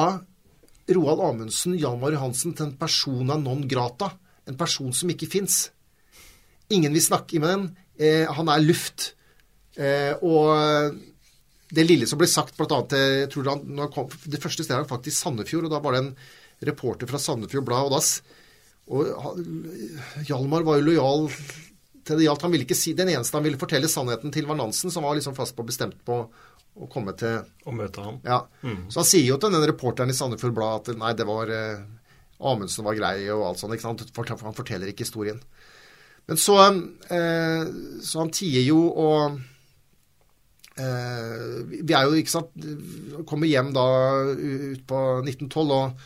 Roald 0.91 1.23
Amundsen 1.23 1.77
Hjalmar 1.79 2.17
Johansen 2.17 2.57
til 2.59 2.67
en 2.67 2.77
persona 2.79 3.39
non 3.39 3.63
grata. 3.71 4.11
En 4.51 4.59
person 4.59 4.91
som 4.91 5.11
ikke 5.13 5.31
fins. 5.31 5.69
Ingen 6.75 6.93
vil 6.93 7.05
snakke 7.05 7.39
med 7.39 7.53
den. 7.53 7.67
Eh, 8.03 8.27
han 8.27 8.51
er 8.51 8.65
luft. 8.65 9.13
Eh, 9.77 10.13
og 10.21 10.99
det 11.73 11.87
lille 11.89 12.07
som 12.09 12.21
ble 12.21 12.29
sagt, 12.29 12.59
annet 12.61 12.95
jeg 12.99 13.31
tror 13.33 13.49
han, 13.55 13.63
når 13.65 13.87
han 13.87 13.93
kom, 13.95 14.09
Det 14.29 14.41
første 14.43 14.65
stedet 14.67 14.83
var 14.83 14.91
faktisk 14.99 15.17
Sandefjord, 15.23 15.69
og 15.69 15.73
da 15.73 15.81
var 15.81 15.97
det 15.97 16.03
en 16.05 16.15
reporter 16.69 17.09
fra 17.09 17.21
Sandefjord 17.23 17.65
Blad. 17.65 17.89
Og, 17.89 17.95
da, 17.97 18.03
og 18.93 20.25
Hjalmar 20.29 20.67
var 20.67 20.79
jo 20.79 20.89
lojal 20.91 21.29
til 22.05 22.19
det 22.19 22.27
gjaldt. 22.27 22.45
Han 22.47 22.53
ville 22.55 22.67
ikke 22.67 22.79
si, 22.79 22.93
Den 22.99 23.13
eneste 23.15 23.39
han 23.39 23.47
ville 23.47 23.61
fortelle 23.61 23.91
sannheten 23.91 24.35
til, 24.35 24.47
var 24.49 24.59
Nansen, 24.59 24.93
som 24.93 25.07
var 25.07 25.17
liksom 25.17 25.37
fast 25.39 25.57
på 25.57 25.67
bestemt 25.67 25.99
på 26.07 26.23
å 26.73 26.89
komme 26.89 27.13
til 27.21 27.43
Å 27.69 27.73
møte 27.77 28.01
ham. 28.05 28.21
ja. 28.25 28.43
Så 28.89 29.03
han 29.03 29.09
sier 29.09 29.27
jo 29.29 29.37
til 29.41 29.53
den 29.53 29.67
reporteren 29.69 30.11
i 30.13 30.17
Sandefjord 30.17 30.55
Blad 30.57 30.89
at 30.89 30.99
nei, 30.99 31.13
det 31.17 31.27
var 31.29 31.51
eh, 31.53 31.83
Amundsen 32.43 32.85
var 32.85 32.97
grei 32.99 33.29
og 33.31 33.45
alt 33.47 33.61
sånt. 33.61 33.75
ikke 33.77 33.87
sant? 33.87 34.05
For 34.17 34.25
Han 34.27 34.57
forteller 34.57 34.91
ikke 34.91 35.05
historien. 35.07 35.41
Men 36.27 36.39
så, 36.39 36.57
eh, 37.13 37.65
så 38.03 38.23
han 38.23 38.31
tier 38.35 38.65
jo 38.65 38.87
og 38.91 39.19
eh, 39.27 39.41
Vi 40.77 41.93
er 41.93 42.07
jo, 42.09 42.17
ikke 42.17 42.33
sant 42.33 42.67
Kommer 43.29 43.51
hjem 43.51 43.73
da 43.77 43.85
ut 44.33 44.85
på 44.89 45.01
1912 45.21 45.73
og 45.77 46.03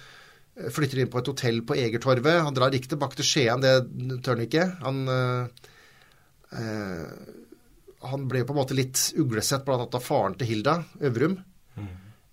eh, 0.59 0.71
flytter 0.75 1.05
inn 1.05 1.13
på 1.13 1.21
et 1.23 1.31
hotell 1.31 1.61
på 1.67 1.77
Egertorvet. 1.79 2.43
Han 2.47 2.57
drar 2.57 2.75
ikke 2.75 2.91
tilbake 2.97 3.21
til 3.21 3.29
Skien, 3.29 3.63
det 3.63 3.77
tør 4.27 4.35
han 4.35 4.47
ikke. 4.47 4.67
Han 4.83 5.03
eh, 5.13 5.69
eh, 6.59 7.35
han 8.07 8.27
ble 8.31 8.45
på 8.47 8.55
en 8.55 8.61
måte 8.61 8.77
litt 8.77 9.01
uglesett 9.19 9.69
annet 9.73 9.95
av 9.99 10.05
faren 10.05 10.37
til 10.39 10.51
Hilda 10.51 10.81
Øvrum. 11.09 11.39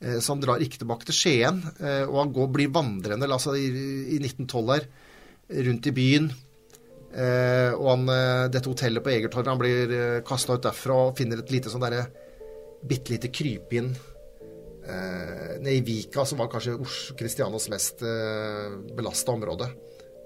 Eh, 0.04 0.20
Så 0.20 0.34
han 0.34 0.42
drar 0.44 0.62
ikke 0.62 0.82
tilbake 0.82 1.08
til 1.08 1.16
Skien, 1.18 1.62
eh, 1.80 2.04
og 2.10 2.18
han 2.20 2.34
går, 2.36 2.50
blir 2.54 2.74
vandrende 2.74 3.30
altså 3.32 3.56
i, 3.56 3.70
i 4.16 4.20
1912 4.20 4.74
her, 4.74 4.90
rundt 5.70 5.88
i 5.88 5.96
byen. 5.96 6.32
Eh, 7.14 7.72
og 7.78 7.88
han, 7.92 8.08
eh, 8.10 8.50
dette 8.54 8.70
hotellet 8.72 9.06
på 9.06 9.14
Egertorvet, 9.14 9.52
han 9.54 9.62
blir 9.62 9.92
eh, 9.94 10.22
kasta 10.26 10.58
ut 10.58 10.66
derfra 10.66 11.00
og 11.08 11.18
finner 11.18 11.44
et 11.44 11.52
lite 11.54 11.70
sånn 11.70 11.84
derre 11.86 12.08
bitte 12.88 13.14
lite 13.16 13.30
krypinn 13.34 13.92
eh, 14.88 15.58
nede 15.60 15.78
i 15.78 15.82
Vika, 15.86 16.26
som 16.28 16.42
var 16.42 16.50
kanskje 16.52 16.76
Oslo, 16.80 17.16
Kristianias 17.20 17.70
mest 17.72 18.04
eh, 18.04 18.78
belasta 18.98 19.32
område. 19.36 19.70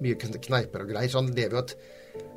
Mye 0.03 0.17
kneiper 0.19 0.83
og 0.85 0.91
greier. 0.91 1.09
Så 1.09 1.21
han 1.21 1.31
lever 1.33 1.57
jo 1.57 1.63
et 1.63 1.75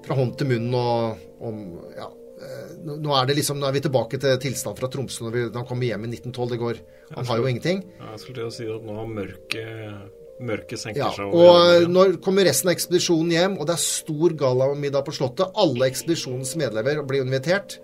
fra 0.04 0.16
hånd 0.16 0.36
til 0.40 0.48
munn 0.52 0.70
og 0.76 1.44
om 1.44 1.58
Ja. 1.96 2.08
eh, 2.40 2.70
Nå 2.84 3.12
er 3.16 3.26
det 3.28 3.36
liksom, 3.40 3.58
nå 3.60 3.68
er 3.68 3.72
vi 3.76 3.82
tilbake 3.84 4.20
til 4.20 4.38
tilstand 4.40 4.78
fra 4.78 4.88
Tromsø 4.88 5.26
når, 5.26 5.32
vi, 5.34 5.42
når 5.50 5.58
han 5.62 5.68
kommer 5.68 5.86
hjem 5.90 6.06
i 6.08 6.12
1912. 6.14 6.48
Det 6.54 6.58
går 6.62 6.80
Han 7.16 7.26
har 7.26 7.38
jo 7.42 7.50
ingenting. 7.50 7.84
Ja, 7.98 8.10
jeg 8.14 8.20
skulle 8.22 8.40
til 8.40 8.48
å 8.48 8.54
si 8.54 8.68
at 8.70 8.84
nå 8.86 8.96
har 9.00 9.06
mørket 9.18 10.16
mørket 10.40 10.80
senker 10.80 11.02
Ja, 11.02 11.08
seg 11.12 11.34
og 11.36 11.82
ja. 11.82 11.88
når 11.92 12.14
kommer 12.24 12.46
resten 12.48 12.70
av 12.70 12.72
ekspedisjonen 12.72 13.32
hjem, 13.34 13.56
og 13.60 13.66
det 13.68 13.74
er 13.74 13.82
stor 13.82 14.32
gallamiddag 14.40 15.04
på 15.04 15.12
Slottet 15.12 15.52
Alle 15.60 15.90
ekspedisjonens 15.90 16.54
medlemmer 16.56 17.02
blir 17.04 17.26
invitert, 17.26 17.74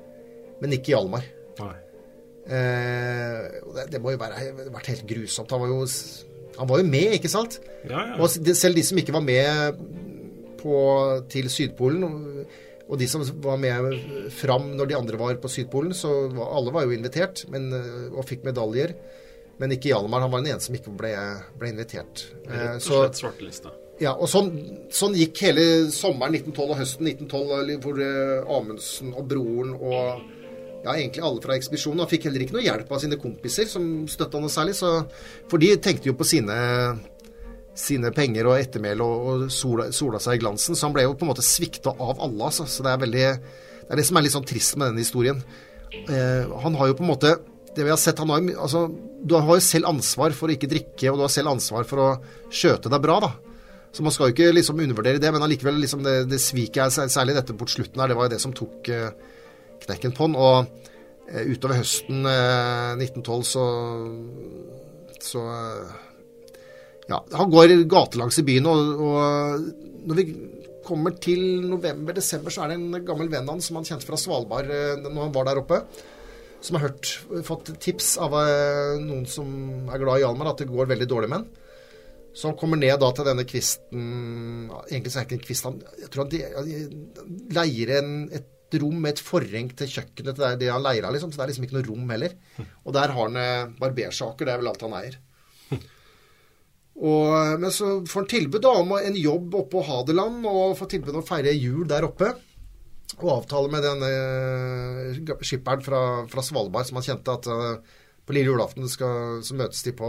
men 0.62 0.72
ikke 0.72 0.94
Hjalmar. 0.94 1.26
Nei. 1.60 1.74
Eh, 2.46 3.38
det, 3.74 3.88
det 3.94 4.00
må 4.02 4.14
jo 4.14 4.20
være, 4.20 4.52
vært 4.70 4.92
helt 4.92 5.06
grusomt. 5.08 5.50
Han 5.50 5.64
var 5.64 5.72
jo, 5.72 5.80
han 6.60 6.70
var 6.70 6.82
jo 6.82 6.88
med, 6.88 7.16
ikke 7.18 7.32
sant? 7.32 7.58
Ja, 7.88 8.04
ja. 8.12 8.20
Og 8.20 8.30
selv 8.30 8.78
de 8.78 8.84
som 8.86 9.00
ikke 9.02 9.16
var 9.16 9.24
med 9.26 9.82
på, 10.60 10.78
til 11.32 11.50
Sydpolen, 11.52 12.06
og, 12.86 12.94
de 13.00 13.08
som 13.10 13.24
var 13.42 13.58
med 13.58 13.96
fram 14.30 14.70
når 14.78 14.92
de 14.92 14.98
andre 14.98 15.18
var 15.18 15.38
på 15.42 15.50
Sydpolen, 15.50 15.94
så 15.96 16.28
var, 16.30 16.52
alle 16.54 16.74
var 16.74 16.86
jo 16.86 16.94
invitert 16.94 17.42
men, 17.50 17.72
og 18.14 18.22
fikk 18.28 18.46
medaljer. 18.46 18.94
Men 19.58 19.72
ikke 19.72 19.88
Hjalmar. 19.90 20.22
Han 20.22 20.30
var 20.30 20.44
den 20.44 20.52
eneste 20.52 20.68
som 20.68 20.76
ikke 20.78 20.92
ble, 21.00 21.10
ble 21.58 21.72
invitert. 21.72 22.26
Eh, 22.44 22.52
Rett 22.52 22.76
og 22.76 22.84
så, 22.84 23.00
slett 23.00 23.20
svartelista. 23.22 23.72
ja, 24.02 24.12
og 24.12 24.28
sånn, 24.30 24.52
sånn 24.92 25.16
gikk 25.16 25.40
hele 25.48 25.64
sommeren 25.94 26.36
1912 26.36 26.64
og 26.68 26.80
høsten 26.82 27.10
1912, 27.10 27.78
hvor 27.82 28.02
eh, 28.04 28.56
Amundsen 28.58 29.14
og 29.16 29.30
broren 29.32 29.72
og 29.80 30.35
ja, 30.86 30.94
egentlig 30.94 31.24
alle 31.26 31.42
fra 31.42 31.56
ekspedisjonen. 31.58 32.04
Han 32.04 32.10
fikk 32.10 32.28
heller 32.28 32.44
ikke 32.44 32.56
noe 32.56 32.64
hjelp 32.64 32.92
av 32.92 33.02
sine 33.02 33.18
kompiser, 33.20 33.68
som 33.70 34.06
støtta 34.10 34.40
noe 34.42 34.52
særlig. 34.52 34.76
Så, 34.78 34.92
for 35.50 35.62
de 35.62 35.72
tenkte 35.82 36.10
jo 36.10 36.16
på 36.18 36.26
sine, 36.28 36.56
sine 37.76 38.12
penger 38.14 38.50
og 38.50 38.60
ettermæle 38.60 39.04
og, 39.06 39.26
og 39.26 39.46
sola, 39.52 39.90
sola 39.94 40.22
seg 40.22 40.38
i 40.38 40.44
glansen. 40.44 40.78
Så 40.78 40.86
han 40.88 40.94
ble 40.96 41.06
jo 41.08 41.16
på 41.18 41.26
en 41.26 41.32
måte 41.34 41.44
svikta 41.46 41.92
av 41.92 42.22
alle. 42.22 42.50
Altså. 42.50 42.68
Så 42.70 42.86
det 42.86 42.94
er, 42.94 43.02
veldig, 43.02 43.26
det 43.82 43.90
er 43.90 44.02
det 44.02 44.06
som 44.08 44.20
er 44.20 44.26
litt 44.26 44.36
sånn 44.36 44.48
trist 44.48 44.78
med 44.78 44.92
denne 44.92 45.04
historien. 45.04 45.42
Eh, 46.06 46.56
han 46.64 46.78
har 46.78 46.92
jo 46.92 46.98
på 46.98 47.06
en 47.06 47.12
måte 47.12 47.36
det 47.76 47.84
vi 47.84 47.92
har 47.92 48.00
sett, 48.00 48.18
han 48.18 48.30
har, 48.32 48.44
altså, 48.56 48.86
Du 49.20 49.34
har 49.36 49.58
jo 49.58 49.60
selv 49.60 49.90
ansvar 49.90 50.32
for 50.36 50.48
å 50.48 50.54
ikke 50.54 50.70
drikke, 50.70 51.10
og 51.10 51.18
du 51.18 51.26
har 51.26 51.32
selv 51.32 51.50
ansvar 51.50 51.84
for 51.88 52.00
å 52.00 52.08
skjøte 52.48 52.88
deg 52.92 53.02
bra. 53.04 53.18
da. 53.20 53.32
Så 53.92 54.04
man 54.04 54.12
skal 54.12 54.30
jo 54.30 54.34
ikke 54.34 54.54
liksom 54.54 54.80
undervurdere 54.80 55.20
det, 55.20 55.30
men 55.32 55.42
allikevel 55.44 55.78
liksom 55.80 56.02
det, 56.04 56.26
det 56.30 56.40
sviket 56.42 56.92
særlig 56.92 57.36
dette 57.36 57.56
på 57.56 57.68
slutten 57.68 58.00
her, 58.00 58.12
det 58.12 58.16
var 58.18 58.28
jo 58.28 58.34
det 58.34 58.40
som 58.42 58.52
tok 58.56 58.90
eh, 58.92 59.10
knekken 59.84 60.14
på 60.16 60.28
den. 60.28 60.38
Og 60.40 60.66
eh, 61.28 61.44
utover 61.52 61.80
høsten 61.82 62.24
eh, 62.30 62.96
1912 63.04 63.46
så 63.52 63.66
så 65.26 65.42
eh, 65.50 65.94
ja, 67.10 67.20
han 67.32 67.50
går 67.50 67.76
gatelangs 67.90 68.38
i 68.42 68.46
byen, 68.46 68.66
og, 68.70 69.02
og 69.06 70.06
når 70.06 70.18
vi 70.18 70.26
kommer 70.86 71.16
til 71.22 71.66
november-desember, 71.66 72.54
så 72.54 72.64
er 72.64 72.72
det 72.72 72.78
en 72.78 73.06
gammel 73.06 73.30
venn 73.30 73.46
av 73.46 73.56
han 73.56 73.64
som 73.64 73.78
han 73.78 73.86
kjente 73.88 74.06
fra 74.06 74.18
Svalbard 74.20 74.70
eh, 74.70 74.94
når 75.02 75.28
han 75.28 75.34
var 75.34 75.48
der 75.48 75.62
oppe, 75.62 75.80
som 76.62 76.78
har 76.78 76.88
hørt, 76.88 77.12
fått 77.46 77.72
tips 77.82 78.16
av 78.22 78.34
eh, 78.40 78.96
noen 79.02 79.26
som 79.30 79.48
er 79.90 80.02
glad 80.02 80.20
i 80.20 80.26
Hjalmar, 80.26 80.52
at 80.52 80.62
det 80.62 80.70
går 80.70 80.90
veldig 80.94 81.08
dårlig 81.10 81.30
med 81.30 81.42
han. 81.42 81.64
Så 82.36 82.50
han 82.50 82.58
kommer 82.60 82.76
ned 82.76 82.98
da 83.00 83.08
til 83.16 83.24
denne 83.24 83.46
kvisten 83.48 84.00
Egentlig 84.90 85.08
så 85.08 85.22
er 85.22 85.24
det 85.24 85.30
ikke 85.30 85.36
en 85.38 85.44
kvist. 85.46 85.64
Han, 85.64 85.78
jeg 86.02 86.10
tror 86.12 86.26
han 86.26 86.32
de, 86.34 86.80
leier 87.56 87.92
en, 87.96 88.10
et 88.28 88.50
rom 88.82 88.98
med 89.02 89.14
et 89.14 89.22
forheng 89.22 89.70
til 89.78 89.90
kjøkkenet 89.92 90.38
til 90.38 90.58
det, 90.60 90.72
han 90.72 90.84
leier 90.84 91.06
liksom. 91.14 91.32
Så 91.32 91.40
det 91.40 91.46
er 91.46 91.52
liksom 91.52 91.66
ikke 91.68 91.78
noe 91.78 91.88
rom 91.88 92.12
heller. 92.14 92.34
Og 92.84 92.96
der 92.96 93.14
har 93.14 93.22
han 93.22 93.38
eh, 93.40 93.70
barbersaker. 93.80 94.46
Det 94.46 94.54
er 94.54 94.62
vel 94.62 94.72
alt 94.72 94.84
han 94.86 94.98
eier. 94.98 95.20
Og, 96.96 97.60
men 97.60 97.72
så 97.74 97.90
får 98.08 98.22
han 98.22 98.28
tilbud 98.30 98.62
da 98.64 98.72
om 98.80 98.94
en 98.96 99.18
jobb 99.20 99.54
oppe 99.58 99.74
på 99.74 99.84
Hadeland, 99.84 100.46
og 100.48 100.78
får 100.78 100.94
tilbud 100.94 101.12
om 101.12 101.20
å 101.20 101.28
feire 101.28 101.52
jul 101.52 101.84
der 101.88 102.06
oppe. 102.08 102.32
Og 103.20 103.28
avtale 103.32 103.70
med 103.72 103.84
den 103.84 104.02
eh, 104.06 105.36
skipperen 105.44 105.84
fra, 105.84 106.00
fra 106.30 106.44
Svalbard 106.44 106.88
som 106.88 106.98
han 106.98 107.06
kjente 107.06 107.36
at 107.36 107.48
eh, 107.52 107.96
på 108.26 108.34
lille 108.34 108.50
julaften 108.50 108.88
skal, 108.90 109.42
så 109.46 109.56
møtes 109.56 109.84
de 109.86 109.92
på 109.96 110.08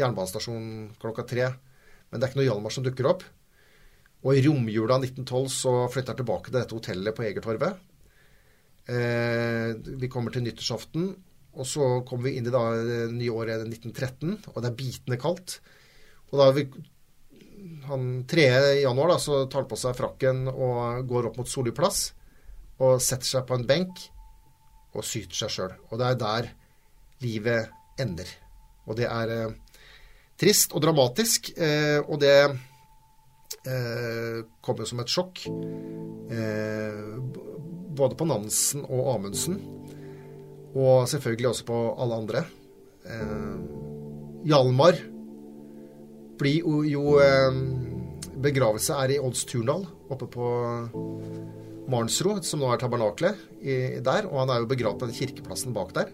jernbanestasjonen 0.00 0.96
klokka 1.00 1.24
tre. 1.28 1.52
Men 2.10 2.18
det 2.18 2.26
er 2.26 2.32
ikke 2.32 2.40
noe 2.40 2.48
Hjalmar 2.48 2.74
som 2.74 2.84
dukker 2.86 3.08
opp. 3.12 3.24
Og 4.26 4.34
i 4.34 4.42
romjula 4.42 4.98
1912 4.98 5.52
så 5.54 5.74
flytter 5.92 6.12
jeg 6.12 6.24
tilbake 6.24 6.50
til 6.50 6.58
dette 6.58 6.74
hotellet 6.74 7.14
på 7.14 7.24
Egertorvet. 7.28 7.78
Eh, 8.90 9.70
vi 10.02 10.10
kommer 10.10 10.34
til 10.34 10.42
nyttårsaften, 10.42 11.06
og 11.56 11.68
så 11.70 12.00
kommer 12.06 12.28
vi 12.28 12.40
inn 12.40 12.50
i 12.50 12.52
det 12.54 13.06
nye 13.14 13.32
året 13.34 13.62
1913, 13.68 14.34
og 14.50 14.58
det 14.58 14.70
er 14.72 14.78
bitende 14.82 15.20
kaldt. 15.22 15.60
Og 16.32 16.40
da 16.42 16.50
vi 16.56 16.66
han 17.86 18.26
3. 18.28 18.46
januar 18.82 19.14
da, 19.14 19.18
så 19.22 19.44
tar 19.46 19.62
han 19.62 19.70
på 19.70 19.78
seg 19.78 19.96
frakken 19.98 20.46
og 20.50 21.06
går 21.08 21.30
opp 21.30 21.40
mot 21.40 21.50
Solli 21.50 21.72
plass 21.74 22.10
og 22.82 23.00
setter 23.00 23.28
seg 23.28 23.46
på 23.48 23.56
en 23.56 23.66
benk 23.68 24.02
og 24.96 25.06
syter 25.06 25.38
seg 25.38 25.54
sjøl. 25.54 25.76
Og 25.90 26.00
det 26.00 26.08
er 26.08 26.18
der 26.20 26.50
livet 27.22 28.00
ender. 28.02 28.28
Og 28.86 28.98
det 28.98 29.06
er 29.08 29.32
eh, 29.32 29.54
trist 30.38 30.74
og 30.76 30.82
dramatisk, 30.84 31.54
eh, 31.56 32.02
og 32.02 32.20
det 32.22 32.36
eh, 33.68 34.44
kom 34.62 34.80
jo 34.80 34.86
som 34.88 35.02
et 35.02 35.12
sjokk. 35.12 35.44
Eh, 35.46 37.02
både 37.96 38.18
på 38.18 38.28
Nansen 38.28 38.84
og 38.84 39.14
Amundsen, 39.14 39.58
og 40.76 41.08
selvfølgelig 41.08 41.50
også 41.52 41.68
på 41.68 41.80
alle 41.96 42.20
andre. 42.22 42.44
Eh, 43.06 43.56
Hjalmar 44.46 45.00
blir 46.38 46.72
jo, 46.90 47.18
eh, 47.22 47.60
Begravelse 48.36 48.92
er 48.92 49.14
i 49.14 49.18
Odds 49.18 49.46
Turndal, 49.48 49.86
oppe 50.12 50.26
på 50.28 50.46
Marnsro, 51.88 52.34
som 52.44 52.60
nå 52.60 52.68
er 52.68 52.82
tabernaklet 52.82 53.38
der. 54.04 54.26
Og 54.28 54.42
han 54.42 54.50
er 54.52 54.60
jo 54.60 54.68
begravd 54.68 55.00
på 55.00 55.08
den 55.08 55.16
kirkeplassen 55.16 55.72
bak 55.72 55.94
der. 55.96 56.12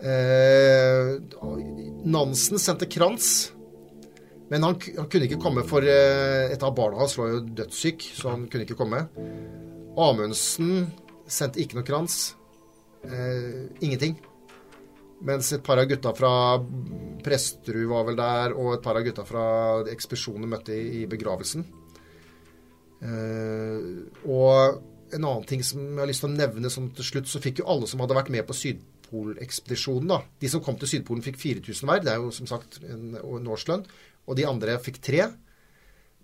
Eh, 0.00 1.18
Nansen 2.08 2.60
sendte 2.62 2.88
krans, 2.88 3.50
men 4.50 4.66
han, 4.66 4.74
han 4.96 5.06
kunne 5.10 5.28
ikke 5.28 5.38
komme 5.42 5.62
for 5.66 5.86
eh, 5.86 6.50
et 6.50 6.62
av 6.66 6.74
barna 6.74 6.98
hans 6.98 7.14
var 7.18 7.30
jo 7.30 7.44
dødssyk, 7.60 8.08
så 8.18 8.32
han 8.32 8.48
kunne 8.50 8.66
ikke 8.66 8.78
komme. 8.78 9.04
Amundsen 10.00 10.88
sendte 11.30 11.62
ikke 11.62 11.78
noe 11.78 11.86
krans. 11.86 12.18
Eh, 13.06 13.70
ingenting. 13.78 14.18
Mens 15.22 15.52
et 15.54 15.62
par 15.62 15.78
av 15.78 15.86
gutta 15.86 16.10
fra 16.16 16.32
Presterud 17.22 17.86
var 17.92 18.06
vel 18.08 18.18
der, 18.18 18.56
og 18.56 18.74
et 18.74 18.84
par 18.84 18.98
av 18.98 19.06
gutta 19.06 19.26
fra 19.28 19.44
ekspedisjonen 19.92 20.50
møtte 20.50 20.74
i, 20.74 21.04
i 21.04 21.08
begravelsen. 21.10 21.66
Eh, 23.06 23.90
og 24.26 25.14
en 25.14 25.26
annen 25.26 25.46
ting 25.46 25.62
som 25.66 25.84
jeg 25.84 26.00
har 26.02 26.10
lyst 26.10 26.24
til 26.24 26.32
å 26.32 26.38
nevne 26.38 26.72
sånn 26.72 26.90
til 26.96 27.06
slutt, 27.06 27.30
så 27.30 27.42
fikk 27.42 27.62
jo 27.62 27.70
alle 27.70 27.86
som 27.90 28.02
hadde 28.02 28.18
vært 28.18 28.34
med 28.34 28.48
på 28.48 28.56
Sydpolen 28.56 28.98
Sydpolekspedisjonen, 29.10 30.08
da. 30.08 30.22
De 30.40 30.48
som 30.48 30.62
kom 30.62 30.76
til 30.78 30.88
Sydpolen, 30.88 31.22
fikk 31.22 31.38
4000 31.38 31.88
hver. 31.88 32.02
Det 32.04 32.12
er 32.12 32.22
jo 32.22 32.30
som 32.30 32.46
sagt 32.46 32.80
en, 32.86 33.16
en 33.18 33.48
årslønn. 33.50 33.84
Og 34.30 34.38
de 34.38 34.46
andre 34.46 34.76
fikk 34.82 35.00
tre. 35.02 35.24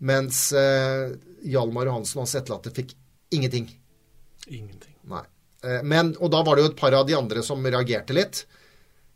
Mens 0.06 0.50
eh, 0.54 1.14
Hjalmar 1.48 1.88
Johansen 1.88 2.20
og 2.20 2.26
hans 2.26 2.36
etterlatte 2.38 2.72
fikk 2.76 2.92
ingenting. 3.34 3.66
Ingenting. 4.46 4.94
Nei. 5.10 5.24
Eh, 5.64 5.80
men, 5.82 6.12
og 6.20 6.30
da 6.34 6.42
var 6.46 6.56
det 6.58 6.66
jo 6.66 6.70
et 6.72 6.78
par 6.78 6.94
av 6.94 7.06
de 7.08 7.16
andre 7.18 7.42
som 7.46 7.64
reagerte 7.64 8.14
litt. 8.16 8.44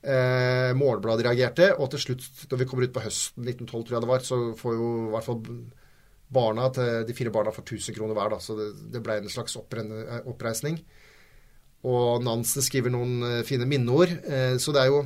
Eh, 0.00 0.70
Målbladet 0.80 1.26
reagerte, 1.28 1.68
og 1.76 1.90
til 1.92 2.00
slutt, 2.06 2.24
når 2.50 2.62
vi 2.62 2.68
kommer 2.70 2.88
ut 2.88 2.94
på 2.96 3.04
høsten 3.04 3.44
1912, 3.44 3.84
tror 3.84 3.98
jeg 3.98 4.04
det 4.06 4.10
var, 4.14 4.24
så 4.24 4.40
får 4.56 4.78
jo 4.78 4.88
i 5.04 5.12
hvert 5.12 5.28
fall 5.28 5.42
barna 6.30 6.68
til 6.72 7.04
de 7.08 7.16
fire 7.18 7.32
barna 7.34 7.52
får 7.52 7.66
1000 7.66 7.96
kroner 7.98 8.16
hver. 8.16 8.32
Da, 8.32 8.40
så 8.42 8.56
det, 8.58 8.70
det 8.94 9.04
ble 9.04 9.18
en 9.20 9.32
slags 9.32 9.58
opprenne- 9.60 10.22
oppreisning. 10.30 10.80
Og 11.90 12.24
Nansen 12.24 12.64
skriver 12.64 12.92
noen 12.92 13.20
eh, 13.26 13.42
fine 13.48 13.68
minneord. 13.68 14.12
Eh, 14.24 14.54
så 14.60 14.72
det 14.76 14.82
er 14.86 14.90
jo 14.94 15.04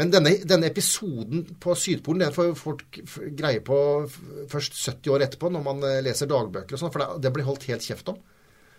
Men 0.00 0.12
denne, 0.12 0.32
denne 0.48 0.70
episoden 0.70 1.44
på 1.60 1.74
Sydpolen 1.76 2.24
den 2.24 2.32
får 2.34 2.54
folk 2.56 3.00
greie 3.36 3.60
på 3.64 3.76
først 4.50 4.78
70 4.78 5.12
år 5.12 5.26
etterpå, 5.26 5.50
når 5.52 5.64
man 5.66 5.84
eh, 5.84 6.00
leser 6.04 6.30
dagbøker 6.30 6.78
og 6.78 6.80
sånn, 6.80 6.92
for 6.94 7.04
det, 7.04 7.08
det 7.26 7.32
blir 7.34 7.44
holdt 7.48 7.68
helt 7.68 7.84
kjeft 7.84 8.08
om. 8.12 8.20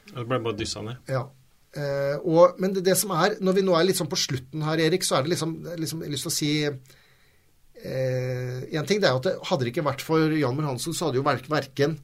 Det 0.09 0.26
ble 0.26 0.39
bare 0.41 0.57
dyssa 0.57 0.82
ned. 0.86 0.97
Ja. 1.11 1.28
Eh, 1.74 2.18
og, 2.22 2.57
men 2.61 2.74
det, 2.74 2.84
det 2.86 2.97
som 2.99 3.14
er, 3.18 3.38
når 3.41 3.59
vi 3.59 3.66
nå 3.66 3.78
er 3.78 3.86
litt 3.88 3.99
sånn 3.99 4.09
på 4.09 4.20
slutten 4.20 4.66
her, 4.66 4.82
Erik, 4.82 5.05
så 5.05 5.20
er 5.20 5.26
det 5.26 5.34
liksom, 5.36 5.55
liksom 5.78 6.01
jeg 6.01 6.09
har 6.09 6.16
lyst 6.16 6.28
til 6.28 6.34
å 6.34 6.38
si 6.39 6.51
eh, 6.70 8.59
En 8.78 8.89
ting 8.89 9.01
det 9.01 9.09
er 9.09 9.18
at 9.18 9.26
det, 9.30 9.36
hadde 9.49 9.66
det 9.66 9.74
ikke 9.74 9.86
vært 9.86 10.05
for 10.05 10.34
Hjalmar 10.38 10.70
Hansen, 10.72 10.93
så 10.97 11.07
hadde 11.07 11.22
jo 11.22 11.26
verk, 11.26 11.45
verken 11.49 11.97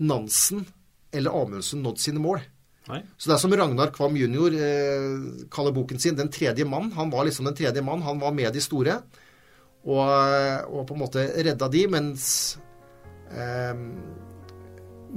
Nansen 0.00 0.64
eller 1.14 1.34
Amundsen 1.34 1.82
nådd 1.84 1.98
sine 2.02 2.22
mål. 2.22 2.40
Nei. 2.90 3.00
Så 3.16 3.30
det 3.30 3.36
er 3.36 3.42
som 3.42 3.54
Ragnar 3.54 3.92
Kvam 3.94 4.16
jr. 4.18 4.56
Eh, 4.58 5.44
kaller 5.52 5.74
boken 5.76 6.00
sin 6.02 6.16
'Den 6.18 6.32
tredje 6.32 6.66
mann'. 6.66 6.92
Han 6.94 7.10
var 7.10 7.24
liksom 7.24 7.46
den 7.46 7.54
tredje 7.54 7.82
mann. 7.82 8.02
Han 8.02 8.20
var 8.20 8.32
med 8.32 8.52
de 8.52 8.60
store. 8.60 9.00
Og, 9.86 10.08
og 10.68 10.86
på 10.86 10.94
en 10.94 11.00
måte 11.00 11.24
redda 11.40 11.68
de, 11.72 11.86
mens 11.88 12.58
eh, 13.32 13.74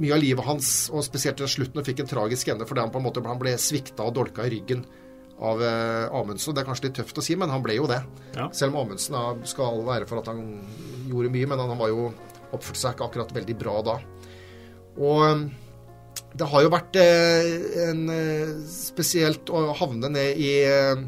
mye 0.00 0.14
av 0.14 0.22
livet 0.22 0.46
hans, 0.46 0.90
og 0.90 1.04
spesielt 1.04 1.36
til 1.36 1.50
slutten, 1.50 1.84
fikk 1.84 2.00
en 2.02 2.10
tragisk 2.10 2.48
ende 2.48 2.66
fordi 2.66 2.80
han 2.82 2.92
på 2.94 3.00
en 3.00 3.06
måte 3.06 3.22
han 3.24 3.40
ble 3.40 3.54
svikta 3.60 4.06
og 4.06 4.14
dolka 4.16 4.46
i 4.46 4.54
ryggen 4.56 4.84
av 5.44 5.62
eh, 5.62 6.06
Amundsen. 6.14 6.54
Det 6.54 6.62
er 6.62 6.68
kanskje 6.68 6.88
litt 6.88 6.96
tøft 7.00 7.20
å 7.20 7.24
si, 7.24 7.36
men 7.36 7.52
han 7.52 7.62
ble 7.64 7.76
jo 7.76 7.88
det. 7.90 8.00
Ja. 8.36 8.48
Selv 8.56 8.74
om 8.74 8.84
Amundsen 8.84 9.44
skal 9.50 9.82
være 9.86 10.08
for 10.08 10.22
at 10.22 10.30
han 10.32 10.40
gjorde 11.10 11.32
mye, 11.34 11.50
men 11.50 11.60
han, 11.60 11.74
han 11.74 11.82
var 11.82 11.92
jo 11.92 12.08
oppførte 12.54 12.80
seg 12.80 12.96
ikke 12.96 13.08
akkurat 13.10 13.36
veldig 13.36 13.56
bra 13.58 13.76
da. 13.84 13.98
Og 14.94 15.44
det 16.34 16.48
har 16.50 16.64
jo 16.64 16.72
vært 16.72 16.98
eh, 16.98 17.52
en 17.86 18.02
eh, 18.10 18.56
spesielt 18.70 19.50
å 19.54 19.68
havne 19.78 20.10
ned 20.10 20.40
i 20.42 20.50
eh, 20.66 21.04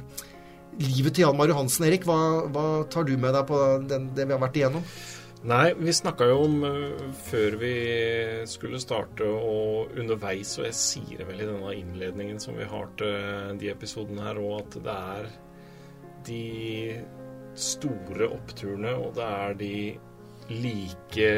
livet 0.79 1.17
til 1.17 1.27
Jan 1.27 1.39
Mario 1.39 1.57
Hansen, 1.59 1.89
Erik. 1.89 2.07
Hva, 2.07 2.47
hva 2.53 2.67
tar 2.93 3.09
du 3.09 3.17
med 3.19 3.35
deg 3.35 3.47
på 3.49 3.61
den, 3.91 4.11
det 4.15 4.29
vi 4.29 4.37
har 4.37 4.43
vært 4.43 4.59
igjennom? 4.61 4.87
Nei, 5.47 5.67
vi 5.79 5.93
snakka 5.95 6.27
jo 6.31 6.39
om 6.47 6.55
før 7.29 7.59
vi 7.61 7.75
skulle 8.51 8.81
starte 8.83 9.27
og 9.27 9.93
underveis, 9.99 10.57
og 10.59 10.67
jeg 10.67 10.79
sier 10.79 11.21
det 11.21 11.27
vel 11.29 11.43
i 11.43 11.47
denne 11.47 11.75
innledningen 11.77 12.41
som 12.43 12.57
vi 12.59 12.67
har 12.67 12.89
til 12.99 13.61
de 13.61 13.71
episodene 13.71 14.25
her 14.27 14.41
òg, 14.43 14.57
at 14.65 14.79
det 14.87 14.97
er 14.97 15.29
de 16.27 16.41
store 17.55 18.31
oppturene, 18.33 18.97
og 18.99 19.15
det 19.19 19.29
er 19.29 19.57
de 19.61 19.77
like 20.51 21.31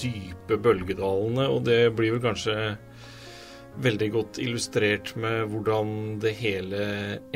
dype 0.00 0.58
bølgedalene, 0.62 1.46
og 1.46 1.64
det 1.68 1.80
blir 1.98 2.16
vel 2.16 2.24
kanskje 2.24 2.56
veldig 3.82 4.08
godt 4.14 4.38
illustrert 4.40 5.12
med 5.20 5.50
hvordan 5.52 5.90
det 6.22 6.32
hele 6.38 6.82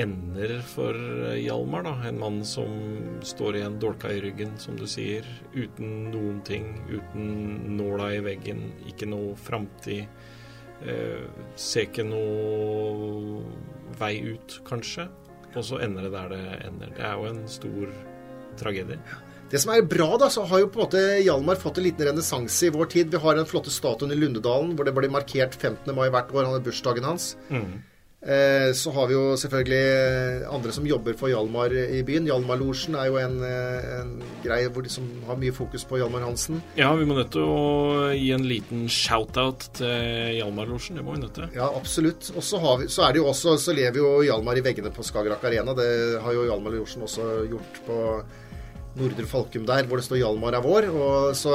ender 0.00 0.56
for 0.66 0.96
Hjalmar. 1.36 1.84
da, 1.84 1.94
En 2.08 2.18
mann 2.20 2.40
som 2.44 3.20
står 3.22 3.56
igjen 3.60 3.78
dolka 3.80 4.12
i 4.12 4.20
ryggen, 4.20 4.56
som 4.58 4.76
du 4.76 4.86
sier, 4.86 5.26
uten 5.54 6.10
noen 6.10 6.40
ting. 6.44 6.72
Uten 6.88 7.76
nåla 7.76 8.14
i 8.16 8.20
veggen, 8.24 8.72
ikke 8.88 9.08
noe 9.10 9.36
framtid. 9.36 10.06
Eh, 10.80 11.26
ser 11.56 11.88
ikke 11.88 12.06
noe 12.08 13.42
vei 14.00 14.14
ut, 14.32 14.60
kanskje. 14.64 15.08
Og 15.54 15.64
så 15.66 15.80
ender 15.84 16.06
det 16.06 16.14
der 16.14 16.28
det 16.30 16.44
ender. 16.68 16.94
Det 16.96 17.04
er 17.04 17.18
jo 17.18 17.26
en 17.34 17.48
stor 17.48 17.92
tragedie. 18.56 18.98
Det 19.50 19.58
som 19.58 19.72
er 19.74 19.82
bra, 19.82 20.12
da, 20.20 20.28
så 20.30 20.44
har 20.46 20.62
jo 20.62 20.70
på 20.70 20.78
en 20.78 20.86
måte 20.86 21.04
Hjalmar 21.24 21.58
fått 21.58 21.80
en 21.80 21.88
liten 21.88 22.06
renessanse 22.06 22.68
i 22.68 22.74
vår 22.74 22.90
tid. 22.92 23.10
Vi 23.10 23.18
har 23.18 23.34
den 23.34 23.48
flotte 23.50 23.72
statuen 23.74 24.14
i 24.14 24.18
Lundedalen 24.18 24.76
hvor 24.78 24.86
det 24.86 24.94
blir 24.94 25.10
markert 25.10 25.56
15. 25.58 25.90
mai 25.96 26.06
hvert 26.06 26.30
år. 26.30 26.46
Han 26.46 26.58
er 26.60 26.66
bursdagen 26.66 27.08
hans. 27.08 27.32
Eh, 28.20 28.70
så 28.76 28.92
har 28.92 29.06
vi 29.08 29.14
jo 29.16 29.32
selvfølgelig 29.40 30.44
andre 30.52 30.72
som 30.76 30.84
jobber 30.86 31.14
for 31.16 31.32
Hjalmar 31.32 31.72
i 31.72 32.02
byen. 32.04 32.26
Hjalmarlosjen 32.28 32.94
er 33.00 33.08
jo 33.08 33.16
en, 33.16 33.38
eh, 33.42 33.86
en 33.96 34.10
greie 34.44 34.68
hvor 34.68 34.84
de 34.84 34.92
som 34.92 35.06
har 35.26 35.40
mye 35.40 35.54
fokus 35.56 35.86
på 35.88 35.98
Hjalmar 35.98 36.26
Hansen. 36.28 36.60
Ja, 36.76 36.92
vi 36.94 37.08
må 37.08 37.16
nødt 37.16 37.32
til 37.32 37.42
å 37.42 38.12
gi 38.12 38.28
en 38.36 38.44
liten 38.46 38.84
shout-out 38.86 39.70
til 39.80 40.36
Hjalmarlosjen. 40.36 41.00
Det 41.00 41.04
må 41.06 41.16
vi 41.16 41.24
nødt 41.24 41.34
til. 41.34 41.48
Ja, 41.56 41.72
absolutt. 41.74 42.30
Og 42.36 42.44
så, 42.44 42.60
er 42.60 43.16
det 43.16 43.18
jo 43.18 43.26
også, 43.32 43.56
så 43.58 43.74
lever 43.74 43.98
jo 43.98 44.12
Hjalmar 44.28 44.60
i 44.60 44.62
veggene 44.68 44.92
på 44.94 45.02
Skagerrak 45.02 45.42
Arena. 45.42 45.74
Det 45.74 46.22
har 46.22 46.38
jo 46.38 46.44
Hjalmar 46.44 46.76
Lorsen 46.76 47.02
også 47.02 47.48
gjort 47.48 47.82
på 47.88 47.98
Nordre 48.98 49.26
Falkum 49.28 49.66
der, 49.68 49.86
hvor 49.86 50.00
det 50.00 50.06
står 50.06 50.20
'Hjalmar 50.20 50.56
er 50.56 50.64
vår'. 50.64 50.90
Og 50.90 51.36
så 51.36 51.54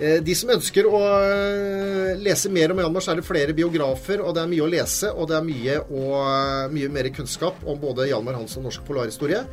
eh, 0.00 0.20
De 0.20 0.34
som 0.34 0.50
ønsker 0.50 0.86
å 0.86 1.00
eh, 1.20 2.18
lese 2.20 2.50
mer 2.50 2.72
om 2.72 2.78
Hjalmar, 2.78 3.04
så 3.04 3.12
er 3.12 3.20
det 3.20 3.28
flere 3.28 3.56
biografer, 3.56 4.20
og 4.20 4.34
det 4.34 4.42
er 4.42 4.52
mye 4.52 4.66
å 4.66 4.70
lese. 4.70 5.12
Og 5.12 5.28
det 5.28 5.36
er 5.36 5.46
mye, 5.46 5.78
og, 5.90 6.72
mye 6.72 6.88
mer 6.88 7.08
kunnskap 7.08 7.64
om 7.66 7.80
både 7.80 8.08
Hjalmar 8.08 8.40
Hansen 8.40 8.64
og 8.64 8.70
norsk 8.70 8.84
polarhistorie. 8.88 9.44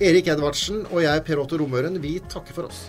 Erik 0.00 0.30
Edvardsen 0.32 0.86
og 0.88 1.02
jeg, 1.04 1.24
Per 1.24 1.42
Otto 1.42 1.58
Romøren, 1.60 2.00
vi 2.00 2.18
takker 2.28 2.56
for 2.56 2.70
oss. 2.70 2.88